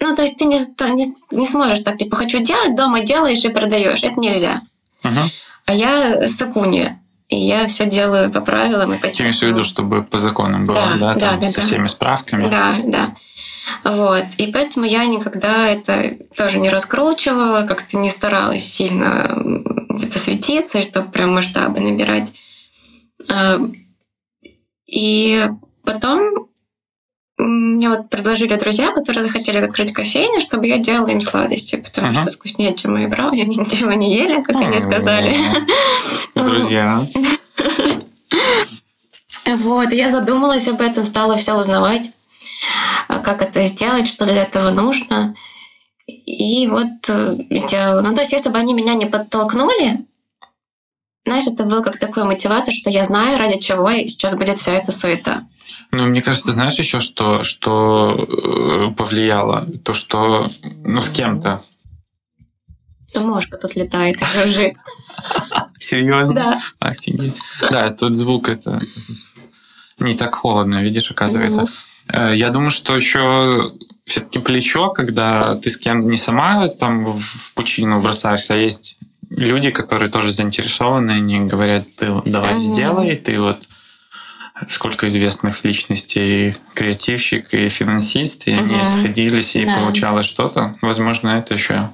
Ну, 0.00 0.16
то 0.16 0.22
есть 0.22 0.38
ты 0.38 0.46
не, 0.46 0.58
не, 0.58 1.06
не 1.30 1.46
сможешь 1.46 1.80
так, 1.80 1.96
типа, 1.98 2.16
хочу 2.16 2.42
делать, 2.42 2.74
дома 2.74 3.00
делаешь 3.00 3.44
и 3.44 3.48
продаешь. 3.48 4.02
Это 4.02 4.18
нельзя. 4.18 4.62
Мгм. 5.02 5.30
А 5.66 5.74
я 5.74 6.26
сакунья. 6.26 7.00
И 7.28 7.46
я 7.46 7.66
все 7.66 7.86
делаю 7.86 8.30
по 8.30 8.40
правилам 8.42 8.92
и 8.92 8.98
по 8.98 9.08
Ты 9.08 9.22
имеешь 9.22 9.38
в 9.38 9.42
виду, 9.42 9.64
чтобы 9.64 10.02
по 10.02 10.18
законам 10.18 10.66
было, 10.66 10.76
Да, 10.76 10.96
да, 10.96 11.14
да, 11.14 11.20
там, 11.20 11.40
да, 11.40 11.46
со 11.46 11.60
да. 11.60 11.66
всеми 11.66 11.86
справками? 11.86 12.50
Да, 12.50 12.76
да. 12.84 13.16
Вот. 13.84 14.24
И 14.36 14.52
поэтому 14.52 14.84
я 14.84 15.06
никогда 15.06 15.68
это 15.68 16.16
тоже 16.36 16.58
не 16.58 16.68
раскручивала, 16.68 17.62
как-то 17.62 17.96
не 17.96 18.10
старалась 18.10 18.64
сильно 18.64 19.34
где-то 19.96 20.18
светиться, 20.18 20.82
чтобы 20.82 21.10
прям 21.10 21.34
масштабы 21.34 21.80
набирать. 21.80 22.32
А, 23.28 23.58
И 24.86 25.48
потом 25.84 26.48
мне 27.38 27.88
вот 27.88 28.10
предложили 28.10 28.54
друзья, 28.56 28.92
которые 28.92 29.24
захотели 29.24 29.56
открыть 29.58 29.92
кофейню, 29.92 30.40
чтобы 30.42 30.66
я 30.66 30.78
делала 30.78 31.08
им 31.08 31.20
сладости, 31.20 31.76
потому 31.76 32.08
Ага. 32.08 32.22
что 32.24 32.32
вкуснее, 32.32 32.74
чем 32.74 32.92
мои 32.92 33.06
брауни, 33.06 33.42
они 33.42 33.56
ничего 33.56 33.92
не 33.94 34.14
ели, 34.14 34.42
как 34.42 34.56
они 34.56 34.80
сказали. 34.80 35.36
Друзья. 36.34 37.04
Вот, 39.56 39.92
я 39.92 40.10
задумалась 40.10 40.68
об 40.68 40.80
этом, 40.80 41.04
стала 41.04 41.36
все 41.36 41.58
узнавать, 41.58 42.10
а, 43.08 43.18
как 43.18 43.42
это 43.42 43.64
сделать, 43.64 44.06
что 44.06 44.24
для 44.24 44.42
этого 44.42 44.70
нужно. 44.70 45.34
И 46.26 46.66
вот 46.68 47.08
э, 47.08 47.36
сделала. 47.50 48.00
Ну, 48.00 48.14
то 48.14 48.20
есть, 48.20 48.32
если 48.32 48.50
бы 48.50 48.58
они 48.58 48.74
меня 48.74 48.94
не 48.94 49.06
подтолкнули, 49.06 50.04
знаешь, 51.24 51.46
это 51.46 51.64
был 51.64 51.82
как 51.82 51.98
такой 51.98 52.24
мотиватор, 52.24 52.74
что 52.74 52.90
я 52.90 53.04
знаю, 53.04 53.38
ради 53.38 53.58
чего 53.60 53.88
и 53.90 54.08
сейчас 54.08 54.34
будет 54.34 54.58
вся 54.58 54.72
эта 54.72 54.92
суета. 54.92 55.46
Ну, 55.92 56.06
мне 56.06 56.22
кажется, 56.22 56.52
знаешь 56.52 56.78
еще, 56.78 57.00
что, 57.00 57.44
что 57.44 58.14
э, 58.14 58.94
повлияло? 58.94 59.68
То, 59.84 59.94
что 59.94 60.50
ну, 60.84 61.02
с 61.02 61.08
кем-то. 61.08 61.62
Мошка 63.14 63.58
тут 63.58 63.76
летает 63.76 64.20
и 64.22 64.24
жужжит. 64.24 64.74
Серьезно? 65.78 66.34
Да. 66.34 66.62
Офигеть. 66.78 67.34
Да, 67.70 67.90
тут 67.90 68.14
звук 68.14 68.48
это 68.48 68.80
не 69.98 70.14
так 70.14 70.34
холодно, 70.34 70.82
видишь, 70.82 71.10
оказывается. 71.10 71.66
Э, 72.08 72.34
Я 72.34 72.50
думаю, 72.50 72.70
что 72.70 72.96
еще 72.96 73.74
все-таки 74.04 74.38
плечо, 74.40 74.90
когда 74.90 75.54
ты 75.56 75.70
с 75.70 75.76
кем 75.76 76.08
не 76.08 76.16
сама 76.16 76.68
там 76.68 77.06
в 77.06 77.52
пучину 77.54 78.00
бросаешься, 78.00 78.54
а 78.54 78.56
есть 78.56 78.96
люди, 79.30 79.70
которые 79.70 80.10
тоже 80.10 80.30
заинтересованы, 80.32 81.12
они 81.12 81.40
говорят, 81.40 81.94
ты 81.96 82.12
давай 82.26 82.54
Мгм. 82.54 82.62
сделай, 82.62 83.16
ты 83.16 83.38
вот 83.40 83.62
сколько 84.70 85.08
известных 85.08 85.64
личностей, 85.64 86.56
креативщик 86.74 87.52
и 87.54 87.68
финансист, 87.68 88.46
и 88.46 88.52
они 88.52 88.76
Мгм. 88.76 88.84
сходились, 88.84 89.56
и 89.56 89.64
Да. 89.64 89.76
получалось 89.78 90.26
что-то. 90.26 90.76
Возможно, 90.82 91.30
это 91.30 91.54
еще... 91.54 91.90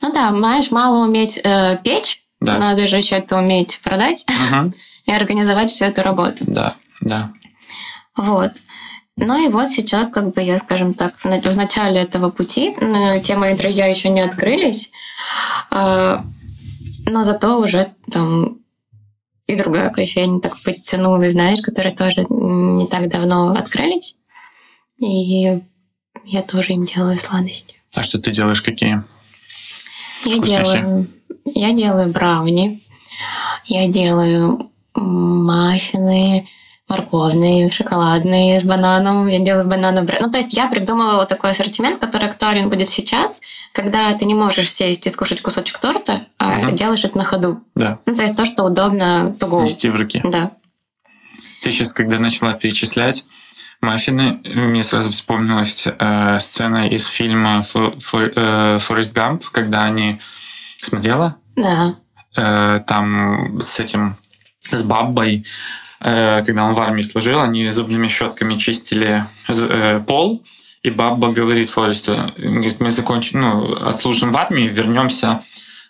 Ну 0.00 0.12
да, 0.12 0.32
знаешь, 0.34 0.70
мало 0.70 1.04
уметь 1.06 1.40
э, 1.42 1.78
печь, 1.82 2.22
Да. 2.40 2.58
надо 2.58 2.86
же 2.86 2.98
еще 2.98 3.16
это 3.16 3.36
уметь 3.38 3.80
продать 3.82 4.26
Мгм. 4.50 4.74
и 5.06 5.10
организовать 5.12 5.70
всю 5.70 5.86
эту 5.86 6.02
работу. 6.02 6.44
Да, 6.46 6.76
да. 7.00 7.32
Вот. 8.16 8.52
Ну 9.20 9.44
и 9.44 9.48
вот 9.48 9.68
сейчас, 9.68 10.10
как 10.10 10.32
бы 10.32 10.40
я, 10.42 10.58
скажем 10.58 10.94
так, 10.94 11.16
в 11.18 11.24
на- 11.24 11.40
в 11.40 11.56
начале 11.56 12.00
этого 12.00 12.30
пути, 12.30 12.74
те 13.24 13.36
мои 13.36 13.56
друзья 13.56 13.86
еще 13.86 14.08
не 14.10 14.20
открылись, 14.20 14.90
а, 15.70 16.24
но 17.06 17.24
зато 17.24 17.58
уже 17.58 17.92
там 18.12 18.58
и 19.48 19.56
другая 19.56 19.90
кофейня 19.90 20.40
так 20.40 20.54
подтянулась, 20.62 21.32
знаешь, 21.32 21.60
которые 21.60 21.94
тоже 21.94 22.26
не 22.28 22.86
так 22.86 23.08
давно 23.08 23.50
открылись. 23.52 24.16
И 25.00 25.62
я 26.24 26.42
тоже 26.46 26.72
им 26.74 26.84
делаю 26.84 27.18
сладости. 27.18 27.74
А 27.94 28.02
что 28.02 28.18
ты 28.20 28.30
делаешь, 28.30 28.62
какие? 28.62 29.02
Я 30.24 30.38
делаю, 30.38 31.06
я 31.46 31.72
делаю 31.72 32.08
брауни, 32.12 32.82
я 33.64 33.88
делаю 33.88 34.70
маффины, 34.94 36.46
морковные, 36.88 37.70
шоколадные 37.70 38.60
с 38.60 38.64
бананом, 38.64 39.26
я 39.26 39.38
делаю 39.40 39.66
бананы 39.68 40.00
брэ- 40.00 40.18
Ну, 40.20 40.30
то 40.30 40.38
есть 40.38 40.54
я 40.54 40.68
придумывала 40.68 41.26
такой 41.26 41.50
ассортимент, 41.50 41.98
который 41.98 42.28
актуален 42.28 42.70
будет 42.70 42.88
сейчас, 42.88 43.40
когда 43.72 44.12
ты 44.14 44.24
не 44.24 44.34
можешь 44.34 44.72
сесть 44.72 45.06
и 45.06 45.10
скушать 45.10 45.42
кусочек 45.42 45.78
торта, 45.78 46.26
а 46.38 46.58
Мгм. 46.58 46.74
делаешь 46.74 47.04
это 47.04 47.18
на 47.18 47.24
ходу. 47.24 47.60
Да, 47.74 47.98
Ну, 48.06 48.14
то 48.16 48.22
есть 48.22 48.36
то, 48.36 48.44
что 48.46 48.64
удобно 48.64 49.36
go. 49.38 49.62
нести 49.62 49.88
в 49.90 49.96
руке. 49.96 50.20
Да. 50.24 50.52
Ты 51.62 51.70
сейчас, 51.70 51.92
когда 51.92 52.18
начала 52.18 52.52
перечислять 52.54 53.26
маффины, 53.80 54.40
мне 54.44 54.82
сразу 54.82 55.10
вспомнилась 55.10 55.86
э, 55.86 56.38
сцена 56.40 56.88
из 56.88 57.06
фильма 57.06 57.60
«Фо- 57.62 57.96
Фо- 57.98 58.32
э, 58.34 58.78
«Форест 58.78 59.12
Гамп», 59.12 59.44
когда 59.50 59.84
они... 59.84 60.20
Смотрела? 60.80 61.36
Да. 61.56 61.96
Э, 62.36 62.80
там 62.86 63.58
с 63.60 63.78
этим... 63.80 64.16
С 64.70 64.82
бабой 64.86 65.44
когда 66.00 66.64
он 66.64 66.74
в 66.74 66.80
армии 66.80 67.02
служил, 67.02 67.40
они 67.40 67.70
зубными 67.70 68.08
щетками 68.08 68.56
чистили 68.56 69.24
э, 69.48 70.00
пол, 70.06 70.44
и 70.82 70.90
баба 70.90 71.32
говорит 71.32 71.70
Форесту, 71.70 72.32
говорит, 72.36 72.80
мы 72.80 72.90
закончим, 72.90 73.40
ну, 73.40 73.72
отслужим 73.72 74.32
в 74.32 74.36
армии, 74.36 74.68
вернемся 74.68 75.42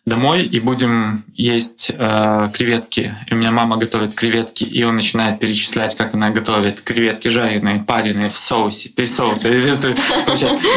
домой 0.08 0.44
и 0.44 0.58
будем 0.58 1.24
есть 1.34 1.90
э, 1.94 2.48
креветки. 2.52 3.14
И 3.26 3.34
у 3.34 3.36
меня 3.36 3.50
мама 3.50 3.76
готовит 3.76 4.14
креветки, 4.14 4.64
и 4.64 4.82
он 4.82 4.96
начинает 4.96 5.38
перечислять, 5.38 5.94
как 5.96 6.14
она 6.14 6.30
готовит 6.30 6.80
креветки 6.80 7.28
жареные, 7.28 7.80
пареные 7.80 8.28
в 8.28 8.36
соусе, 8.36 8.90
без 8.96 9.14
соуса. 9.14 9.48
И 9.48 9.60
ты, 9.60 9.88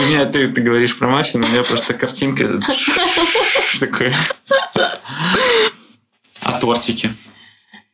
меня, 0.10 0.26
ты, 0.26 0.48
говоришь 0.48 0.98
про 0.98 1.08
мафию, 1.08 1.42
но 1.42 1.48
у 1.48 1.52
меня 1.52 1.64
просто 1.64 1.94
картинка 1.94 2.60
такая. 3.80 4.14
А 6.42 6.60
тортики? 6.60 7.14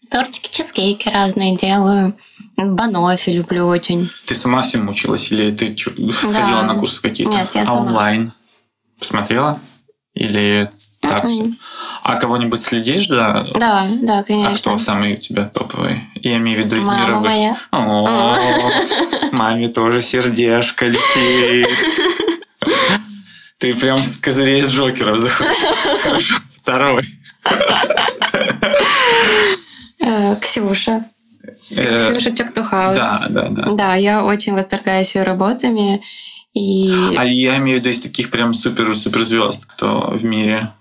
Тортики, 0.09 0.49
чизкейки 0.51 1.09
разные 1.09 1.55
делаю. 1.57 2.15
Банофи 2.55 3.29
люблю 3.29 3.67
очень. 3.67 4.09
Ты 4.25 4.35
сама 4.35 4.61
всем 4.61 4.87
училась 4.89 5.31
или 5.31 5.51
ты 5.51 5.75
сходила 5.77 6.61
да. 6.61 6.73
на 6.73 6.75
курсы 6.75 7.01
какие-то? 7.01 7.33
Нет, 7.33 7.49
я 7.53 7.65
сама. 7.65 7.81
Онлайн? 7.81 8.33
Посмотрела? 8.99 9.59
Или 10.13 10.71
так 10.99 11.25
mm-hmm. 11.25 11.53
А 12.03 12.15
кого-нибудь 12.15 12.61
следишь 12.61 13.07
за? 13.07 13.47
Да, 13.53 13.87
да, 14.01 14.23
конечно. 14.23 14.51
А 14.51 14.55
кто 14.55 14.77
самый 14.77 15.13
у 15.13 15.17
тебя 15.17 15.45
топовый? 15.45 16.05
Я 16.15 16.37
имею 16.37 16.61
в 16.61 16.65
виду 16.65 16.77
из 16.77 16.87
Мама 16.87 17.05
мировых. 17.05 17.29
моя. 17.29 17.57
О, 17.71 18.37
маме 19.31 19.67
тоже 19.67 20.01
сердечко 20.01 20.87
летит. 20.87 21.69
Ты 23.57 23.73
прям 23.73 23.97
с 23.99 24.17
козырей 24.17 24.61
с 24.61 24.69
Джокеров 24.69 25.17
заходишь. 25.17 25.55
Хорошо, 26.03 26.35
второй. 26.55 27.07
Э, 29.99 30.35
Ксюша. 30.37 31.05
Э, 31.75 32.11
Ксюша 32.11 32.35
Чактухаус. 32.35 32.97
Да, 32.97 33.27
да, 33.29 33.49
да. 33.49 33.71
Да, 33.71 33.95
я 33.95 34.23
очень 34.23 34.53
восторгаюсь 34.53 35.15
ее 35.15 35.23
работами. 35.23 36.01
И... 36.53 36.91
А 37.15 37.23
я 37.23 37.57
имею 37.57 37.77
в 37.77 37.81
виду 37.81 37.89
из 37.89 38.01
таких 38.01 38.31
прям 38.31 38.53
супер-супер 38.53 39.23
звезд, 39.23 39.65
кто 39.65 40.11
в 40.11 40.23
мире. 40.23 40.73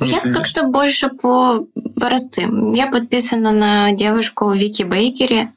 Я 0.00 0.34
как-то 0.34 0.68
больше 0.68 1.08
по 1.08 1.66
простым. 1.96 2.72
Я 2.72 2.86
подписана 2.86 3.52
на 3.52 3.92
девушку 3.92 4.50
Вики 4.52 4.82
Бейкери. 4.82 5.48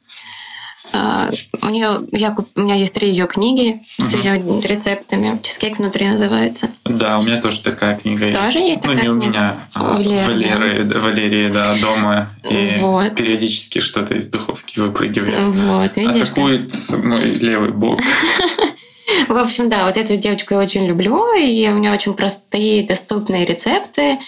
А, 0.92 1.30
у 1.62 1.66
нее 1.68 2.00
я, 2.12 2.34
у 2.54 2.60
меня 2.60 2.74
есть 2.74 2.94
три 2.94 3.10
ее 3.10 3.26
книги 3.26 3.82
с 3.98 4.12
ее 4.14 4.36
рецептами. 4.62 5.38
Чизкейк 5.42 5.78
внутри 5.78 6.08
называется. 6.08 6.68
Да, 6.84 7.18
у 7.18 7.22
меня 7.22 7.40
тоже 7.40 7.62
такая 7.62 7.96
книга 7.96 8.26
есть. 8.26 8.40
Тоже 8.40 8.58
есть 8.58 8.84
Ну, 8.84 8.90
такая 8.92 9.02
не 9.04 9.08
у 9.10 9.14
меня, 9.14 9.56
а 9.74 9.96
У 9.96 9.98
Леры, 9.98 10.24
Валеры, 10.26 10.84
да, 10.84 10.98
Валерии, 11.00 11.48
да, 11.50 11.74
дома. 11.80 12.28
И 12.48 12.74
Вот. 12.78 13.14
периодически 13.14 13.80
что-то 13.80 14.14
из 14.14 14.28
духовки 14.30 14.78
выпрыгивает. 14.78 15.44
Вот, 15.44 15.96
видишь? 15.96 16.12
как? 16.14 16.22
Атакует 16.22 16.72
мой 17.04 17.30
левый 17.30 17.70
бок. 17.70 18.00
В 19.28 19.36
общем, 19.36 19.68
да, 19.68 19.86
вот 19.86 19.96
эту 19.96 20.16
девочку 20.16 20.54
я 20.54 20.60
очень 20.60 20.84
люблю, 20.86 21.34
и 21.34 21.68
у 21.68 21.78
нее 21.78 21.92
очень 21.92 22.14
простые, 22.14 22.84
доступные 22.84 23.44
рецепты, 23.46 24.18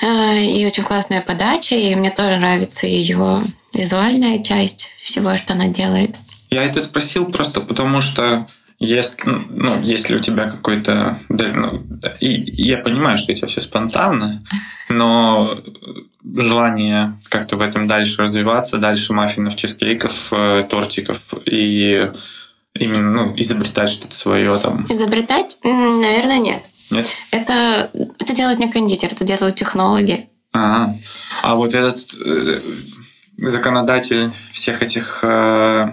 и 0.00 0.66
очень 0.66 0.84
классная 0.84 1.20
подача, 1.20 1.74
и 1.74 1.94
мне 1.94 2.10
тоже 2.10 2.36
нравится 2.36 2.86
ее 2.86 3.42
визуальная 3.72 4.42
часть 4.42 4.94
всего, 4.98 5.36
что 5.36 5.54
она 5.54 5.68
делает. 5.68 6.16
Я 6.50 6.64
это 6.64 6.80
спросил 6.80 7.26
просто 7.26 7.60
потому, 7.60 8.00
что 8.00 8.46
если, 8.78 9.22
ну, 9.24 9.82
если 9.82 10.16
у 10.16 10.20
тебя 10.20 10.50
какой-то... 10.50 11.20
ну, 11.28 11.86
и, 12.20 12.62
я 12.62 12.76
понимаю, 12.78 13.16
что 13.16 13.32
у 13.32 13.34
тебя 13.34 13.48
все 13.48 13.60
спонтанно, 13.62 14.44
но 14.90 15.62
желание 16.36 17.18
как-то 17.30 17.56
в 17.56 17.62
этом 17.62 17.88
дальше 17.88 18.22
развиваться, 18.22 18.76
дальше 18.76 19.14
маффинов, 19.14 19.56
чизкейков, 19.56 20.32
э, 20.32 20.66
тортиков 20.70 21.20
и 21.46 22.10
именно 22.74 23.10
ну, 23.10 23.34
изобретать 23.38 23.88
что-то 23.88 24.14
свое 24.14 24.58
там. 24.58 24.84
Изобретать? 24.90 25.58
Наверное, 25.62 26.38
нет. 26.38 26.62
Нет? 26.90 27.06
Это, 27.30 27.90
это 28.18 28.34
делают 28.34 28.58
не 28.58 28.70
кондитер, 28.70 29.12
это 29.12 29.24
делают 29.24 29.56
технологи. 29.56 30.28
А, 30.52 30.94
а 31.42 31.54
вот 31.54 31.74
этот 31.74 31.98
э, 32.14 32.60
законодатель 33.38 34.32
всех 34.52 34.82
этих 34.82 35.20
э, 35.22 35.90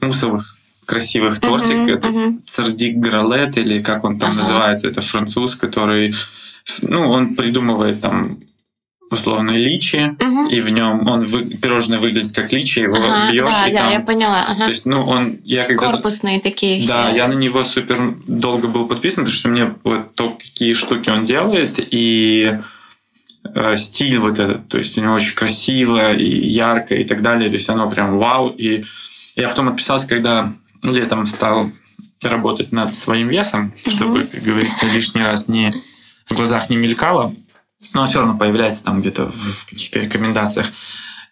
мусовых 0.00 0.56
красивых 0.84 1.40
тортик, 1.40 1.76
Мгм, 1.76 1.88
это 1.88 2.08
мгм. 2.08 2.42
Цардик 2.46 2.96
Гралет 2.96 3.56
или 3.58 3.80
как 3.80 4.04
он 4.04 4.18
там 4.18 4.30
Ага. 4.32 4.40
называется, 4.40 4.88
это 4.88 5.00
француз, 5.00 5.56
который, 5.56 6.14
ну, 6.82 7.10
он 7.10 7.34
придумывает 7.34 8.00
там 8.00 8.38
условно 9.10 9.52
личи, 9.52 10.16
Мгм. 10.18 10.48
и 10.48 10.60
в 10.60 10.70
нем 10.70 11.06
он 11.08 11.24
вы, 11.24 11.44
пирожное 11.44 11.98
выглядит 12.00 12.34
как 12.34 12.52
личи, 12.52 12.80
его 12.80 12.96
Ага, 12.96 13.30
бьешь, 13.32 13.48
да, 13.48 13.68
и 13.68 13.72
да, 13.72 13.78
там, 13.78 13.92
я 13.92 14.00
поняла. 14.00 14.44
ага. 14.48 14.64
то 14.64 14.68
есть, 14.68 14.84
ну, 14.86 15.06
он, 15.06 15.38
я 15.44 15.64
когда 15.64 15.92
Корпусные 15.92 16.40
такие 16.40 16.80
все. 16.80 16.88
да, 16.92 17.10
я 17.10 17.28
на 17.28 17.34
него 17.34 17.62
супер 17.64 18.16
долго 18.26 18.66
был 18.68 18.86
подписан, 18.86 19.24
потому 19.24 19.36
что 19.36 19.48
мне 19.48 19.74
вот 19.84 20.14
то, 20.14 20.30
какие 20.30 20.74
штуки 20.74 21.08
он 21.08 21.22
делает, 21.24 21.78
и 21.90 22.58
э, 23.54 23.76
стиль 23.76 24.18
вот 24.18 24.38
этот, 24.40 24.68
то 24.68 24.78
есть 24.78 24.98
у 24.98 25.00
него 25.02 25.14
очень 25.14 25.36
красиво 25.36 26.12
и 26.12 26.48
ярко 26.48 26.96
и 26.96 27.04
так 27.04 27.22
далее, 27.22 27.48
то 27.48 27.54
есть 27.54 27.68
оно 27.70 27.88
прям 27.88 28.18
вау. 28.18 28.48
И 28.48 28.84
я 29.36 29.48
потом 29.48 29.68
отписался, 29.68 30.08
когда 30.08 30.52
летом 30.82 31.26
стал 31.26 31.70
работать 32.22 32.72
над 32.72 32.92
своим 32.92 33.28
весом, 33.28 33.72
чтобы, 33.86 34.24
как 34.24 34.42
говорится, 34.42 34.86
лишний 34.86 35.22
раз 35.22 35.46
не 35.48 35.72
в 36.28 36.34
глазах 36.34 36.70
не 36.70 36.76
мелькало, 36.76 37.34
но 37.94 38.06
все 38.06 38.20
равно 38.20 38.36
появляется 38.38 38.84
там 38.84 39.00
где-то 39.00 39.26
в 39.32 39.66
каких-то 39.68 40.00
рекомендациях. 40.00 40.72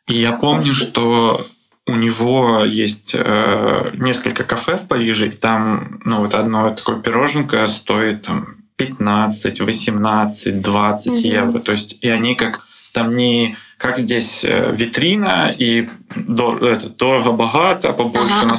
И 0.08 0.14
я 0.20 0.32
помню, 0.32 0.74
что 0.74 1.46
у 1.86 1.94
него 1.96 2.64
есть 2.64 3.14
э, 3.18 3.90
несколько 3.94 4.44
кафе 4.44 4.76
в 4.76 4.88
Париже, 4.88 5.28
и 5.28 5.30
там, 5.32 6.00
ну, 6.04 6.20
вот 6.20 6.34
одно 6.34 6.70
такое 6.74 7.00
пироженка 7.00 7.66
стоит 7.66 8.22
там 8.22 8.56
15, 8.76 9.60
18, 9.60 10.60
20 10.60 11.12
Мгм. 11.12 11.20
евро. 11.20 11.60
То 11.60 11.72
есть, 11.72 11.98
и 12.00 12.08
они 12.08 12.34
как 12.34 12.66
там 12.92 13.08
не 13.10 13.56
как 13.76 13.98
здесь 13.98 14.44
э, 14.44 14.72
витрина 14.74 15.54
и 15.58 15.88
дор- 16.14 16.64
это, 16.64 16.88
дорого-богато, 16.90 17.92
побольше 17.92 18.34
Ага, 18.42 18.52
ага. 18.52 18.56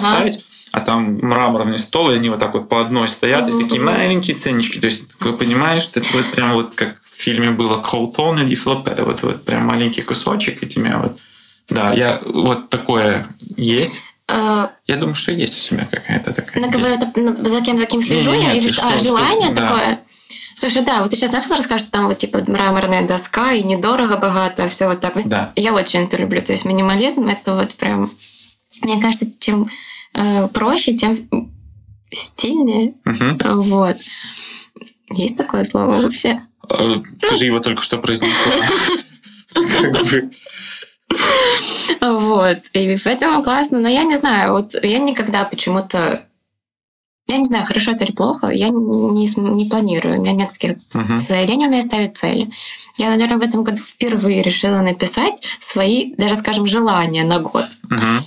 А 0.76 0.82
там 0.82 1.20
мраморный 1.22 1.80
стол, 1.80 2.12
и 2.12 2.16
они 2.16 2.30
вот 2.30 2.40
так 2.40 2.54
вот 2.54 2.68
по 2.68 2.82
одной 2.82 3.08
стоят, 3.08 3.48
и 3.48 3.64
такие 3.64 3.82
маленькие 3.82 4.36
ценнички. 4.36 4.78
То 4.78 4.88
есть, 4.88 5.08
ты 5.18 5.32
понимаешь, 5.32 5.84
что 5.84 6.02
это 6.02 6.10
вот 6.14 6.26
прям 6.34 6.52
вот 6.52 6.76
как 6.76 7.02
в 7.02 7.16
фильме 7.16 7.52
было 7.52 7.82
Кроутон 7.82 8.42
или 8.42 8.56
Флопе, 8.56 9.02
вот, 9.04 9.24
вот 9.24 9.46
прям 9.46 9.68
маленький 9.68 10.02
кусочек 10.02 10.64
этими 10.64 10.94
вот. 10.94 11.18
Да, 11.70 11.94
я 11.94 12.22
вот 12.26 12.70
такое 12.70 13.30
есть. 13.56 14.04
Э, 14.28 14.68
Я 14.86 14.98
думаю, 14.98 15.16
что 15.16 15.32
есть 15.32 15.58
у 15.72 15.76
тебя 15.76 15.88
какая-то 15.90 16.34
такая. 16.34 16.62
Ну, 16.62 16.70
говорю, 16.70 16.96
это, 16.96 17.10
ну, 17.16 17.46
за 17.46 17.62
кем 17.62 17.78
за 17.78 17.86
кем 17.86 18.02
слежу 18.02 18.32
Не-не-не, 18.32 18.56
я, 18.56 18.60
ты 18.60 18.66
или 18.66 18.70
что, 18.70 18.88
а, 18.90 19.00
что, 19.00 19.08
желание 19.08 19.52
да. 19.52 19.68
такое. 19.68 20.00
Слушай, 20.58 20.84
да, 20.84 21.02
вот 21.02 21.12
ты 21.12 21.16
сейчас 21.16 21.30
знаешь, 21.30 21.46
что 21.46 21.56
расскажешь, 21.56 21.88
там 21.90 22.08
вот 22.08 22.18
типа 22.18 22.44
мраморная 22.48 23.08
доска 23.08 23.54
и 23.54 23.64
недорого 23.64 24.18
богато, 24.18 24.68
все 24.68 24.90
вот 24.90 25.00
так. 25.00 25.14
Да. 25.26 25.54
Я 25.56 25.74
очень 25.74 26.04
это 26.04 26.18
люблю. 26.18 26.42
То 26.42 26.52
есть 26.52 26.66
минимализм 26.66 27.30
это 27.30 27.56
вот 27.56 27.76
прям. 27.76 28.12
Мне 28.82 29.02
кажется, 29.02 29.26
чем 29.40 29.70
э, 30.18 30.48
проще, 30.50 30.96
тем 30.96 31.16
стильнее. 32.12 32.96
Мгм. 33.06 33.40
Вот. 33.64 33.98
Есть 35.12 35.38
такое 35.38 35.64
слово 35.64 36.02
вообще? 36.02 36.40
Э, 36.70 37.02
Ты 37.22 37.36
же 37.36 37.46
его 37.46 37.60
только 37.60 37.82
что 37.82 37.98
произнесла. 37.98 38.36
Вот. 42.02 42.58
И 42.74 42.98
поэтому 43.04 43.44
классно. 43.44 43.80
Но 43.80 43.88
я 43.88 44.04
не 44.04 44.18
знаю, 44.18 44.54
вот 44.54 44.74
я 44.84 45.00
никогда 45.00 45.46
почему-то... 45.46 46.26
Я 47.28 47.38
не 47.38 47.46
знаю, 47.46 47.66
хорошо 47.66 47.92
это 47.92 48.04
или 48.04 48.12
плохо, 48.12 48.50
я 48.50 48.70
не, 48.70 49.28
не 49.56 49.68
планирую. 49.68 50.20
У 50.20 50.22
меня 50.22 50.32
нет 50.34 50.52
таких 50.52 50.78
Мгм. 50.94 51.18
целей, 51.18 51.54
они 51.54 51.66
у 51.66 51.70
меня 51.72 51.82
ставят 51.82 52.16
цели. 52.16 52.52
Я, 52.98 53.10
наверное, 53.10 53.38
в 53.40 53.42
этом 53.42 53.64
году 53.64 53.82
впервые 53.82 54.44
решила 54.44 54.82
написать 54.82 55.44
свои, 55.60 56.14
даже, 56.16 56.36
скажем, 56.36 56.68
желания 56.68 57.24
на 57.24 57.40
год. 57.40 57.66
Мгм. 57.90 58.22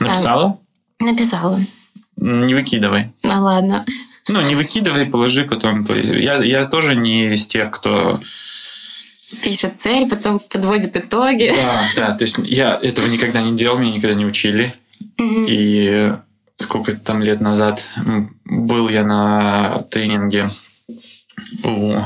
Написала? 0.00 0.58
Написала. 1.00 1.58
Не 2.16 2.54
выкидывай. 2.54 3.12
Ну 3.22 3.42
ладно. 3.42 3.84
Ну, 4.28 4.40
не 4.42 4.54
выкидывай, 4.54 5.06
положи 5.06 5.44
потом. 5.44 5.84
Я, 5.94 6.42
я 6.42 6.66
тоже 6.66 6.94
не 6.94 7.32
из 7.32 7.46
тех, 7.46 7.70
кто... 7.70 8.20
Пишет 9.42 9.80
цель, 9.80 10.08
потом 10.08 10.38
подводит 10.52 10.96
итоги. 10.96 11.52
Да, 11.54 11.82
да, 11.96 12.16
то 12.16 12.24
есть 12.24 12.38
я 12.44 12.78
этого 12.80 13.06
никогда 13.06 13.40
не 13.40 13.56
делал, 13.56 13.78
меня 13.78 13.92
никогда 13.92 14.14
не 14.14 14.26
учили. 14.26 14.74
И 15.18 16.12
сколько 16.56 16.94
там 16.94 17.22
лет 17.22 17.40
назад 17.40 17.88
был 18.44 18.88
я 18.88 19.04
на 19.04 19.84
тренинге 19.90 20.50
у 21.64 22.02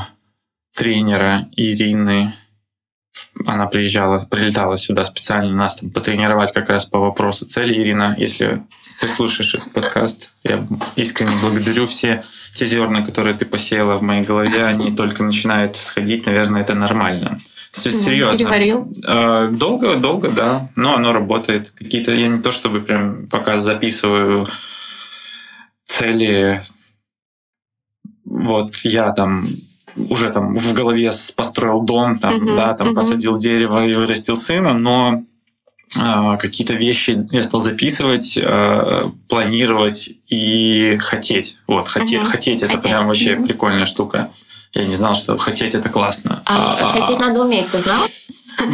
тренера 0.73 1.49
Ирины. 1.55 2.35
Она 3.45 3.67
приезжала, 3.67 4.25
прилетала 4.29 4.77
сюда 4.77 5.05
специально 5.05 5.53
нас 5.53 5.77
там 5.77 5.89
потренировать 5.89 6.53
как 6.53 6.69
раз 6.69 6.85
по 6.85 6.99
вопросу 6.99 7.45
цели. 7.45 7.73
Ирина, 7.73 8.15
если 8.17 8.63
ты 8.99 9.07
слушаешь 9.07 9.55
этот 9.55 9.73
подкаст, 9.73 10.31
я 10.43 10.65
искренне 10.95 11.37
благодарю 11.41 11.85
все 11.85 12.23
те 12.53 12.65
зерна, 12.65 13.03
которые 13.03 13.35
ты 13.35 13.45
посеяла 13.45 13.95
в 13.95 14.01
моей 14.01 14.23
голове, 14.23 14.65
они 14.65 14.91
только 14.95 15.23
начинают 15.23 15.75
всходить, 15.75 16.25
наверное, 16.25 16.61
это 16.61 16.73
нормально. 16.73 17.39
Все 17.71 17.91
серьезно. 17.91 18.37
Переварил. 18.37 18.91
Э, 19.05 19.49
Долго, 19.51 19.95
долго, 19.95 20.29
да. 20.29 20.69
Но 20.77 20.95
оно 20.95 21.11
работает. 21.11 21.71
Какие-то 21.71 22.13
я 22.13 22.27
не 22.27 22.41
то 22.41 22.53
чтобы 22.53 22.79
прям 22.79 23.27
пока 23.29 23.59
записываю 23.59 24.47
цели. 25.85 26.63
Вот 28.23 28.75
я 28.77 29.11
там 29.11 29.45
уже 30.09 30.29
там 30.29 30.55
в 30.55 30.73
голове 30.73 31.11
построил 31.35 31.81
дом, 31.81 32.19
там, 32.19 32.35
Мгм, 32.35 32.55
да, 32.55 32.73
там 32.73 32.87
мгм. 32.87 32.95
посадил 32.95 33.37
дерево 33.37 33.85
и 33.85 33.93
вырастил 33.93 34.35
сына, 34.35 34.73
но 34.73 35.23
а, 35.97 36.37
какие-то 36.37 36.73
вещи 36.73 37.25
я 37.31 37.43
стал 37.43 37.59
записывать, 37.61 38.37
а, 38.41 39.11
планировать 39.29 40.09
и 40.27 40.97
хотеть. 40.97 41.57
Вот, 41.67 41.87
хоте- 41.87 42.17
Мгм. 42.17 42.25
хотеть 42.25 42.63
это 42.63 42.75
Хотеть, 42.75 42.91
прям 42.91 43.07
вообще 43.07 43.35
мгм. 43.35 43.47
прикольная 43.47 43.85
штука. 43.85 44.31
Я 44.73 44.83
не 44.85 44.93
знал, 44.93 45.15
что 45.15 45.37
хотеть 45.37 45.73
это 45.73 45.87
классно. 45.87 46.41
А, 46.45 46.77
А, 46.77 46.87
а, 46.87 46.89
хотеть 46.99 47.19
надо 47.19 47.43
уметь, 47.43 47.69
ты 47.71 47.77
знал? 47.77 48.03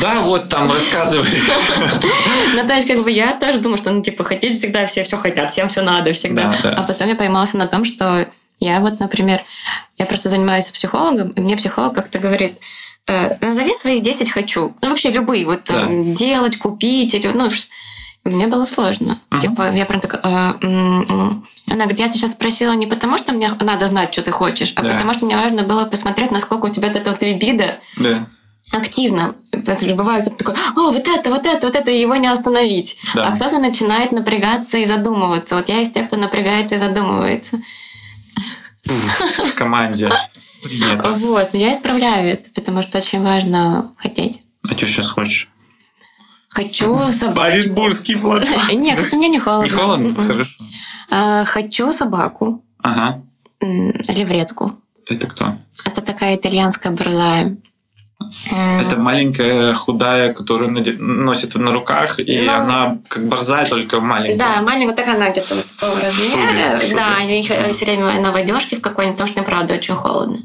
Да, 0.01 0.21
вот 0.21 0.49
там 0.49 0.71
рассказывали. 0.71 1.29
Ну, 2.55 2.67
то 2.67 2.73
есть, 2.75 2.87
как 2.87 3.03
бы 3.03 3.11
я 3.11 3.33
тоже 3.39 3.59
думаю, 3.59 3.77
что, 3.77 3.91
ну, 3.91 4.01
типа, 4.01 4.23
хотеть 4.23 4.53
всегда 4.53 4.85
все 4.85 5.03
все 5.03 5.17
хотят, 5.17 5.51
всем 5.51 5.67
все 5.69 5.81
надо 5.81 6.11
всегда. 6.13 6.55
Да, 6.63 6.69
да. 6.71 6.75
А 6.77 6.83
потом 6.83 7.07
я 7.07 7.15
поймался 7.15 7.57
на 7.57 7.67
том, 7.67 7.85
что 7.85 8.27
я 8.61 8.79
вот, 8.79 8.99
например, 8.99 9.43
я 9.97 10.05
просто 10.05 10.29
занимаюсь 10.29 10.71
психологом, 10.71 11.29
и 11.29 11.41
мне 11.41 11.57
психолог 11.57 11.95
как-то 11.95 12.19
говорит, 12.19 12.59
э, 13.07 13.37
назови 13.45 13.73
своих 13.73 14.03
10 14.03 14.31
хочу. 14.31 14.73
Ну, 14.81 14.89
вообще 14.89 15.09
любые. 15.09 15.45
Вот 15.45 15.63
Да. 15.65 15.87
э, 15.89 16.03
делать, 16.13 16.57
купить, 16.57 17.13
эти 17.15 17.27
ну, 17.27 17.49
мне 18.23 18.45
было 18.45 18.65
сложно. 18.65 19.19
Мгм. 19.31 19.41
Типа, 19.41 19.71
я 19.73 19.85
прям 19.85 19.99
такая... 19.99 20.21
«А, 20.23 20.55
м, 20.61 21.01
м». 21.09 21.47
Она 21.67 21.85
говорит, 21.85 21.99
я 21.99 22.07
тебя 22.07 22.19
сейчас 22.19 22.33
спросила 22.33 22.73
не 22.73 22.85
потому, 22.85 23.17
что 23.17 23.33
мне 23.33 23.49
надо 23.59 23.87
знать, 23.87 24.13
что 24.13 24.21
ты 24.21 24.29
хочешь, 24.31 24.73
а 24.75 24.83
Да. 24.83 24.91
потому 24.93 25.13
что 25.15 25.25
мне 25.25 25.35
важно 25.35 25.63
было 25.63 25.85
посмотреть, 25.85 26.29
насколько 26.31 26.65
у 26.65 26.69
тебя 26.69 26.89
вот 26.89 26.97
это 26.97 27.09
вот 27.09 27.21
либидо 27.23 27.79
Да. 27.97 28.27
активно. 28.71 29.33
Бывает 29.95 30.25
как 30.25 30.37
такой, 30.37 30.55
о, 30.75 30.91
вот 30.91 31.07
это, 31.07 31.29
вот 31.31 31.47
это, 31.47 31.65
вот 31.65 31.75
это, 31.75 31.89
и 31.89 31.99
его 31.99 32.15
не 32.15 32.27
остановить. 32.27 32.97
Да. 33.15 33.29
А 33.29 33.35
кто-то 33.35 33.57
начинает 33.57 34.11
напрягаться 34.11 34.77
и 34.77 34.85
задумываться. 34.85 35.55
Вот 35.55 35.67
я 35.69 35.81
из 35.81 35.89
тех, 35.91 36.05
кто 36.07 36.17
напрягается 36.17 36.75
и 36.75 36.77
задумывается. 36.77 37.59
В 38.85 39.55
команде. 39.55 40.09
Принято. 40.63 41.11
Вот, 41.11 41.53
но 41.53 41.59
я 41.59 41.73
исправляю 41.73 42.33
это, 42.33 42.49
потому 42.53 42.81
что 42.83 42.99
очень 42.99 43.21
важно 43.23 43.93
хотеть. 43.97 44.43
А 44.69 44.77
что 44.77 44.85
сейчас 44.87 45.07
хочешь? 45.07 45.49
Хочу 46.49 46.97
собаку. 47.11 47.41
Оренбургский 47.41 48.15
флот. 48.15 48.43
Нет, 48.71 48.97
кстати, 48.97 49.15
мне 49.15 49.29
не 49.29 49.39
холодно. 49.39 49.63
Не 49.63 49.69
холодно? 49.69 50.23
Хорошо. 50.23 50.63
А, 51.09 51.45
Хочу 51.45 51.91
собаку. 51.93 52.63
Ага. 52.83 53.23
Левретку. 53.59 54.73
Это 55.07 55.27
кто? 55.27 55.57
Это 55.85 56.01
такая 56.01 56.35
итальянская 56.35 56.91
борзая. 56.91 57.57
М, 58.51 58.85
Это 58.85 58.97
маленькая, 58.97 59.73
худая, 59.73 60.33
которую 60.33 60.71
носит 60.71 61.55
на 61.55 61.71
руках, 61.71 62.19
и 62.19 62.41
Ну, 62.45 62.51
она 62.53 62.97
как 63.07 63.27
борзая, 63.27 63.65
только 63.65 63.99
маленькая. 63.99 64.37
Да, 64.37 64.61
маленькая, 64.61 64.95
так 64.95 65.07
она 65.07 65.29
где-то 65.29 65.55
такого 65.79 65.99
размера. 66.01 66.49
Шубе, 66.49 66.77
шубе. 66.81 66.95
Да, 66.95 67.15
они 67.17 67.41
все 67.41 67.85
время 67.85 68.19
на 68.19 68.31
водежке 68.31 68.77
в 68.77 68.81
какой-нибудь, 68.81 69.17
потому 69.17 69.29
что 69.29 69.39
им, 69.39 69.45
правда, 69.45 69.73
очень 69.75 69.95
холодно. 69.95 70.39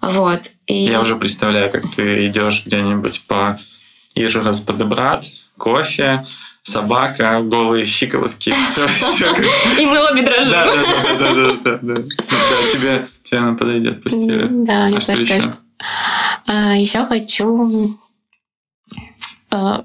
Вот. 0.00 0.50
И... 0.66 0.84
Я 0.84 1.00
уже 1.00 1.16
представляю, 1.16 1.70
как 1.70 1.82
ты 1.94 2.26
идешь 2.26 2.64
где-нибудь 2.64 3.22
по 3.26 3.58
Ижевск 4.14 4.66
подобрат, 4.66 5.24
кофе, 5.58 6.24
собака, 6.62 7.40
голые 7.42 7.86
щиколотки, 7.86 8.52
все, 8.70 8.86
все 8.86 9.34
как... 9.34 9.44
И 9.78 9.86
мы 9.86 9.98
обе 10.10 10.22
дрожим. 10.22 10.50
Да, 10.50 10.66
да, 10.66 10.74
да, 11.18 11.54
да, 11.54 11.78
да, 11.78 11.94
да, 11.94 12.02
тебе, 12.72 13.06
тебе 13.22 13.38
она 13.40 13.54
подойдет 13.54 14.02
по 14.02 14.10
стилю. 14.10 14.48
Да, 14.64 14.86
А 14.86 15.00
что 15.00 15.12
еще? 15.16 15.36
кажется. 15.36 15.62
А, 16.46 16.74
еще 16.76 17.06
хочу... 17.06 17.70
а, 19.50 19.84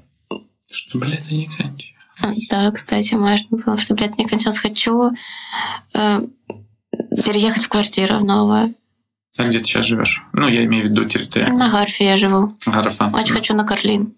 Чтобы 0.70 1.06
лето 1.06 1.34
не 1.34 1.46
кончилось. 1.46 1.94
а, 2.22 2.32
Да, 2.50 2.70
кстати, 2.72 3.14
можно 3.14 3.56
было, 3.58 3.78
чтобы 3.78 4.02
лето 4.02 4.14
не 4.18 4.26
кончалось. 4.26 4.58
Хочу 4.58 5.10
переехать 7.24 7.64
в 7.64 7.68
квартиру 7.68 8.18
в 8.18 8.24
новую. 8.24 8.74
А 9.38 9.44
где 9.44 9.58
ты 9.58 9.64
сейчас 9.64 9.86
живешь? 9.86 10.22
Ну, 10.32 10.48
я 10.48 10.64
имею 10.64 10.84
в 10.86 10.88
виду 10.88 11.04
территориально. 11.04 11.58
На 11.58 11.70
Гарфе 11.70 12.04
я 12.06 12.16
живу. 12.16 12.50
Гарфа. 12.64 13.10
Очень 13.14 13.34
хочу 13.34 13.54
на 13.54 13.64
Карлин. 13.64 14.14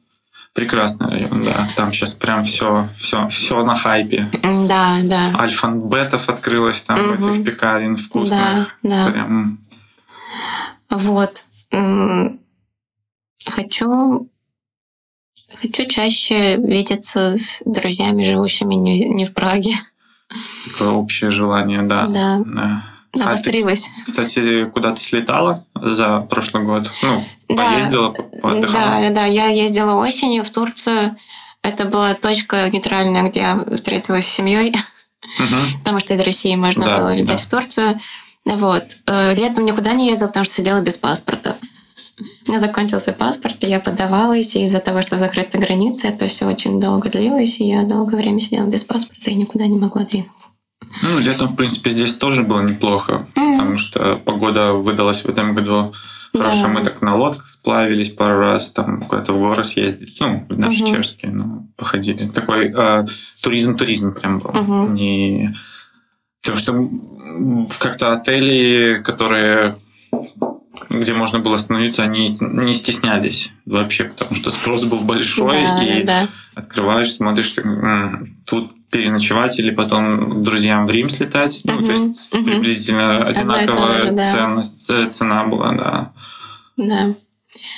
Прекрасный 0.55 1.09
район, 1.09 1.45
да. 1.45 1.69
Там 1.77 1.93
сейчас 1.93 2.15
прям 2.15 2.45
все, 2.45 2.89
все, 2.99 3.29
все 3.29 3.63
на 3.65 3.75
хайпе. 3.77 4.29
Да, 4.67 4.99
да. 5.05 5.33
Альфа-бетов 5.39 6.29
открылось 6.29 6.83
там 6.83 6.99
Мгм. 7.01 7.15
этих 7.15 7.45
пекарен 7.45 7.95
Да, 7.95 8.03
вкусных. 8.03 8.77
да. 8.83 9.11
Прям 9.11 9.59
Вот. 10.91 11.45
Хочу... 13.47 14.29
Хочу 15.61 15.87
чаще 15.87 16.57
видеться 16.57 17.39
с 17.39 17.63
друзьями, 17.65 18.25
живущими 18.25 18.75
не, 18.75 19.09
не 19.09 19.25
в 19.25 19.33
Праге. 19.33 19.73
такое 20.73 20.91
общее 20.93 21.31
желание, 21.31 21.81
да. 21.83 22.07
Да. 22.07 22.43
Да. 22.45 22.85
А 23.15 23.19
ты, 23.19 23.25
Обострилась. 23.25 23.89
кстати, 24.05 24.67
куда-то 24.67 25.01
слетала 25.01 25.65
за 25.75 26.21
прошлый 26.31 26.65
год? 26.65 26.91
Ну, 27.03 27.25
Да. 27.49 27.73
поездила, 27.75 28.11
по- 28.11 28.23
поотдыхала? 28.23 28.85
Да, 28.85 29.01
да, 29.01 29.11
да. 29.11 29.25
Я 29.27 29.47
ездила 29.47 29.95
осенью 29.95 30.45
в 30.45 30.51
Турцию. 30.51 31.17
Это 31.63 31.87
была 31.87 32.15
точка 32.15 32.69
нейтральная, 32.71 33.23
где 33.29 33.41
я 33.41 33.65
встретилась 33.75 34.27
с 34.27 34.31
семьей, 34.31 34.75
Мгм. 35.39 35.49
потому 35.81 36.01
что 36.01 36.15
из 36.15 36.21
России 36.21 36.55
можно 36.55 36.85
Да, 36.85 36.97
было 36.99 37.15
летать 37.15 37.39
да. 37.39 37.43
в 37.43 37.47
Турцию. 37.47 38.01
Вот. 38.45 38.85
Э, 39.07 39.35
Летом 39.35 39.65
никуда 39.67 39.93
не 39.95 40.09
ездила, 40.09 40.29
потому 40.29 40.45
что 40.45 40.55
сидела 40.55 40.81
без 40.81 40.97
паспорта. 40.99 41.57
У 42.47 42.51
меня 42.51 42.61
закончился 42.61 43.13
паспорт, 43.13 43.63
и 43.65 43.67
я 43.67 43.81
подавалась, 43.81 44.55
и 44.57 44.65
из-за 44.65 44.79
того, 44.81 45.03
что 45.03 45.19
закрыта 45.19 45.59
граница, 45.59 46.07
это 46.09 46.29
все 46.29 46.47
очень 46.47 46.81
долго 46.81 47.09
длилось, 47.11 47.59
и 47.61 47.69
я 47.69 47.83
долгое 47.83 48.17
время 48.19 48.41
сидела 48.41 48.67
без 48.67 48.85
паспорта 48.85 49.31
и 49.31 49.35
никуда 49.35 49.67
не 49.67 49.77
могла 49.79 50.03
двинуться. 50.03 50.48
Ну, 51.03 51.19
летом, 51.19 51.49
в 51.49 51.57
принципе, 51.57 51.91
здесь 51.91 52.17
тоже 52.17 52.43
было 52.43 52.61
неплохо, 52.61 53.27
потому 53.35 53.77
что 53.79 54.17
погода 54.17 54.73
выдалась 54.73 55.23
в 55.25 55.29
этом 55.29 55.55
году 55.55 55.93
хорошая. 56.33 56.63
Да. 56.63 56.69
Мы 56.69 56.85
так 56.85 57.03
на 57.03 57.17
лодках 57.17 57.47
сплавились 57.49 58.11
пару 58.11 58.39
раз, 58.41 58.71
там 58.71 59.03
куда-то 59.03 59.33
в 59.33 59.39
горы 59.39 59.65
съездили. 59.65 60.13
Ну, 60.21 60.47
наши 60.51 60.83
Мгм. 60.85 60.95
чешские, 60.95 61.33
ну, 61.33 61.69
походили. 61.77 62.29
Такой 62.29 62.73
э, 62.75 63.07
туризм-туризм 63.43 64.15
прям 64.15 64.39
был. 64.39 64.53
Мгм. 64.53 64.95
Не... 64.95 65.57
Потому 66.43 66.59
что 66.59 67.69
как-то 67.79 68.13
отели, 68.13 69.03
которые 69.05 69.77
где 70.91 71.13
можно 71.13 71.41
было 71.41 71.57
остановиться, 71.57 72.03
они 72.03 72.37
не 72.41 72.73
стеснялись 72.73 73.51
вообще, 73.67 74.05
потому 74.05 74.35
что 74.35 74.51
спрос 74.51 74.85
был 74.85 75.01
большой, 75.01 75.63
да, 75.63 75.83
и 75.83 76.03
да. 76.03 76.29
открываешь, 76.55 77.13
смотришь, 77.13 77.51
так, 77.53 77.67
«М, 77.67 78.39
тут 78.47 78.73
переночевать 78.91 79.59
или 79.59 79.71
потом 79.71 80.41
к 80.41 80.43
друзьям 80.43 80.87
в 80.87 80.91
Рим 80.91 81.11
слетать. 81.11 81.61
Ну, 81.65 81.79
то 81.79 81.91
есть 81.91 82.33
мгм. 82.33 82.45
приблизительно 82.45 83.25
одинаковая 83.25 84.03
же, 84.03 84.11
да. 84.13 84.33
ценность, 84.33 84.91
э, 84.91 85.11
цена 85.11 85.45
была, 85.45 85.73
да. 85.73 86.13
да. 86.77 87.15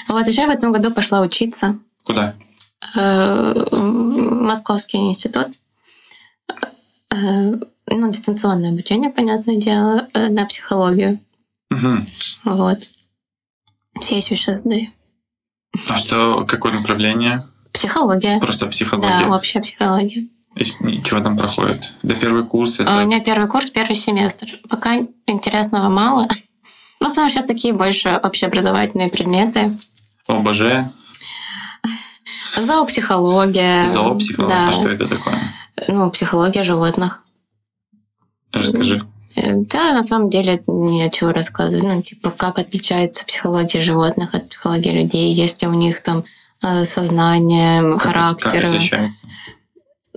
Вот 0.09 0.27
еще 0.27 0.43
я 0.43 0.47
в 0.49 0.51
этом 0.51 0.73
году 0.73 0.93
пошла 0.93 1.21
учиться 1.21 1.79
Куда? 2.05 2.35
э, 2.97 3.67
в 3.71 3.83
Московский 4.43 4.99
институт. 4.99 5.49
Э, 7.11 7.55
Ну, 7.93 8.13
дистанционное 8.13 8.71
обучение, 8.71 9.11
понятное 9.11 9.57
дело, 9.57 10.09
на 10.15 10.47
психологию. 10.47 11.19
Мгм. 11.71 12.07
Вот. 12.45 12.79
Сессию 14.01 14.37
сейчас 14.37 14.63
даю. 14.63 14.87
А 15.89 15.97
что, 15.97 16.45
какое 16.47 16.73
направление? 16.73 17.39
Психология. 17.73 18.39
Просто 18.39 18.67
психология. 18.69 19.27
Да, 19.29 19.37
общая 19.37 19.61
психология. 19.61 20.29
И 20.57 20.65
чего 21.03 21.21
там 21.21 21.37
проходит? 21.37 21.93
Да 22.03 22.15
первый 22.15 22.45
курс 22.45 22.81
это... 22.81 23.01
А 23.01 23.03
У 23.03 23.07
меня 23.07 23.21
первый 23.21 23.49
курс, 23.49 23.71
первый 23.71 23.95
семестр. 23.95 24.59
Пока 24.69 24.97
интересного 25.27 25.89
мало. 25.89 26.29
Ну, 27.01 27.09
потому 27.09 27.31
что 27.31 27.43
такие 27.47 27.73
больше 27.73 28.11
общеобразовательные 28.11 29.09
предметы. 29.11 29.77
ОБЖ, 30.27 30.63
Зоопсихология. 32.59 33.85
зоопсихология. 33.85 34.55
Да. 34.57 34.69
А 34.69 34.73
что 34.73 34.91
это 34.91 35.09
такое? 35.09 35.55
Ну, 35.89 36.11
психология 36.11 36.63
животных. 36.63 37.23
Расскажи. 38.53 39.03
Э, 39.37 39.55
Да, 39.55 39.93
на 39.93 40.03
самом 40.03 40.29
деле 40.31 40.55
это 40.55 40.65
не 40.73 41.05
о 41.05 41.11
чего 41.11 41.31
рассказывать. 41.33 41.85
Ну, 41.85 42.03
типа, 42.03 42.31
как 42.31 42.59
отличается 42.59 43.25
психология 43.25 43.81
животных 43.81 44.35
от 44.35 44.49
психологии 44.49 44.91
людей, 44.91 45.33
есть 45.33 45.63
ли 45.63 45.69
у 45.69 45.75
них 45.75 46.03
там 46.03 46.25
э, 46.63 46.85
сознание, 46.85 47.93
Как- 47.93 48.03
характер. 48.03 48.51
Как 48.51 48.65
отличается? 48.65 49.23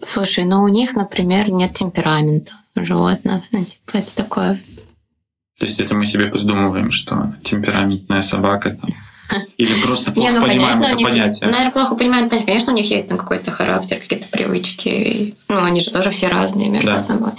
Слушай, 0.04 0.46
ну 0.46 0.64
у 0.64 0.68
них, 0.68 0.96
например, 0.96 1.50
нет 1.50 1.74
темперамента 1.74 2.52
животных. 2.76 3.44
Ну, 3.52 3.64
типа, 3.64 3.98
это 3.98 4.16
такое... 4.16 4.60
То 5.60 5.66
есть 5.66 5.80
это 5.80 5.96
мы 5.96 6.06
себе 6.06 6.28
придумываем, 6.28 6.92
что 6.92 7.36
темпераментная 7.44 8.22
собака 8.22 8.72
там... 8.72 8.90
Или 9.58 9.74
просто 9.82 10.12
Не, 10.16 10.28
плохо 10.28 10.34
ну, 10.34 10.42
понимаем 10.48 10.60
конечно, 10.74 10.86
это 10.88 10.96
них, 10.98 11.08
понятие. 11.08 11.50
наверное, 11.50 11.72
плохо 11.72 11.96
понимают, 11.96 12.30
понятие. 12.30 12.48
Конечно, 12.48 12.74
у 12.74 12.76
них 12.76 12.90
есть 12.90 13.08
там 13.08 13.18
какой-то 13.18 13.52
характер, 13.52 13.98
какие-то 14.00 14.28
привычки. 14.30 15.36
Ну, 15.48 15.64
они 15.64 15.80
же 15.80 15.92
тоже 15.92 16.10
все 16.10 16.28
разные 16.28 16.70
между 16.70 16.92
Да. 16.92 17.00
собой. 17.00 17.32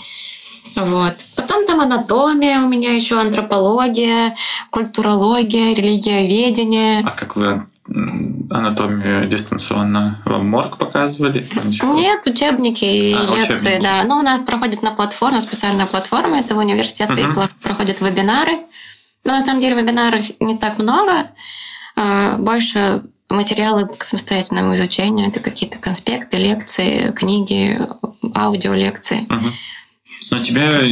Вот. 0.76 1.14
Потом 1.36 1.66
там 1.66 1.80
анатомия 1.80 2.60
у 2.60 2.68
меня 2.68 2.94
еще, 2.94 3.20
антропология, 3.20 4.34
культурология, 4.70 5.74
религиоведение. 5.74 7.00
А 7.04 7.10
как 7.10 7.36
вы 7.36 7.66
анатомию 7.86 9.26
дистанционно 9.28 10.22
вам 10.24 10.48
морг 10.48 10.78
показывали? 10.78 11.46
Ничего? 11.64 11.94
Нет, 11.94 12.26
учебники 12.26 12.84
и 12.84 13.12
А, 13.14 13.22
лекции, 13.36 13.54
учебники. 13.56 13.82
да. 13.82 14.04
Ну, 14.04 14.18
у 14.18 14.22
нас 14.22 14.40
проходит 14.42 14.82
на 14.82 14.90
платформе, 14.92 15.40
специальная 15.40 15.86
платформа 15.86 16.38
этого 16.40 16.60
университета, 16.60 17.12
и 17.14 17.22
Мгм. 17.24 17.32
пла- 17.38 17.50
проходят 17.62 18.00
вебинары. 18.00 18.60
Но 19.24 19.32
на 19.32 19.40
самом 19.40 19.60
деле 19.60 19.80
вебинаров 19.80 20.24
не 20.40 20.58
так 20.58 20.78
много. 20.78 21.30
А, 21.96 22.36
Больше 22.38 23.02
материалы 23.30 23.86
к 23.86 24.02
самостоятельному 24.04 24.74
изучению. 24.74 25.28
Это 25.28 25.40
какие-то 25.40 25.78
конспекты, 25.78 26.36
лекции, 26.38 27.10
книги, 27.12 27.80
аудиолекции. 28.34 29.26
Мгм. 29.28 29.52
Но 30.30 30.38
тебя 30.40 30.82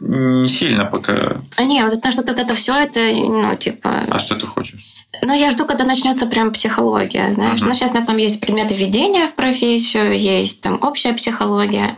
не 0.00 0.48
сильно 0.48 0.84
пока... 0.86 1.42
А 1.56 1.64
не, 1.64 1.82
вот 1.82 1.94
потому 1.94 2.12
что 2.12 2.22
вот 2.22 2.38
это 2.40 2.54
все, 2.54 2.74
это, 2.74 3.00
ну, 3.14 3.56
типа... 3.56 4.06
А 4.10 4.18
что 4.18 4.34
ты 4.36 4.46
хочешь? 4.46 4.80
Ну, 5.22 5.34
я 5.34 5.50
жду, 5.50 5.66
когда 5.66 5.84
начнется 5.84 6.26
прям 6.26 6.52
психология, 6.52 7.32
знаешь. 7.32 7.60
Мгм. 7.60 7.68
Ну, 7.68 7.74
сейчас 7.74 7.90
у 7.90 7.94
меня 7.94 8.06
там 8.06 8.16
есть 8.16 8.40
предметы 8.40 8.74
введения 8.74 9.26
в 9.26 9.34
профессию, 9.34 10.18
есть 10.18 10.62
там 10.62 10.78
общая 10.82 11.12
психология. 11.12 11.96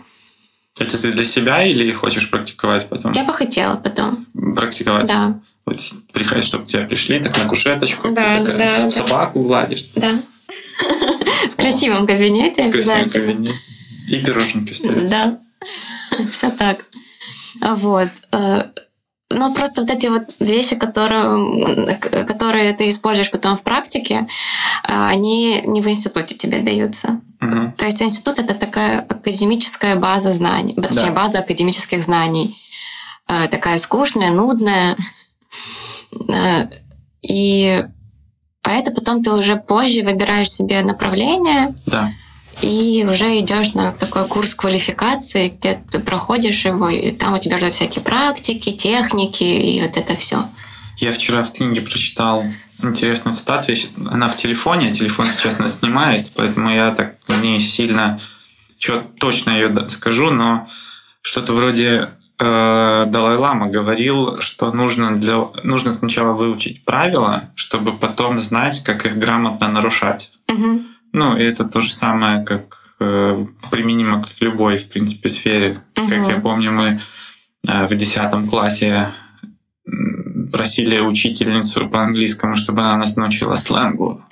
Это 0.79 1.01
ты 1.01 1.13
для 1.13 1.25
себя 1.25 1.65
или 1.67 1.93
хочешь 1.93 2.31
практиковать 2.31 2.89
потом? 2.89 3.13
Я 3.13 3.25
бы 3.25 3.33
хотела 3.33 3.77
потом, 3.77 4.27
Практиковать? 4.57 5.07
да. 5.07 5.39
Вот 5.65 5.79
приходишь, 6.13 6.47
чтобы 6.47 6.65
к 6.65 6.67
тебе 6.69 6.85
пришли, 6.87 7.21
так 7.21 7.37
на 7.39 7.45
кушеточку, 7.45 8.09
ты 8.09 8.15
Да, 8.15 8.45
такая 8.45 8.79
да, 8.79 8.85
да. 8.85 8.91
собаку 8.91 9.43
гладишь. 9.43 9.85
Да. 9.95 10.11
В 11.51 11.57
красивом 11.57 12.07
кабинете 12.07 12.69
В 12.69 12.73
красивом 12.73 13.09
кабинете. 13.09 13.55
И 14.09 14.17
пироженки 14.17 14.73
ставят. 14.73 15.07
Да. 15.09 15.39
Все 16.33 16.51
так. 16.51 16.87
Вот. 17.61 18.09
Э, 18.33 18.65
Но 19.35 19.55
просто 19.55 19.81
вот 19.81 19.91
эти 19.91 20.09
вот 20.09 20.25
вещи, 20.41 20.77
которые, 20.77 21.97
которые 22.27 22.75
ты 22.75 22.89
используешь 22.91 23.31
потом 23.31 23.57
в 23.57 23.63
практике, 23.63 24.27
а, 24.85 25.09
они 25.09 25.63
не 25.67 25.81
в 25.81 25.89
институте 25.89 26.35
тебе 26.35 26.59
даются. 26.61 27.21
Мгм. 27.41 27.73
То 27.73 27.87
есть 27.87 28.03
институт 28.03 28.39
это 28.39 28.55
такая 28.55 29.01
академическая 29.01 29.97
база 29.97 30.33
знаний, 30.35 30.75
точнее, 30.75 31.07
Да. 31.07 31.13
база 31.13 31.39
академических 31.39 32.03
знаний. 32.03 32.57
Э, 33.29 33.49
Такая 33.49 33.79
скучная, 33.79 34.31
нудная. 34.33 34.97
Э, 36.29 36.67
И 37.23 37.85
а 38.65 38.71
это 38.73 38.91
потом 38.93 39.23
ты 39.23 39.31
уже 39.33 39.57
позже 39.57 40.03
выбираешь 40.03 40.51
себе 40.51 40.83
направление 40.83 41.75
Да. 41.87 42.13
И 42.61 43.07
уже 43.09 43.39
идешь 43.41 43.75
на 43.75 43.93
такой 43.93 44.27
курс 44.29 44.55
квалификации, 44.55 45.49
где 45.49 45.83
ты 45.91 45.99
проходишь 46.01 46.65
его, 46.65 46.89
и 46.89 47.13
там 47.13 47.35
у 47.35 47.39
тебя 47.39 47.59
ждут 47.59 47.75
всякие 47.75 48.05
практики, 48.05 48.71
техники 48.71 49.45
и 49.45 49.83
вот 49.83 49.97
это 49.97 50.17
все. 50.17 50.45
Я 50.99 51.13
вчера 51.13 51.43
в 51.43 51.53
книге 51.53 51.81
прочитал 51.81 52.45
интересную 52.83 53.35
цитату. 53.35 53.73
Она 54.11 54.29
в 54.29 54.37
телефоне, 54.37 54.89
а 54.89 54.93
телефон 54.93 55.27
сейчас 55.27 55.59
нас 55.59 55.79
снимает, 55.79 56.31
поэтому 56.35 56.71
я 56.71 56.91
так 56.93 57.17
не 57.43 57.61
сильно 57.61 58.21
чё, 58.79 59.05
точно 59.19 59.51
ее 59.51 59.89
скажу, 59.89 60.31
но 60.31 60.69
что-то 61.23 61.53
вроде 61.55 62.11
э, 62.39 63.07
Далай-Лама 63.07 63.69
говорил, 63.69 64.41
что 64.41 64.73
нужно, 64.73 65.17
для, 65.17 65.49
нужно 65.63 65.93
сначала 65.95 66.33
выучить 66.33 66.85
правила, 66.85 67.51
чтобы 67.55 67.97
потом 67.97 68.41
знать, 68.41 68.83
как 68.85 69.07
их 69.07 69.17
грамотно 69.19 69.69
нарушать. 69.69 70.33
Мгм. 70.49 70.92
Ну, 71.13 71.37
и 71.37 71.43
это 71.43 71.65
то 71.65 71.81
же 71.81 71.93
самое, 71.93 72.45
как 72.45 72.79
э, 73.01 73.47
применимо 73.71 74.25
к 74.25 74.29
любой, 74.41 74.77
в 74.77 74.89
принципе, 74.89 75.29
сфере. 75.29 75.77
Как 75.95 76.09
Мгм. 76.09 76.29
я 76.29 76.41
помню, 76.41 76.73
мы 76.73 77.01
э, 77.67 77.87
в 77.87 77.95
10 77.95 78.49
классе 78.49 79.13
просили 80.53 80.99
учительницу 81.01 81.89
по 81.89 82.03
английскому, 82.03 82.57
чтобы 82.57 82.83
она 82.83 82.97
нас 82.97 83.17
научила 83.17 83.57
сленгу. 83.57 84.23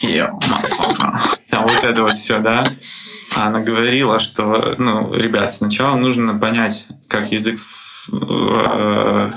Йо. 0.00 0.38
Да, 1.50 1.60
вот 1.60 1.84
это 1.84 2.02
вот 2.02 2.16
все, 2.16 2.38
да. 2.40 2.72
А 3.36 3.46
Она 3.46 3.60
говорила, 3.60 4.18
что, 4.18 4.74
ну, 4.78 5.14
ребят, 5.14 5.54
сначала 5.54 5.96
нужно 5.96 6.34
понять, 6.38 6.86
как 7.08 7.32
язык 7.32 7.60
э, 8.12 9.30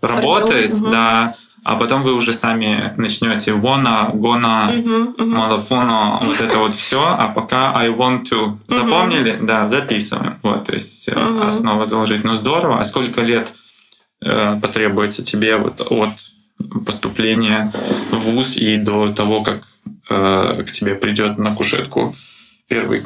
работает, 0.00 0.70
да, 0.90 1.34
а 1.64 1.76
потом 1.76 2.02
вы 2.02 2.14
уже 2.14 2.32
сами 2.32 2.92
начнете 2.96 3.52
wanna, 3.52 4.10
gonna, 4.12 4.66
Мгм, 4.76 5.14
мгм. 5.16 5.30
Малофоно, 5.36 6.18
вот 6.22 6.40
это 6.40 6.58
вот 6.58 6.74
все, 6.74 7.00
а 7.02 7.28
пока 7.28 7.72
I 7.74 7.88
want 7.90 8.24
to 8.32 8.58
запомнили, 8.68 9.38
да, 9.42 9.68
записываем. 9.68 10.38
Вот, 10.42 10.66
то 10.66 10.72
есть 10.72 11.08
Мгм. 11.10 11.42
основа 11.42 11.86
заложить. 11.86 12.24
Ну 12.24 12.34
здорово. 12.34 12.78
А 12.80 12.84
сколько 12.84 13.20
лет 13.22 13.52
э, 14.24 14.58
потребуется 14.60 15.22
тебе 15.24 15.56
вот 15.56 15.80
от 15.80 16.14
поступления 16.86 17.72
в 18.12 18.18
ВУЗ 18.18 18.56
и 18.56 18.76
до 18.76 19.12
того, 19.12 19.42
как 19.42 19.62
э, 20.10 20.62
к 20.64 20.70
тебе 20.70 20.94
придет 20.94 21.38
на 21.38 21.54
кушетку 21.54 22.14
первый 22.68 23.04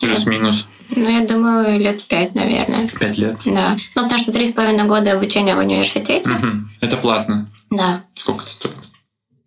плюс-минус 0.00 0.66
Ну, 0.96 1.08
я 1.08 1.26
думаю, 1.26 1.78
лет 1.78 2.06
пять, 2.08 2.34
наверное. 2.34 2.86
пять 2.88 3.18
лет? 3.18 3.36
Да. 3.44 3.76
Ну, 3.94 4.02
потому 4.04 4.20
что 4.20 4.32
три 4.32 4.46
с 4.46 4.52
половиной 4.52 4.84
года 4.84 5.12
обучения 5.12 5.54
в 5.54 5.58
университете. 5.58 6.30
Мгм. 6.30 6.70
Это 6.80 6.96
платно. 6.96 7.46
Да. 7.70 8.04
Сколько 8.14 8.42
это 8.42 8.50
стоит? 8.50 8.76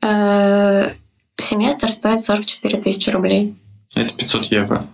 Э, 0.02 0.94
Семестр 1.38 1.90
стоит 1.90 2.22
44 2.22 2.82
тысячи 2.82 3.10
рублей. 3.10 3.56
Это 3.96 4.14
500 4.16 4.46
евро. 4.46 4.88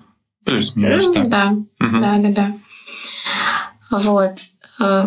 Плюс-минус. 0.45 1.07
М, 1.07 1.13
так. 1.13 1.30
Да, 1.30 1.51
Мгм. 1.80 2.01
да, 2.01 2.17
да, 2.17 2.30
да. 2.30 3.99
Вот. 3.99 4.39
Э, 4.80 5.05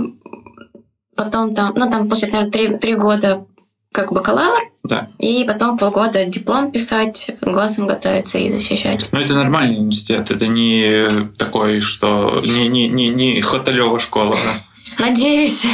Потом 1.14 1.54
там, 1.54 1.74
ну, 1.76 1.90
там, 1.90 2.08
получается, 2.08 2.46
три, 2.50 2.78
три 2.78 2.94
года 2.94 3.44
как 3.92 4.12
бакалавр, 4.12 4.60
Да. 4.82 5.08
и 5.18 5.44
потом 5.44 5.76
полгода 5.76 6.24
диплом 6.24 6.72
писать, 6.72 7.30
госом 7.42 7.86
готовиться 7.86 8.38
и 8.38 8.50
защищать. 8.50 9.10
Ну, 9.12 9.20
это 9.20 9.34
нормальный 9.34 9.76
университет, 9.76 10.30
это 10.30 10.46
не 10.46 11.28
такой, 11.36 11.80
что 11.80 12.40
не, 12.42 12.66
не, 12.66 12.88
не, 12.88 13.10
не 13.10 13.40
Хотелева 13.42 13.98
школа. 13.98 14.32
да. 14.32 14.64
Надеюсь. 14.98 15.64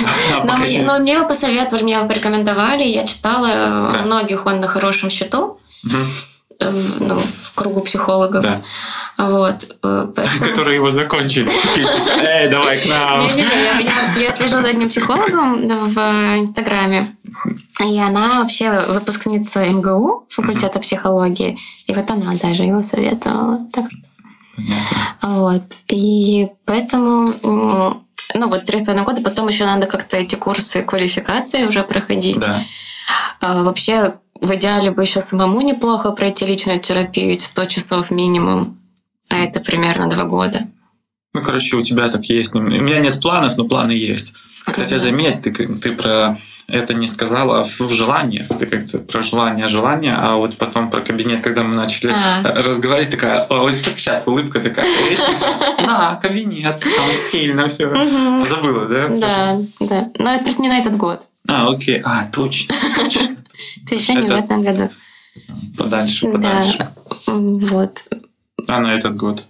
А, 0.40 0.44
Но, 0.44 0.56
но 0.84 0.98
мне 0.98 1.12
его 1.14 1.26
посоветовали, 1.26 1.82
мне 1.82 1.94
его 1.94 2.06
порекомендовали. 2.08 2.82
Я 2.84 3.06
читала, 3.06 3.46
э, 3.46 3.92
Да. 3.98 4.02
многих 4.04 4.46
он 4.46 4.60
на 4.60 4.66
хорошем 4.68 5.10
счету, 5.10 5.58
Мгм. 5.82 6.04
в, 6.60 7.00
ну, 7.02 7.18
в 7.18 7.54
кругу 7.54 7.80
психологов. 7.82 8.42
Да. 8.42 8.62
Вот. 9.16 9.64
э, 9.82 10.06
поэтому- 10.14 10.44
Которые 10.46 10.76
его 10.76 10.90
закончили. 10.90 11.50
Эй, 12.22 12.48
давай 12.50 12.78
к 12.80 12.86
нам. 12.86 13.26
Не-не-не, 13.26 13.42
я, 13.64 13.78
меня- 13.78 14.14
я 14.20 14.30
слежу 14.30 14.60
за 14.60 14.68
одним 14.68 14.88
психологом 14.88 15.66
в 15.66 15.98
Инстаграме. 16.38 17.16
И 17.80 17.98
она 18.00 18.40
вообще 18.42 18.80
выпускница 18.88 19.64
МГУ, 19.68 20.26
факультета 20.30 20.78
психологии. 20.80 21.58
И 21.86 21.94
вот 21.94 22.08
она 22.10 22.32
даже 22.42 22.62
его 22.64 22.82
советовала. 22.82 23.58
Так, 23.72 23.86
вот. 25.22 25.62
И 25.88 26.48
поэтому, 26.64 27.32
ну 28.34 28.48
вот 28.48 28.64
три 28.64 28.78
с 28.78 28.82
половиной 28.82 29.06
года, 29.06 29.22
потом 29.22 29.48
еще 29.48 29.64
надо 29.64 29.86
как-то 29.86 30.16
эти 30.16 30.34
курсы 30.34 30.82
квалификации 30.82 31.64
уже 31.64 31.82
проходить. 31.82 32.40
Да. 32.40 32.62
А 33.40 33.62
вообще, 33.62 34.16
в 34.40 34.54
идеале 34.54 34.90
бы 34.90 35.02
еще 35.02 35.20
самому 35.20 35.60
неплохо 35.60 36.12
пройти 36.12 36.46
личную 36.46 36.80
терапию, 36.80 37.32
эти 37.32 37.44
100 37.44 37.64
часов 37.66 38.10
минимум. 38.10 38.78
А 39.30 39.36
это 39.36 39.60
примерно 39.60 40.08
два 40.08 40.24
года. 40.24 40.66
Ну, 41.34 41.42
короче, 41.42 41.76
у 41.76 41.82
тебя 41.82 42.08
так 42.08 42.24
есть. 42.24 42.54
У 42.54 42.60
меня 42.60 42.98
нет 42.98 43.20
планов, 43.20 43.56
но 43.56 43.64
планы 43.64 43.92
есть. 43.92 44.34
Кстати, 44.70 44.98
заметь, 44.98 45.40
ты, 45.42 45.52
ты 45.52 45.92
про 45.92 46.36
это 46.68 46.94
не 46.94 47.06
сказала 47.06 47.64
в, 47.64 47.80
в 47.80 47.90
желаниях. 47.92 48.48
Ты 48.48 48.66
как-то 48.66 48.98
про 48.98 49.22
желание, 49.22 49.68
желание, 49.68 50.14
а 50.14 50.36
вот 50.36 50.58
потом 50.58 50.90
про 50.90 51.00
кабинет, 51.00 51.42
когда 51.42 51.62
мы 51.62 51.74
начали 51.76 52.12
А. 52.14 52.42
э, 52.42 52.62
разговаривать, 52.62 53.10
такая, 53.10 53.44
«О, 53.46 53.60
вот 53.60 53.74
как 53.84 53.98
сейчас 53.98 54.26
улыбка 54.28 54.60
такая, 54.60 54.86
«Эй, 54.86 55.16
типа, 55.16 55.82
на, 55.86 56.16
кабинет, 56.16 56.80
там 56.80 57.12
стильно 57.26 57.68
все. 57.68 57.86
Забыла, 58.46 58.86
да? 58.86 59.08
Да, 59.08 59.56
да. 59.80 60.08
Но 60.18 60.34
это 60.34 60.44
просто 60.44 60.62
не 60.62 60.68
на 60.68 60.78
этот 60.78 60.96
год. 60.96 61.22
А, 61.46 61.68
окей. 61.70 62.00
А, 62.04 62.26
точно, 62.32 62.74
точно. 62.96 63.36
Это 63.84 63.94
еще 63.94 64.14
не 64.14 64.22
в 64.22 64.30
Это- 64.30 64.34
этом 64.44 64.62
году. 64.62 64.90
Подальше, 65.76 66.26
Да. 66.26 66.32
подальше. 66.32 66.88
Вот. 67.26 68.02
А 68.68 68.80
на 68.80 68.94
этот 68.94 69.16
год? 69.16 69.44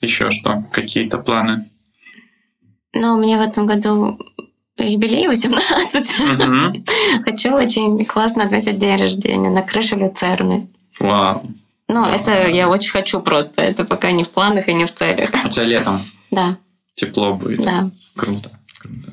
Еще 0.00 0.30
что? 0.30 0.62
Какие-то 0.72 1.18
планы? 1.18 1.70
Но 2.92 3.16
у 3.16 3.20
меня 3.20 3.38
в 3.38 3.40
этом 3.42 3.66
году 3.66 4.18
юбилей 4.78 5.28
18. 5.28 6.28
Мгм. 6.38 6.84
Хочу 7.24 7.52
очень 7.54 8.04
классно 8.04 8.44
отметить 8.44 8.78
день 8.78 8.96
рождения 8.96 9.50
на 9.50 9.62
крыше 9.62 9.96
люцерны. 9.96 10.68
Вау. 11.00 11.42
Ну, 11.88 12.04
Да. 12.04 12.10
это 12.12 12.48
я 12.48 12.68
очень 12.68 12.90
хочу 12.90 13.20
просто. 13.20 13.62
Это 13.62 13.84
пока 13.84 14.10
не 14.12 14.22
в 14.24 14.30
планах 14.30 14.68
и 14.68 14.74
не 14.74 14.84
в 14.84 14.92
целях. 14.92 15.30
У 15.44 15.48
тебя 15.48 15.64
летом 15.64 15.98
Да, 16.30 16.56
тепло 16.94 17.34
будет. 17.34 17.64
да. 17.64 17.90
Круто. 18.14 18.50
Круто. 18.78 19.12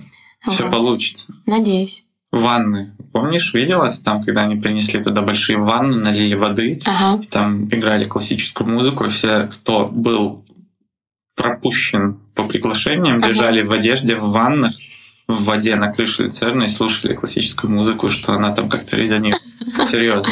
Все 0.51 0.69
получится. 0.69 1.33
Надеюсь. 1.45 2.05
Ванны. 2.31 2.91
Помнишь, 3.13 3.53
видела 3.53 3.89
ты 3.89 3.97
там, 4.03 4.21
когда 4.21 4.41
они 4.41 4.57
принесли 4.57 5.01
туда 5.01 5.21
большие 5.21 5.57
ванны, 5.57 5.95
налили 5.95 6.35
воды, 6.35 6.81
Ага. 6.85 7.23
там 7.31 7.67
играли 7.69 8.03
классическую 8.03 8.69
музыку, 8.69 9.05
и 9.05 9.09
все, 9.09 9.47
кто 9.47 9.85
был 9.87 10.43
пропущен 11.35 12.19
по 12.35 12.43
приглашениям, 12.43 13.17
Ага. 13.17 13.27
лежали 13.27 13.61
в 13.61 13.71
одежде 13.71 14.15
в 14.15 14.31
ваннах 14.31 14.73
в 15.27 15.43
воде 15.45 15.75
на 15.75 15.91
крыше 15.91 16.23
люцерны 16.23 16.65
и 16.65 16.67
слушали 16.67 17.13
классическую 17.13 17.71
музыку, 17.71 18.09
что 18.09 18.33
она 18.33 18.53
там 18.53 18.69
как-то 18.69 18.95
резонирует. 18.95 19.41
Серьезно. 19.89 20.29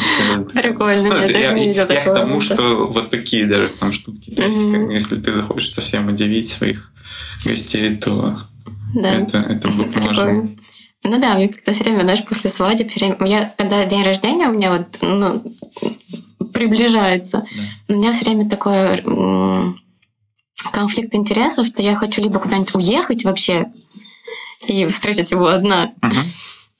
Прикольно, 0.54 1.08
Ну, 1.08 1.16
я 1.16 1.24
это 1.24 1.54
не 1.54 1.66
видела 1.68 1.92
я 1.92 2.00
к 2.02 2.14
тому, 2.14 2.40
что 2.40 2.86
вот 2.86 3.10
такие 3.10 3.46
даже 3.46 3.68
там 3.68 3.92
штуки. 3.92 4.30
То 4.30 4.44
есть, 4.44 4.70
как, 4.70 4.90
если 4.90 5.16
ты 5.16 5.32
захочешь 5.32 5.72
совсем 5.72 6.08
удивить 6.08 6.48
своих 6.48 6.92
гостей, 7.44 7.96
то 7.96 8.38
Да. 8.94 9.14
это, 9.14 9.38
это 9.38 9.68
будет 9.68 9.96
можно. 9.96 10.08
Прикольно. 10.24 10.56
Ну 11.06 11.20
да, 11.20 11.34
мне 11.34 11.48
как-то 11.48 11.72
все 11.72 11.84
время, 11.84 12.00
знаешь, 12.02 12.24
после 12.24 12.48
свадеб, 12.48 12.88
все 12.88 13.00
время... 13.00 13.26
Я, 13.26 13.54
когда 13.58 13.84
день 13.84 14.04
рождения 14.04 14.48
у 14.48 14.52
меня 14.52 14.70
вот, 14.74 14.98
ну, 15.02 15.42
приближается, 16.54 17.44
у 17.88 17.92
меня 17.92 18.12
все 18.12 18.24
время 18.24 18.48
такое 18.48 19.02
м, 19.02 19.78
конфликт 20.72 21.14
интересов, 21.14 21.66
что 21.66 21.82
я 21.82 21.94
хочу 21.94 22.22
либо 22.22 22.38
куда-нибудь 22.38 22.74
уехать 22.74 23.24
вообще 23.24 23.66
и 24.66 24.86
встретить 24.86 25.30
его 25.30 25.46
одна, 25.48 25.92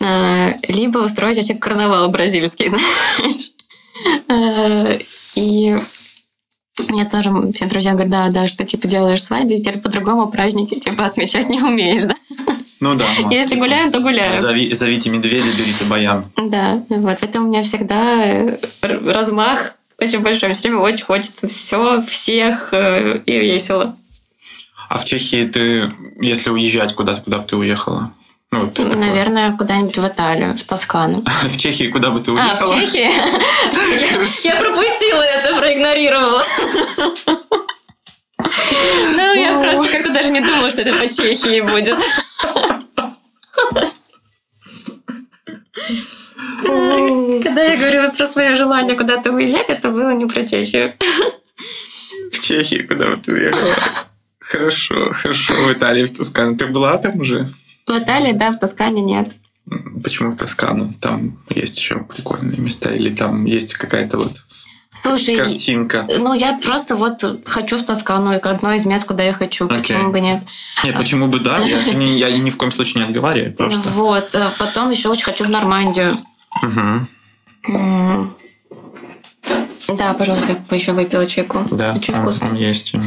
а, 0.02 0.54
либо 0.68 0.98
устроить 0.98 1.36
вообще 1.36 1.54
карнавал 1.54 2.08
бразильский, 2.10 2.68
знаешь. 3.18 3.50
А, 4.28 4.98
И 5.36 5.76
мне 6.88 7.04
тоже 7.04 7.30
все 7.54 7.66
друзья 7.66 7.92
говорят, 7.92 8.10
да, 8.10 8.28
да, 8.30 8.48
что 8.48 8.64
типа 8.64 8.88
делаешь 8.88 9.22
свадьбу, 9.22 9.56
теперь 9.58 9.78
по-другому 9.78 10.28
праздники 10.30 10.78
типа 10.80 11.06
отмечать 11.06 11.48
не 11.48 11.62
умеешь, 11.62 12.02
да? 12.02 12.14
Ну 12.80 12.94
да. 12.96 13.04
вот, 13.20 13.32
Если 13.32 13.50
типа, 13.50 13.62
гуляем, 13.62 13.92
то 13.92 14.00
гуляем. 14.00 14.36
зови- 14.42 14.74
зовите 14.74 15.08
медведя, 15.10 15.46
берите 15.46 15.84
баян. 15.86 16.24
Да, 16.36 16.82
вот 16.88 17.18
поэтому 17.20 17.46
у 17.46 17.50
меня 17.50 17.62
всегда 17.62 18.24
э, 18.26 18.58
размах 18.82 19.76
очень 19.98 20.18
большой. 20.20 20.52
Все 20.52 20.68
время 20.68 20.80
очень 20.82 21.04
хочется 21.04 21.46
все, 21.46 22.02
всех 22.02 22.74
э, 22.74 23.22
и 23.24 23.38
весело. 23.38 23.96
А 24.89 24.99
в 24.99 25.05
Чехии 25.05 25.47
ты, 25.47 25.93
если 26.20 26.51
уезжать 26.51 26.95
куда-то, 26.95 27.20
куда 27.22 27.39
бы 27.39 27.47
ты 27.49 27.57
уехала? 27.57 28.12
Ну, 28.51 28.66
вот 28.66 28.74
такое. 28.74 28.95
Наверное, 28.97 29.57
куда-нибудь 29.57 29.97
в 29.99 30.07
Италию, 30.07 30.57
в 30.57 30.62
Тоскану. 30.62 31.24
В 31.43 31.57
Чехии 31.59 31.87
куда 31.91 32.11
бы 32.11 32.20
ты 32.20 32.30
А, 32.30 32.35
в 32.35 32.39
уехала? 32.39 32.80
Чехии? 32.80 33.11
Я- 34.45 34.53
Я 34.53 34.57
пропустила 34.61 35.22
это, 35.22 35.57
проигнорировала. 35.59 36.43
Ну, 39.16 39.32
я 39.35 39.57
просто 39.59 39.89
как-то 39.97 40.12
даже 40.12 40.28
не 40.30 40.41
думала, 40.41 40.70
что 40.70 40.82
это 40.82 40.93
по 40.93 41.09
Чехии 41.09 41.61
будет. 41.62 41.97
Когда 46.62 47.62
я 47.64 47.76
говорила 47.76 48.09
про 48.11 48.26
свое 48.26 48.55
желание 48.55 48.97
куда-то 48.97 49.32
уезжать, 49.32 49.70
это 49.70 49.91
было 49.91 50.11
не 50.11 50.26
про 50.26 50.47
Чехию. 50.47 50.95
В 52.32 52.39
Чехии 52.41 52.82
куда 52.82 53.11
бы 53.11 53.16
ты 53.18 53.32
уехала? 53.32 53.74
Хорошо, 54.51 55.12
хорошо. 55.12 55.55
В 55.55 55.72
Италии, 55.72 56.05
в 56.05 56.16
Тоскану. 56.16 56.57
Ты 56.57 56.66
была 56.66 56.99
там 56.99 57.20
уже? 57.20 57.53
В 57.86 57.99
Италии, 57.99 58.32
да, 58.32 58.53
в 58.53 58.59
Тоскане 58.59 59.03
нет. 59.03 59.32
Почему 60.03 60.30
в 60.30 60.36
Тоскану? 60.36 60.95
Там 61.01 61.38
есть 61.49 61.78
еще 61.78 62.01
прикольные 62.01 62.59
места. 62.61 62.95
Или 62.95 63.14
там 63.14 63.47
есть 63.47 63.74
какая-то 63.74 64.18
вот 64.18 64.32
Слушай, 65.03 65.36
картинка. 65.36 66.07
ну 66.18 66.34
я 66.34 66.59
просто 66.62 66.95
вот 66.97 67.42
хочу 67.47 67.78
в 67.78 67.84
Тоскану, 67.84 68.32
и 68.32 68.36
одно 68.36 68.74
из 68.74 68.84
мест, 68.86 69.07
куда 69.07 69.22
я 69.22 69.32
хочу, 69.32 69.66
Окей. 69.66 69.78
почему 69.78 70.12
бы 70.12 70.20
нет. 70.20 70.42
Нет, 70.84 70.97
почему 70.97 71.28
бы 71.28 71.40
да? 71.40 71.59
Я, 71.59 71.78
же 71.78 71.97
не, 71.97 72.18
я 72.18 72.30
ни 72.36 72.51
в 72.51 72.57
коем 72.57 72.70
случае 72.70 73.03
не 73.03 73.09
отговариваю. 73.09 73.55
Просто. 73.55 73.88
Вот, 73.90 74.34
э, 74.34 74.49
потом 74.59 74.90
еще 74.90 75.09
очень 75.09 75.24
хочу 75.24 75.45
в 75.45 75.51
Нормандию. 75.51 76.18
Мгм. 76.62 77.09
Да, 79.89 80.14
пожалуйста, 80.14 80.57
я 80.70 80.76
еще 80.76 80.93
выпила 80.93 81.26
чайку. 81.26 81.66
Да, 81.70 81.93
Очень 81.93 82.14
он- 82.14 82.20
вкусно. 82.22 82.49
он 82.51 82.55
есть. 82.57 82.93
Я 82.95 83.01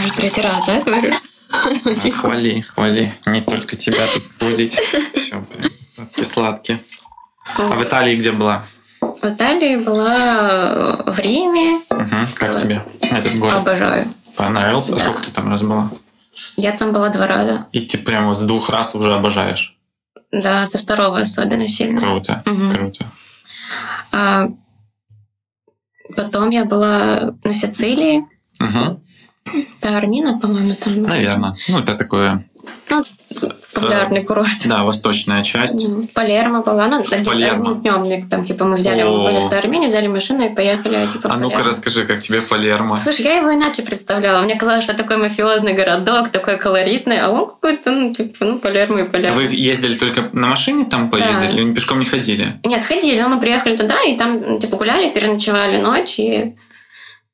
уже 0.00 0.12
третий 0.16 0.42
раз, 0.42 0.66
да, 0.66 0.80
говорю? 0.80 1.12
Очень. 1.84 2.12
Хвали, 2.12 2.60
хвали. 2.62 3.14
Не 3.26 3.40
только 3.40 3.76
тебя 3.76 4.06
тут 4.12 4.22
хвалить. 4.38 4.74
Все, 5.14 5.42
сладкий-сладкий. 5.94 6.78
А 7.56 7.76
в 7.76 7.82
Италии 7.82 8.16
где 8.16 8.32
была? 8.32 8.64
В 9.00 9.24
Италии 9.24 9.76
была 9.76 10.16
э, 11.06 11.10
в 11.12 11.18
Риме. 11.18 11.80
Мгм. 11.90 12.28
Как 12.34 12.56
тебе 12.60 12.82
этот 13.00 13.38
город? 13.38 13.54
Обожаю. 13.54 14.12
Понравился? 14.36 14.94
А 14.94 14.98
Да. 14.98 15.04
сколько 15.04 15.22
ты 15.22 15.30
там 15.30 15.48
раз 15.50 15.62
была? 15.62 15.90
Я 16.56 16.72
там 16.72 16.92
была 16.92 17.10
два 17.10 17.26
раза. 17.26 17.66
И 17.72 17.80
ты 17.80 17.98
прямо 17.98 18.34
с 18.34 18.40
двух 18.40 18.70
раз 18.70 18.94
уже 18.94 19.12
обожаешь. 19.14 19.76
Да, 20.32 20.66
со 20.66 20.78
второго 20.78 21.20
особенно 21.20 21.68
сильно. 21.68 22.00
Круто, 22.00 22.42
Мгм. 22.46 22.74
круто. 22.74 23.12
А 24.12 24.48
потом 26.16 26.50
я 26.50 26.64
была 26.64 27.34
на 27.42 27.52
Сицилии. 27.52 28.24
Мгм. 28.58 28.98
Тармина, 29.80 30.38
по-моему, 30.38 30.74
там. 30.74 31.02
Наверное. 31.02 31.56
Ну, 31.68 31.80
это 31.80 31.94
такое, 31.96 32.48
популярный 33.74 34.24
курорт. 34.24 34.48
да, 34.66 34.84
восточная 34.84 35.42
часть. 35.42 35.86
Ну, 35.86 36.06
Палермо 36.14 36.62
была, 36.62 36.86
ну, 36.88 37.00
один, 37.00 37.24
Палермо. 37.24 37.74
дневник, 37.74 38.28
там, 38.28 38.44
типа, 38.44 38.64
мы 38.64 38.76
взяли, 38.76 39.02
О. 39.02 39.10
мы 39.10 39.24
были 39.24 39.40
в 39.40 39.50
Тармине, 39.50 39.88
взяли 39.88 40.06
машину 40.06 40.44
и 40.44 40.54
поехали, 40.54 41.06
типа, 41.10 41.28
в 41.28 41.32
А 41.32 41.36
ну-ка 41.36 41.62
расскажи, 41.62 42.04
как 42.06 42.20
тебе 42.20 42.42
Палермо. 42.42 42.96
Слушай, 42.96 43.24
я 43.26 43.36
его 43.38 43.52
иначе 43.52 43.82
представляла. 43.82 44.42
Мне 44.42 44.56
казалось, 44.56 44.84
что 44.84 44.96
такой 44.96 45.16
мафиозный 45.16 45.72
городок, 45.72 46.28
такой 46.28 46.58
колоритный, 46.58 47.20
а 47.20 47.30
он 47.30 47.46
какой-то, 47.46 47.90
ну, 47.90 48.12
типа, 48.12 48.44
ну, 48.44 48.58
Палермо 48.58 49.00
и 49.00 49.08
Палермо. 49.08 49.36
Вы 49.36 49.44
ездили 49.44 49.94
только 49.94 50.30
на 50.32 50.46
машине 50.48 50.84
там 50.84 51.10
поездили? 51.10 51.52
Да. 51.52 51.58
Или 51.60 51.74
пешком 51.74 51.98
не 51.98 52.06
ходили? 52.06 52.60
Нет, 52.64 52.84
ходили, 52.84 53.20
но 53.20 53.28
мы 53.28 53.40
приехали 53.40 53.76
туда, 53.76 53.96
и 54.06 54.16
там, 54.16 54.58
типа, 54.58 54.76
гуляли, 54.76 55.12
переночевали 55.12 55.80
ночь, 55.80 56.18
и 56.18 56.54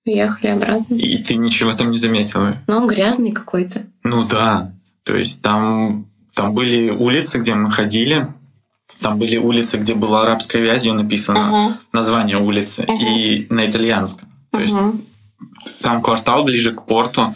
уехали 0.04 0.50
обратно. 0.50 0.94
И 0.94 1.18
ты 1.18 1.36
ничего 1.36 1.72
там 1.72 1.90
не 1.90 1.98
заметила? 1.98 2.56
Но 2.66 2.78
он 2.78 2.86
грязный 2.86 3.32
какой-то. 3.32 3.82
Ну 4.02 4.24
да. 4.24 4.72
То 5.10 5.16
есть 5.16 5.42
там, 5.42 6.06
там 6.36 6.54
были 6.54 6.88
улицы, 6.90 7.40
где 7.40 7.52
мы 7.56 7.68
ходили. 7.68 8.28
Там 9.00 9.18
были 9.18 9.38
улицы, 9.38 9.76
где 9.78 9.96
было 9.96 10.22
арабской 10.22 10.60
вязью 10.60 10.94
написано 10.94 11.48
Ага, 11.48 11.78
название 11.92 12.38
улицы 12.38 12.84
Мгм. 12.86 12.96
и 12.96 13.46
на 13.50 13.68
итальянском. 13.68 14.28
То 14.52 14.60
есть 14.60 14.74
мгм. 14.74 15.00
там 15.82 16.00
квартал 16.00 16.44
ближе 16.44 16.72
к 16.72 16.86
порту. 16.86 17.34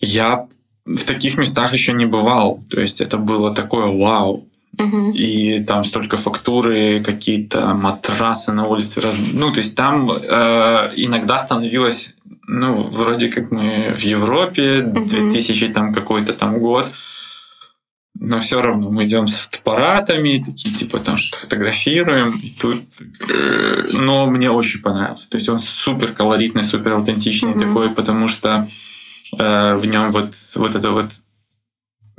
Я 0.00 0.46
в 0.84 1.04
таких 1.04 1.38
местах 1.38 1.72
еще 1.72 1.94
не 1.94 2.04
бывал. 2.04 2.62
То 2.68 2.78
есть 2.78 3.00
это 3.00 3.16
было 3.16 3.54
такое 3.54 3.86
вау. 3.86 4.46
И 5.14 5.60
там 5.64 5.82
столько 5.84 6.16
фактуры, 6.16 7.02
какие-то 7.04 7.74
матрасы 7.74 8.52
на 8.52 8.66
улице. 8.66 9.00
раз- 9.00 9.32
Ну, 9.34 9.50
то 9.52 9.58
есть 9.58 9.76
там 9.76 10.10
э, 10.10 10.92
иногда 10.96 11.38
становилось, 11.38 12.14
ну, 12.46 12.88
вроде 12.90 13.28
как 13.28 13.50
мы 13.50 13.92
в 13.92 14.00
Европе, 14.02 14.82
Мгм. 14.82 15.06
2000 15.06 15.68
там 15.68 15.92
какой-то 15.92 16.32
там 16.32 16.58
год, 16.60 16.90
но 18.20 18.38
все 18.38 18.60
равно 18.60 18.90
мы 18.90 19.04
идем 19.06 19.26
с 19.28 19.46
фотоаппаратами, 19.46 20.42
такие 20.44 20.74
типа 20.74 20.98
там 21.00 21.16
что 21.18 21.36
фотографируем, 21.38 22.32
и 22.42 22.50
тут, 22.50 22.82
э, 23.32 23.90
но 23.92 24.26
мне 24.26 24.50
очень 24.50 24.80
понравился. 24.80 25.30
То 25.30 25.36
есть 25.36 25.48
он 25.48 25.60
супер 25.60 26.12
колоритный, 26.12 26.62
супер 26.62 26.92
аутентичный 26.94 27.54
такой, 27.54 27.90
потому 27.90 28.26
что 28.28 28.68
э, 29.38 29.74
в 29.76 29.86
нем 29.86 30.10
вот 30.10 30.34
вот 30.54 30.74
это 30.74 30.90
вот 30.90 31.10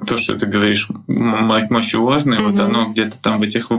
то, 0.08 0.18
что 0.18 0.38
ты 0.38 0.46
говоришь, 0.48 0.88
м- 1.08 1.46
мафиозное, 1.70 2.40
вот 2.40 2.60
оно 2.60 2.88
где-то 2.92 3.18
там 3.22 3.40
в 3.40 3.44
этих 3.44 3.70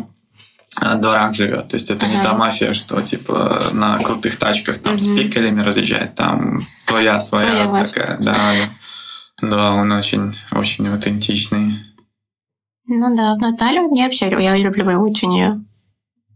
а, 0.80 0.94
дворах 0.96 1.34
живет. 1.34 1.68
То 1.68 1.74
есть 1.76 1.90
это 1.90 2.06
не 2.06 2.14
Ага. 2.16 2.30
та 2.30 2.36
мафия, 2.36 2.72
что 2.74 3.00
типа 3.02 3.64
на 3.72 3.98
крутых 3.98 4.38
тачках 4.38 4.78
там 4.78 4.98
с 4.98 5.06
Мгм. 5.06 5.16
пикелями 5.16 5.60
разъезжает, 5.62 6.14
там 6.14 6.60
твоя 6.86 7.18
своя, 7.20 7.64
Своя 7.66 7.86
такая. 7.86 8.18
Да, 8.18 8.32
да. 8.32 9.48
Да, 9.48 9.72
он 9.72 9.90
очень, 9.92 10.34
очень 10.52 10.86
аутентичный. 10.88 11.74
Ну 12.86 13.16
да, 13.16 13.34
в 13.34 13.38
Наталью 13.38 13.88
мне 13.88 14.04
вообще, 14.04 14.26
я 14.28 14.56
люблю 14.56 14.84
очень 15.00 15.32
ее. 15.34 15.64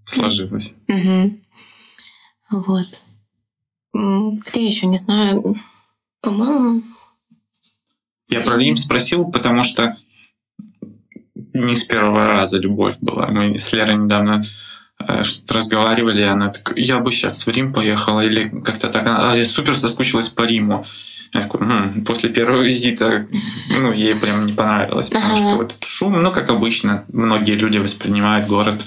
Сложилось. 0.06 0.74
Мгм. 0.88 1.40
Вот. 2.50 2.86
Где 3.92 4.66
еще, 4.66 4.86
не 4.86 4.96
знаю. 4.96 5.54
По-моему, 6.20 6.82
Я 8.28 8.40
про 8.40 8.56
Рим 8.56 8.76
спросил, 8.76 9.26
потому 9.30 9.64
что 9.64 9.94
не 11.52 11.76
с 11.76 11.84
первого 11.84 12.26
раза 12.26 12.58
любовь 12.58 12.96
была. 13.00 13.28
Мы 13.28 13.58
с 13.58 13.72
Лерой 13.72 13.96
недавно 13.96 14.42
э, 15.06 15.22
разговаривали, 15.48 16.20
и 16.22 16.24
она 16.24 16.48
такая, 16.50 16.76
я 16.78 16.98
бы 17.00 17.12
сейчас 17.12 17.46
в 17.46 17.50
Рим 17.50 17.72
поехала, 17.72 18.20
или 18.20 18.48
как-то 18.64 18.88
так. 18.88 19.06
Она, 19.06 19.32
«А, 19.32 19.36
я 19.36 19.44
супер 19.44 19.74
соскучилась 19.74 20.28
по 20.28 20.42
Риму. 20.42 20.84
Я 21.32 21.42
такой, 21.42 21.60
«М, 21.60 22.04
после 22.04 22.30
первого 22.30 22.62
визита, 22.62 23.26
ну, 23.70 23.92
ей 23.92 24.14
прям 24.16 24.46
не 24.46 24.52
понравилось, 24.52 25.08
потому 25.10 25.34
Ага. 25.34 25.36
что 25.48 25.56
вот 25.56 25.72
этот 25.72 25.84
шум, 25.84 26.22
ну, 26.22 26.30
как 26.32 26.48
обычно, 26.50 27.04
многие 27.12 27.52
люди 27.56 27.78
воспринимают 27.78 28.46
город, 28.48 28.82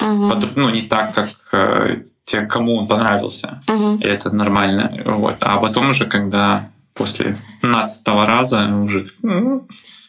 мгм, 0.00 0.30
по- 0.30 0.48
ну, 0.60 0.70
не 0.70 0.82
так, 0.82 1.14
как 1.14 1.28
э, 1.52 2.02
те, 2.24 2.42
кому 2.42 2.76
он 2.76 2.88
понравился. 2.88 3.62
мгм. 3.68 3.96
И 4.00 4.04
это 4.04 4.30
нормально. 4.34 5.02
Вот. 5.06 5.36
А 5.40 5.58
потом 5.58 5.90
уже, 5.90 6.06
когда 6.06 6.70
после 6.94 7.36
15 7.60 8.08
раза 8.26 8.60
уже 8.76 9.06
«М, 9.22 9.68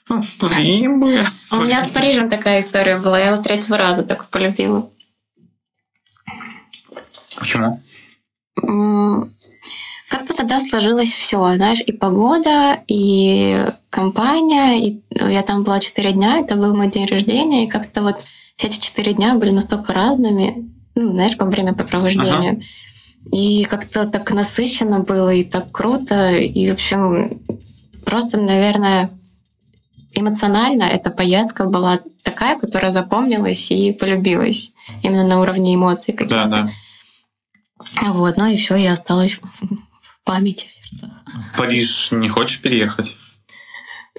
ну, 0.09 0.21
в 0.21 0.57
Рим 0.57 0.99
бы». 0.99 1.25
У 1.51 1.55
меня 1.57 1.81
с 1.81 1.89
Парижем 1.89 2.29
такая 2.29 2.61
история 2.61 2.97
была. 2.97 3.19
Я 3.19 3.27
его 3.27 3.37
с 3.37 3.41
третьего 3.41 3.77
раза 3.77 4.03
только 4.03 4.25
полюбила. 4.25 4.89
Почему? 7.37 7.81
Как-то 10.09 10.35
тогда 10.35 10.53
тогда 10.53 10.59
сложилось 10.59 11.11
все, 11.11 11.53
знаешь, 11.55 11.81
и 11.81 11.91
погода, 11.91 12.83
и 12.87 13.65
компания, 13.89 14.87
и 14.87 15.01
ну, 15.09 15.27
я 15.27 15.41
там 15.41 15.63
была 15.63 15.79
четыре 15.79 16.11
дня, 16.11 16.37
это 16.37 16.55
был 16.55 16.75
мой 16.75 16.89
день 16.91 17.07
рождения, 17.07 17.65
и 17.65 17.69
как-то 17.69 18.03
вот 18.03 18.23
все 18.55 18.67
эти 18.67 18.79
четыре 18.79 19.13
дня 19.13 19.35
были 19.35 19.49
настолько 19.49 19.93
разными, 19.93 20.71
ну, 20.95 21.13
знаешь, 21.13 21.37
по 21.37 21.45
времяпрепровождению. 21.45 22.51
Ага. 22.53 22.61
И 23.31 23.63
как-то 23.63 24.05
так 24.05 24.31
насыщенно 24.31 24.99
было, 24.99 25.33
и 25.33 25.43
так 25.43 25.71
круто, 25.71 26.31
и, 26.33 26.69
в 26.69 26.73
общем, 26.73 27.41
просто, 28.05 28.39
наверное, 28.39 29.09
эмоционально 30.13 30.83
эта 30.83 31.09
поездка 31.09 31.65
была 31.65 31.99
такая, 32.23 32.59
которая 32.59 32.91
запомнилась 32.91 33.71
и 33.71 33.93
полюбилась 33.93 34.73
именно 35.01 35.23
на 35.23 35.39
уровне 35.39 35.75
эмоций 35.75 36.13
каких-то. 36.13 36.47
Да, 36.47 36.69
да. 38.01 38.11
Вот, 38.11 38.37
ну 38.37 38.47
и 38.47 38.57
все, 38.57 38.75
я 38.75 38.93
осталась 38.93 39.39
в 39.39 40.23
памяти, 40.23 40.67
в 40.67 40.71
сердцах. 40.71 41.11
Париж 41.57 42.11
не 42.11 42.29
хочешь 42.29 42.61
переехать? 42.61 43.15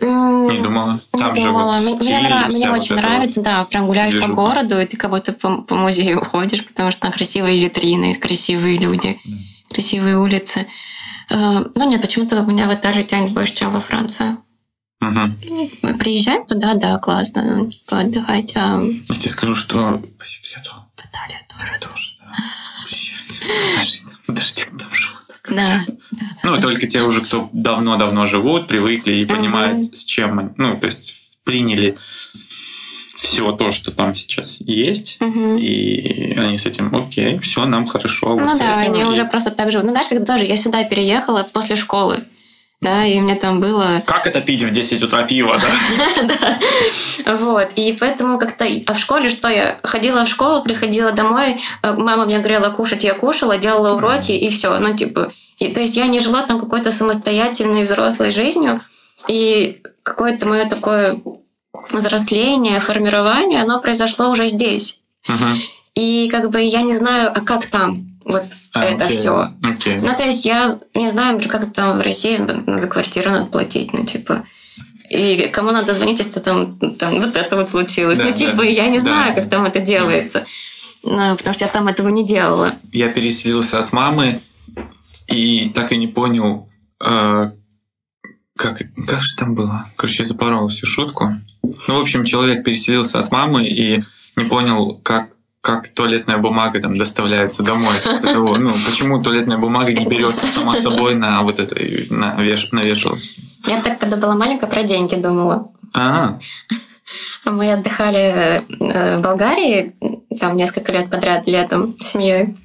Не 0.00 0.62
думала. 0.62 1.00
Там 1.12 1.34
не 1.34 1.40
же 1.40 1.46
думала. 1.46 1.78
Вот 1.78 2.00
мне, 2.00 2.20
нрав... 2.20 2.48
мне 2.48 2.70
очень 2.70 2.96
вот 2.96 3.02
нравится, 3.04 3.40
вот 3.40 3.44
да, 3.44 3.64
прям 3.64 3.86
гуляешь 3.86 4.20
по 4.20 4.28
городу, 4.28 4.80
и 4.80 4.86
ты 4.86 4.96
как 4.96 5.10
будто 5.10 5.32
по, 5.32 5.62
по 5.62 5.76
музею 5.76 6.24
ходишь, 6.24 6.64
потому 6.64 6.90
что 6.90 7.02
там 7.02 7.12
красивые 7.12 7.62
витрины, 7.62 8.14
красивые 8.14 8.78
люди, 8.78 9.20
да. 9.24 9.36
красивые 9.70 10.18
улицы. 10.18 10.66
Э, 11.30 11.64
ну 11.74 11.88
нет, 11.88 12.02
почему-то 12.02 12.42
у 12.42 12.46
меня 12.46 12.66
в 12.68 12.74
Италии 12.74 13.04
тянет 13.04 13.32
больше, 13.32 13.54
чем 13.54 13.70
во 13.72 13.80
Францию. 13.80 14.38
Угу. 15.00 15.96
Приезжать 15.98 16.46
туда, 16.48 16.74
да, 16.74 16.98
классно, 16.98 17.42
ну, 17.42 17.70
типа, 17.70 18.00
отдыхать. 18.00 18.52
А... 18.56 18.82
Я 18.82 19.14
тебе 19.14 19.30
скажу, 19.30 19.54
что 19.54 20.02
по 20.18 20.24
секрету. 20.24 20.70
В 20.96 21.00
Италии 21.00 21.38
тоже. 21.48 21.78
Тоже, 21.80 22.16
да. 24.26 24.34
Даже 24.34 24.66
кто 24.66 24.94
живут. 24.94 25.03
Да. 25.48 25.84
Ну, 26.42 26.60
только 26.60 26.86
те 26.86 27.02
уже, 27.02 27.20
кто 27.20 27.48
давно-давно 27.52 28.26
живут, 28.26 28.68
привыкли 28.68 29.14
и 29.14 29.26
понимают, 29.26 29.94
с 29.96 30.04
чем, 30.04 30.54
ну, 30.56 30.78
то 30.78 30.86
есть 30.86 31.38
приняли 31.44 31.96
все 33.16 33.52
то, 33.52 33.70
что 33.70 33.90
там 33.90 34.14
сейчас 34.14 34.60
есть, 34.60 35.18
угу. 35.20 35.56
и 35.56 36.34
они 36.34 36.58
с 36.58 36.66
этим, 36.66 36.94
окей, 36.94 37.38
все, 37.38 37.64
нам 37.64 37.86
хорошо. 37.86 38.36
Ну 38.36 38.46
вот 38.46 38.58
да, 38.58 38.72
они 38.74 39.00
и... 39.00 39.04
уже 39.04 39.24
просто 39.24 39.50
так 39.50 39.72
живут. 39.72 39.86
Ну, 39.86 39.92
знаешь, 39.92 40.08
как 40.08 40.26
тоже 40.26 40.44
я 40.44 40.56
сюда 40.56 40.84
переехала 40.84 41.46
после 41.50 41.76
школы 41.76 42.24
да, 42.80 43.06
и 43.06 43.18
мне 43.20 43.34
там 43.34 43.60
было... 43.60 44.02
Как 44.04 44.26
это 44.26 44.42
пить 44.42 44.62
в 44.62 44.70
10 44.70 45.02
утра 45.02 45.22
пиво, 45.22 45.56
да? 45.56 46.58
Да, 47.24 47.36
вот, 47.36 47.70
и 47.76 47.96
поэтому 47.98 48.38
как-то... 48.38 48.66
А 48.86 48.92
в 48.92 48.98
школе 48.98 49.30
что 49.30 49.48
я? 49.48 49.78
Ходила 49.82 50.26
в 50.26 50.28
школу, 50.28 50.62
приходила 50.62 51.12
домой, 51.12 51.60
э, 51.82 51.92
мама 51.94 52.26
мне 52.26 52.38
говорила 52.38 52.68
кушать, 52.70 53.04
я 53.04 53.14
кушала, 53.14 53.56
делала 53.56 53.96
уроки, 53.96 54.32
и 54.32 54.50
все, 54.50 54.78
ну, 54.78 54.94
типа... 54.94 55.32
И, 55.58 55.68
то 55.68 55.80
есть 55.80 55.96
я 55.96 56.08
не 56.08 56.20
жила 56.20 56.42
там 56.42 56.60
какой-то 56.60 56.92
самостоятельной 56.92 57.84
взрослой 57.84 58.30
жизнью, 58.30 58.82
и 59.28 59.80
какое-то 60.02 60.46
мое 60.46 60.66
такое 60.66 61.22
взросление, 61.90 62.80
формирование, 62.80 63.62
оно 63.62 63.80
произошло 63.80 64.30
уже 64.30 64.48
здесь. 64.48 65.00
И 65.94 66.28
как 66.28 66.50
бы 66.50 66.60
я 66.60 66.82
не 66.82 66.96
знаю, 66.96 67.30
а 67.34 67.40
как 67.40 67.66
там? 67.66 68.13
Вот 68.24 68.44
а, 68.72 68.84
это 68.84 69.04
окей. 69.04 69.16
все. 69.16 69.52
Окей. 69.62 69.98
Ну, 69.98 70.08
то 70.16 70.24
есть 70.24 70.44
я 70.44 70.78
не 70.94 71.08
знаю, 71.08 71.40
как 71.48 71.70
там 71.72 71.98
в 71.98 72.00
России 72.00 72.40
за 72.66 72.88
квартиру 72.88 73.30
надо 73.30 73.46
платить, 73.46 73.92
ну, 73.92 74.06
типа. 74.06 74.44
И 75.10 75.50
кому 75.52 75.70
надо 75.70 75.92
звонить, 75.92 76.18
если 76.18 76.40
там, 76.40 76.78
там 76.96 77.20
вот 77.20 77.36
это 77.36 77.56
вот 77.56 77.68
случилось. 77.68 78.18
Да, 78.18 78.24
ну, 78.24 78.32
типа, 78.32 78.56
да, 78.56 78.64
я 78.64 78.88
не 78.88 78.98
знаю, 78.98 79.34
да. 79.34 79.40
как 79.40 79.50
там 79.50 79.64
это 79.66 79.80
делается. 79.80 80.46
Ну, 81.02 81.36
потому 81.36 81.54
что 81.54 81.64
я 81.64 81.70
там 81.70 81.88
этого 81.88 82.08
не 82.08 82.24
делала. 82.26 82.74
Я 82.92 83.08
переселился 83.08 83.78
от 83.78 83.92
мамы 83.92 84.40
и 85.26 85.70
так 85.74 85.92
и 85.92 85.98
не 85.98 86.06
понял, 86.06 86.68
э, 87.04 87.50
как, 88.56 88.82
как 89.06 89.22
же 89.22 89.36
там 89.36 89.54
было. 89.54 89.86
Короче, 89.96 90.24
запорол 90.24 90.68
всю 90.68 90.86
шутку. 90.86 91.34
Ну, 91.62 91.98
в 91.98 92.00
общем, 92.00 92.24
человек 92.24 92.64
переселился 92.64 93.20
от 93.20 93.30
мамы 93.30 93.66
и 93.66 94.02
не 94.36 94.44
понял, 94.44 94.98
как 95.02 95.28
как 95.64 95.88
туалетная 95.88 96.36
бумага 96.36 96.78
там 96.78 96.98
доставляется 96.98 97.62
домой. 97.62 97.94
Того, 98.22 98.58
ну, 98.58 98.70
почему 98.70 99.22
туалетная 99.22 99.56
бумага 99.56 99.94
не 99.94 100.04
берется 100.04 100.46
сама 100.46 100.74
собой 100.74 101.14
на 101.14 101.42
вот 101.42 101.58
это, 101.58 101.74
на, 102.10 102.34
веш, 102.42 102.70
на 102.72 102.80
вешалку? 102.80 103.16
Я 103.66 103.80
так, 103.80 103.98
когда 103.98 104.18
была 104.18 104.36
маленькая, 104.36 104.66
про 104.66 104.82
деньги 104.82 105.14
думала. 105.14 105.72
А. 105.94 106.38
Мы 107.46 107.72
отдыхали 107.72 108.18
э, 108.18 109.18
в 109.18 109.22
Болгарии, 109.22 109.94
там 110.38 110.54
несколько 110.54 110.92
лет 110.92 111.10
подряд 111.10 111.46
летом 111.46 111.96
с 111.98 112.08
семьей. 112.08 112.58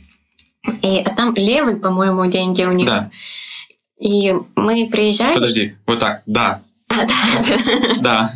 И 0.81 0.99
а 0.99 1.09
там 1.15 1.33
левый, 1.35 1.77
по-моему, 1.77 2.25
деньги 2.25 2.63
у 2.63 2.73
них. 2.73 2.85
Да. 2.85 3.09
И 4.01 4.33
мы 4.55 4.89
приезжали. 4.91 5.35
Подожди, 5.35 5.75
вот 5.87 5.99
так, 5.99 6.23
да. 6.25 6.63
Да. 6.89 7.07
Да. 8.01 8.31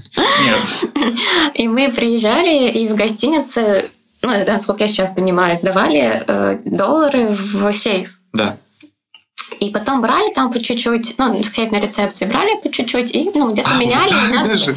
Нет. 0.45 1.15
И 1.55 1.67
мы 1.67 1.91
приезжали, 1.91 2.71
и 2.71 2.87
в 2.87 2.95
гостинице 2.95 3.91
ну, 4.23 4.31
это, 4.31 4.53
насколько 4.53 4.83
я 4.83 4.87
сейчас 4.87 5.11
понимаю, 5.11 5.53
сдавали 5.55 6.23
э, 6.25 6.59
доллары 6.65 7.27
в 7.27 7.71
сейф. 7.73 8.19
Да. 8.31 8.57
И 9.59 9.69
потом 9.69 10.01
брали 10.01 10.33
там 10.33 10.51
по 10.51 10.59
чуть-чуть, 10.59 11.15
ну, 11.17 11.43
сейф 11.43 11.71
на 11.71 11.81
рецепции 11.81 12.25
брали 12.25 12.59
по 12.63 12.71
чуть-чуть, 12.71 13.13
и, 13.13 13.29
ну, 13.35 13.51
где-то 13.51 13.69
а, 13.75 13.77
меняли. 13.77 14.13
Вот 14.13 14.49
нас... 14.49 14.67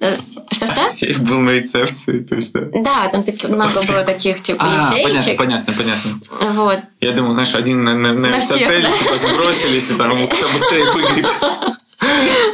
Э, 0.00 0.18
что-что? 0.52 0.88
Сейф 0.88 1.20
был 1.22 1.40
на 1.40 1.50
рецепции, 1.50 2.20
то 2.20 2.36
есть, 2.36 2.52
да. 2.52 2.60
Да, 2.74 3.08
там 3.08 3.22
таки, 3.24 3.46
много 3.46 3.82
было 3.88 4.04
таких, 4.04 4.42
типа, 4.42 4.62
а, 4.62 4.94
ячеечек. 4.94 5.38
понятно, 5.38 5.72
понятно, 5.72 6.18
понятно. 6.28 6.62
Вот. 6.62 6.80
Я 7.00 7.12
думал, 7.12 7.32
знаешь, 7.32 7.54
один 7.54 7.82
на, 7.82 7.94
на, 7.94 8.12
на, 8.12 8.28
на 8.28 8.40
всех, 8.40 8.56
отель, 8.56 8.82
да? 8.82 8.90
типа, 8.90 9.14
сбросились, 9.16 9.90
и 9.90 9.94
там 9.94 10.28
кто 10.28 10.46
быстрее 10.52 10.84
выгреб. 10.92 11.26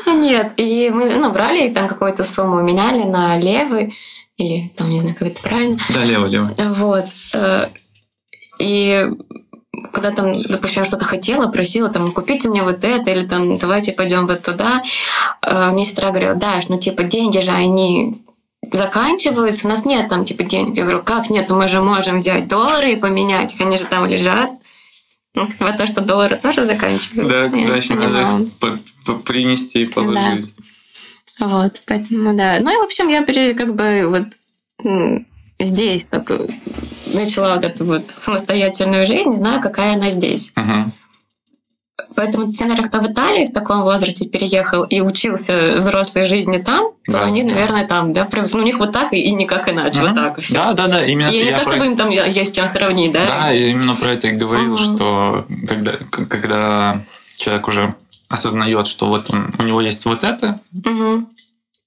Нет, 0.06 0.52
и 0.56 0.90
мы, 0.90 1.16
ну, 1.16 1.32
брали 1.32 1.72
там 1.72 1.88
какую-то 1.88 2.24
сумму, 2.24 2.62
меняли 2.62 3.02
на 3.02 3.36
левый, 3.36 3.94
или 4.36 4.72
там, 4.76 4.90
не 4.90 5.00
знаю, 5.00 5.16
как 5.16 5.28
это 5.28 5.42
правильно. 5.42 5.78
Да, 5.92 6.04
лево-лево. 6.04 6.54
Вот. 6.58 7.06
Э, 7.32 7.68
и 8.58 9.08
когда 9.92 10.10
там, 10.10 10.42
допустим, 10.42 10.82
я 10.82 10.88
что-то 10.88 11.04
хотела, 11.04 11.48
просила, 11.48 11.88
там, 11.88 12.12
купите 12.12 12.48
мне 12.48 12.62
вот 12.62 12.84
это, 12.84 13.10
или 13.10 13.26
там, 13.26 13.58
давайте 13.58 13.92
пойдем 13.92 14.26
вот 14.26 14.42
туда. 14.42 14.82
Э, 15.42 15.70
мне 15.70 15.84
сестра 15.84 16.10
говорила, 16.10 16.34
да, 16.34 16.60
ну, 16.68 16.78
типа, 16.78 17.04
деньги 17.04 17.38
же, 17.38 17.50
они 17.50 18.22
заканчиваются, 18.72 19.66
у 19.66 19.70
нас 19.70 19.84
нет 19.84 20.08
там, 20.08 20.24
типа, 20.24 20.44
денег. 20.44 20.76
Я 20.76 20.82
говорю, 20.82 21.02
как 21.02 21.30
нет, 21.30 21.48
ну, 21.48 21.56
мы 21.56 21.68
же 21.68 21.82
можем 21.82 22.18
взять 22.18 22.48
доллары 22.48 22.92
и 22.92 22.96
поменять, 22.96 23.54
они 23.60 23.76
же 23.78 23.84
там 23.84 24.06
лежат. 24.06 24.50
Бы 25.34 25.72
то, 25.76 25.86
что 25.86 26.00
доллары 26.00 26.36
тоже 26.36 26.64
заканчиваются. 26.64 27.28
Да, 27.28 27.76
еще 27.76 27.94
надо 27.94 28.48
принести 29.24 29.82
и 29.82 29.86
положить. 29.86 30.54
Да. 30.56 30.62
Вот, 31.38 31.82
поэтому 31.86 32.36
да. 32.36 32.58
Ну 32.60 32.72
и, 32.72 32.76
в 32.76 32.84
общем, 32.84 33.08
я 33.08 33.22
как 33.54 33.74
бы 33.74 34.06
вот 34.08 35.26
здесь 35.58 36.06
так 36.06 36.30
э, 36.30 36.48
начала 37.14 37.54
вот 37.54 37.64
эту 37.64 37.84
вот 37.84 38.10
самостоятельную 38.10 39.06
жизнь, 39.06 39.32
знаю, 39.32 39.60
какая 39.60 39.94
она 39.94 40.10
здесь. 40.10 40.52
Uh-huh. 40.56 40.90
Поэтому 42.14 42.52
те, 42.52 42.64
наверное, 42.64 42.88
кто 42.88 43.00
в 43.00 43.10
Италии 43.10 43.46
в 43.46 43.52
таком 43.52 43.82
возрасте 43.82 44.28
переехал 44.28 44.84
и 44.84 45.00
учился 45.00 45.76
взрослой 45.76 46.24
жизни 46.24 46.58
там, 46.58 46.92
то 47.06 47.12
да, 47.12 47.24
они, 47.24 47.42
наверное, 47.42 47.86
там, 47.86 48.12
да, 48.12 48.28
ну, 48.30 48.58
у 48.58 48.62
них 48.62 48.78
вот 48.78 48.92
так 48.92 49.12
и, 49.12 49.18
и 49.18 49.32
никак 49.32 49.68
иначе, 49.68 50.00
uh-huh. 50.00 50.08
вот 50.08 50.14
так 50.14 50.40
все. 50.40 50.54
Да, 50.54 50.72
да, 50.72 50.88
да, 50.88 51.06
именно. 51.06 51.28
И 51.28 51.44
не 51.44 51.52
то, 51.52 51.60
чтобы 51.60 51.76
это... 51.76 51.86
им 51.86 51.96
там 51.96 52.10
есть 52.10 52.54
чем 52.54 52.66
сравнить, 52.66 53.12
да? 53.12 53.26
Да, 53.26 53.50
я 53.50 53.68
именно 53.68 53.94
про 53.94 54.10
это 54.10 54.28
и 54.28 54.32
говорил, 54.32 54.74
uh-huh. 54.74 54.96
что 54.96 55.46
когда, 55.66 55.92
когда 56.28 57.04
человек 57.36 57.68
уже 57.68 57.94
осознает, 58.28 58.86
что 58.86 59.08
вот 59.08 59.30
он, 59.30 59.54
у 59.58 59.62
него 59.62 59.80
есть 59.80 60.04
вот 60.06 60.24
это, 60.24 60.60
угу. 60.72 61.26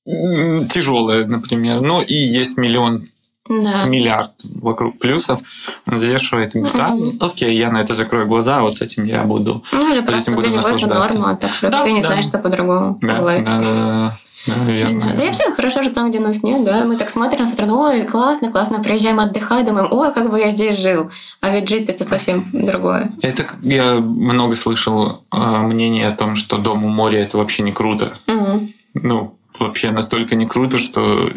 тяжелое, 0.05 1.25
например, 1.25 1.81
ну 1.81 2.01
и 2.01 2.13
есть 2.13 2.57
миллион 2.57 3.03
да. 3.49 3.85
миллиард 3.85 4.31
вокруг 4.43 4.99
плюсов, 4.99 5.41
он 5.85 5.95
взвешивает 5.95 6.55
и 6.55 6.59
говорит, 6.59 6.77
да, 6.77 7.25
окей, 7.25 7.57
я 7.57 7.71
на 7.71 7.81
это 7.81 7.93
закрою 7.93 8.27
глаза, 8.27 8.61
вот 8.61 8.77
с 8.77 8.81
этим 8.81 9.05
я 9.05 9.23
буду. 9.23 9.63
Ну 9.71 9.93
или 9.93 10.01
просто 10.01 10.31
для 10.35 10.49
него 10.49 10.59
это 10.59 10.87
норма, 10.87 11.35
так 11.35 11.71
да, 11.71 11.83
ты 11.83 11.91
не 11.91 12.01
да. 12.01 12.07
знаешь, 12.07 12.25
что 12.25 12.37
по-другому 12.39 12.99
да, 13.01 13.15
бывает. 13.15 13.45
Да, 13.45 13.61
да, 13.61 13.63
да. 13.63 14.17
Да, 14.47 14.53
верно. 14.65 15.13
Да 15.17 15.23
и 15.23 15.27
вообще 15.27 15.51
хорошо 15.51 15.83
же 15.83 15.89
там, 15.91 16.09
где 16.09 16.19
нас 16.19 16.43
нет, 16.43 16.63
да. 16.63 16.85
Мы 16.85 16.97
так 16.97 17.09
смотрим 17.09 17.41
на 17.41 17.47
страну, 17.47 17.79
ой, 17.79 18.05
классно, 18.05 18.51
классно, 18.51 18.81
приезжаем 18.81 19.19
отдыхать, 19.19 19.65
думаем, 19.65 19.87
ой, 19.91 20.13
как 20.13 20.29
бы 20.29 20.39
я 20.39 20.49
здесь 20.49 20.77
жил. 20.77 21.11
А 21.41 21.49
ведь 21.49 21.67
жить 21.69 21.89
это 21.89 22.03
совсем 22.03 22.45
другое. 22.51 23.11
Это 23.21 23.45
я 23.61 23.95
много 23.95 24.55
слышал 24.55 25.23
э, 25.31 25.37
мнение 25.37 26.07
о 26.07 26.15
том, 26.15 26.35
что 26.35 26.57
дом 26.57 26.85
у 26.85 26.89
моря 26.89 27.21
это 27.23 27.37
вообще 27.37 27.63
не 27.63 27.73
круто. 27.73 28.13
Угу. 28.27 28.69
Ну, 28.95 29.38
вообще 29.59 29.91
настолько 29.91 30.35
не 30.35 30.45
круто, 30.45 30.79
что 30.79 31.31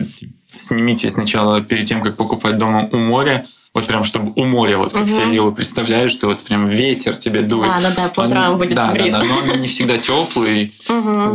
снимите 0.55 1.09
сначала 1.09 1.63
перед 1.63 1.87
тем, 1.87 2.03
как 2.03 2.17
покупать 2.17 2.59
дом 2.59 2.89
у 2.93 2.97
моря, 2.97 3.47
вот 3.75 3.87
прям, 3.87 4.05
чтобы 4.05 4.33
у 4.37 4.45
моря, 4.45 4.77
вот 4.77 4.93
как 4.93 5.03
угу. 5.03 5.09
себе 5.09 5.37
его 5.37 5.51
представляешь, 5.51 6.11
что 6.13 6.27
вот 6.27 6.41
прям 6.41 6.69
ветер 6.69 7.17
тебе 7.17 7.41
дует. 7.41 7.71
А, 7.71 7.81
ну 7.81 7.89
да, 7.97 8.09
по 8.15 8.21
утрам 8.23 8.59
будет 8.59 8.75
да, 8.75 8.93
бриз. 8.93 9.15
Да, 9.15 9.21
да, 9.21 9.27
но 9.47 9.55
он 9.55 9.61
не 9.63 9.67
всегда 9.67 9.97
теплый 9.97 10.75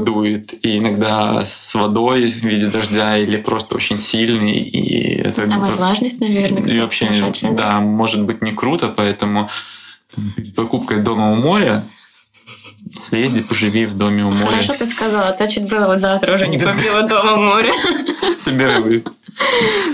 дует, 0.05 0.53
и 0.63 0.77
иногда 0.77 1.43
с 1.43 1.73
водой 1.73 2.27
в 2.27 2.43
виде 2.43 2.67
дождя 2.67 3.17
или 3.17 3.37
просто 3.37 3.75
очень 3.75 3.97
сильный. 3.97 4.59
И 4.59 5.15
это, 5.15 5.47
Самая 5.47 5.75
влажность, 5.75 6.21
наверное. 6.21 6.63
И 6.63 6.79
вообще, 6.79 7.33
да, 7.53 7.79
может 7.79 8.23
быть 8.23 8.43
не 8.43 8.51
круто, 8.51 8.89
поэтому 8.89 9.49
перед 10.35 10.53
покупкой 10.53 11.01
дома 11.01 11.31
у 11.31 11.35
моря 11.35 11.83
Съезди, 12.97 13.41
поживи 13.47 13.85
в 13.85 13.95
доме 13.95 14.23
у 14.25 14.31
моря. 14.31 14.45
Хорошо 14.45 14.73
ты 14.73 14.85
сказала, 14.85 15.27
а 15.29 15.31
то 15.33 15.47
чуть 15.47 15.69
было 15.69 15.87
вот 15.87 15.99
завтра 15.99 16.33
уже 16.33 16.47
не 16.47 16.57
побила 16.57 17.03
дома 17.03 17.33
у 17.33 17.41
моря. 17.41 17.71
Собираюсь 18.37 19.03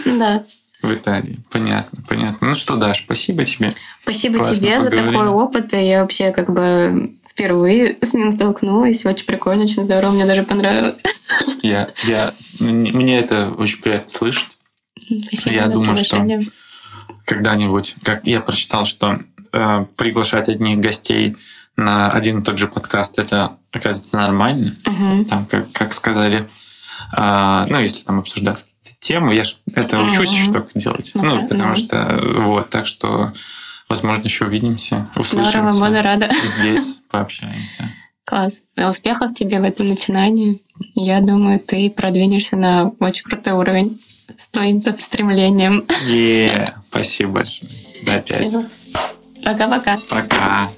Да. 0.05 0.43
в 0.81 0.93
Италии. 0.93 1.39
Понятно, 1.51 2.03
понятно. 2.07 2.47
Ну 2.47 2.53
что, 2.55 2.75
Даш, 2.75 2.99
спасибо 2.99 3.45
тебе. 3.45 3.73
Спасибо 4.03 4.37
Классно 4.37 4.55
тебе 4.55 4.81
за 4.81 4.89
такой 4.89 5.27
опыт. 5.27 5.73
И 5.73 5.85
Я 5.85 6.01
вообще 6.01 6.31
как 6.31 6.51
бы 6.53 7.13
впервые 7.29 7.97
с 8.01 8.13
ним 8.13 8.31
столкнулась. 8.31 9.05
Очень 9.05 9.25
прикольно, 9.25 9.63
очень 9.63 9.83
здорово. 9.83 10.11
Мне 10.11 10.25
даже 10.25 10.43
понравилось. 10.43 11.01
Я, 11.63 11.89
я, 12.03 12.29
мне 12.59 13.19
это 13.19 13.49
очень 13.57 13.81
приятно 13.81 14.09
слышать. 14.09 14.57
Спасибо 15.31 15.55
Я 15.55 15.67
думаю, 15.67 15.97
что-. 15.97 16.27
Когда-нибудь, 17.25 17.95
как 18.03 18.25
я 18.27 18.41
прочитал, 18.41 18.85
что 18.85 19.19
э, 19.51 19.85
приглашать 19.95 20.49
одних 20.49 20.79
гостей 20.79 21.37
на 21.75 22.11
один 22.11 22.39
и 22.39 22.43
тот 22.43 22.57
же 22.57 22.67
подкаст, 22.67 23.17
это, 23.19 23.57
оказывается, 23.71 24.17
нормально. 24.17 24.75
Мгм. 24.85 25.25
Там, 25.25 25.45
как, 25.45 25.71
как 25.71 25.93
сказали, 25.93 26.47
а, 27.11 27.65
ну, 27.67 27.79
если 27.79 28.03
там 28.05 28.19
обсуждать 28.19 28.63
какие-то 28.63 28.99
темы, 28.99 29.33
я 29.35 29.43
ж 29.43 29.57
это 29.73 29.99
учусь, 30.01 30.31
Мгм. 30.47 30.67
что 30.67 30.79
делать. 30.79 31.11
Ну, 31.15 31.23
Ну, 31.23 31.41
да, 31.41 31.47
потому 31.47 31.69
ну. 31.69 31.75
что, 31.75 32.21
вот, 32.41 32.69
так 32.69 32.85
что, 32.87 33.33
возможно, 33.89 34.23
еще 34.23 34.45
увидимся, 34.45 35.07
Здорово, 35.15 35.21
услышимся. 35.43 35.79
буду 35.79 36.01
рада. 36.01 36.29
Здесь 36.59 36.99
пообщаемся. 37.09 37.89
Класс. 38.25 38.63
Успехов 38.77 39.33
тебе 39.33 39.59
в 39.59 39.63
этом 39.63 39.89
начинании. 39.89 40.61
Я 40.95 41.19
думаю, 41.19 41.59
ты 41.59 41.89
продвинешься 41.89 42.55
на 42.55 42.89
очень 42.99 43.23
крутой 43.23 43.53
уровень 43.53 43.99
с 44.37 44.47
твоим 44.49 44.79
стремлением. 44.79 45.83
Е, 46.05 46.73
спасибо 46.87 47.31
большое. 47.33 47.69
До 48.05 48.15
опять. 48.15 48.49
Спасибо. 48.49 48.65
Пока-пока. 49.43 49.95
Пока. 50.09 50.69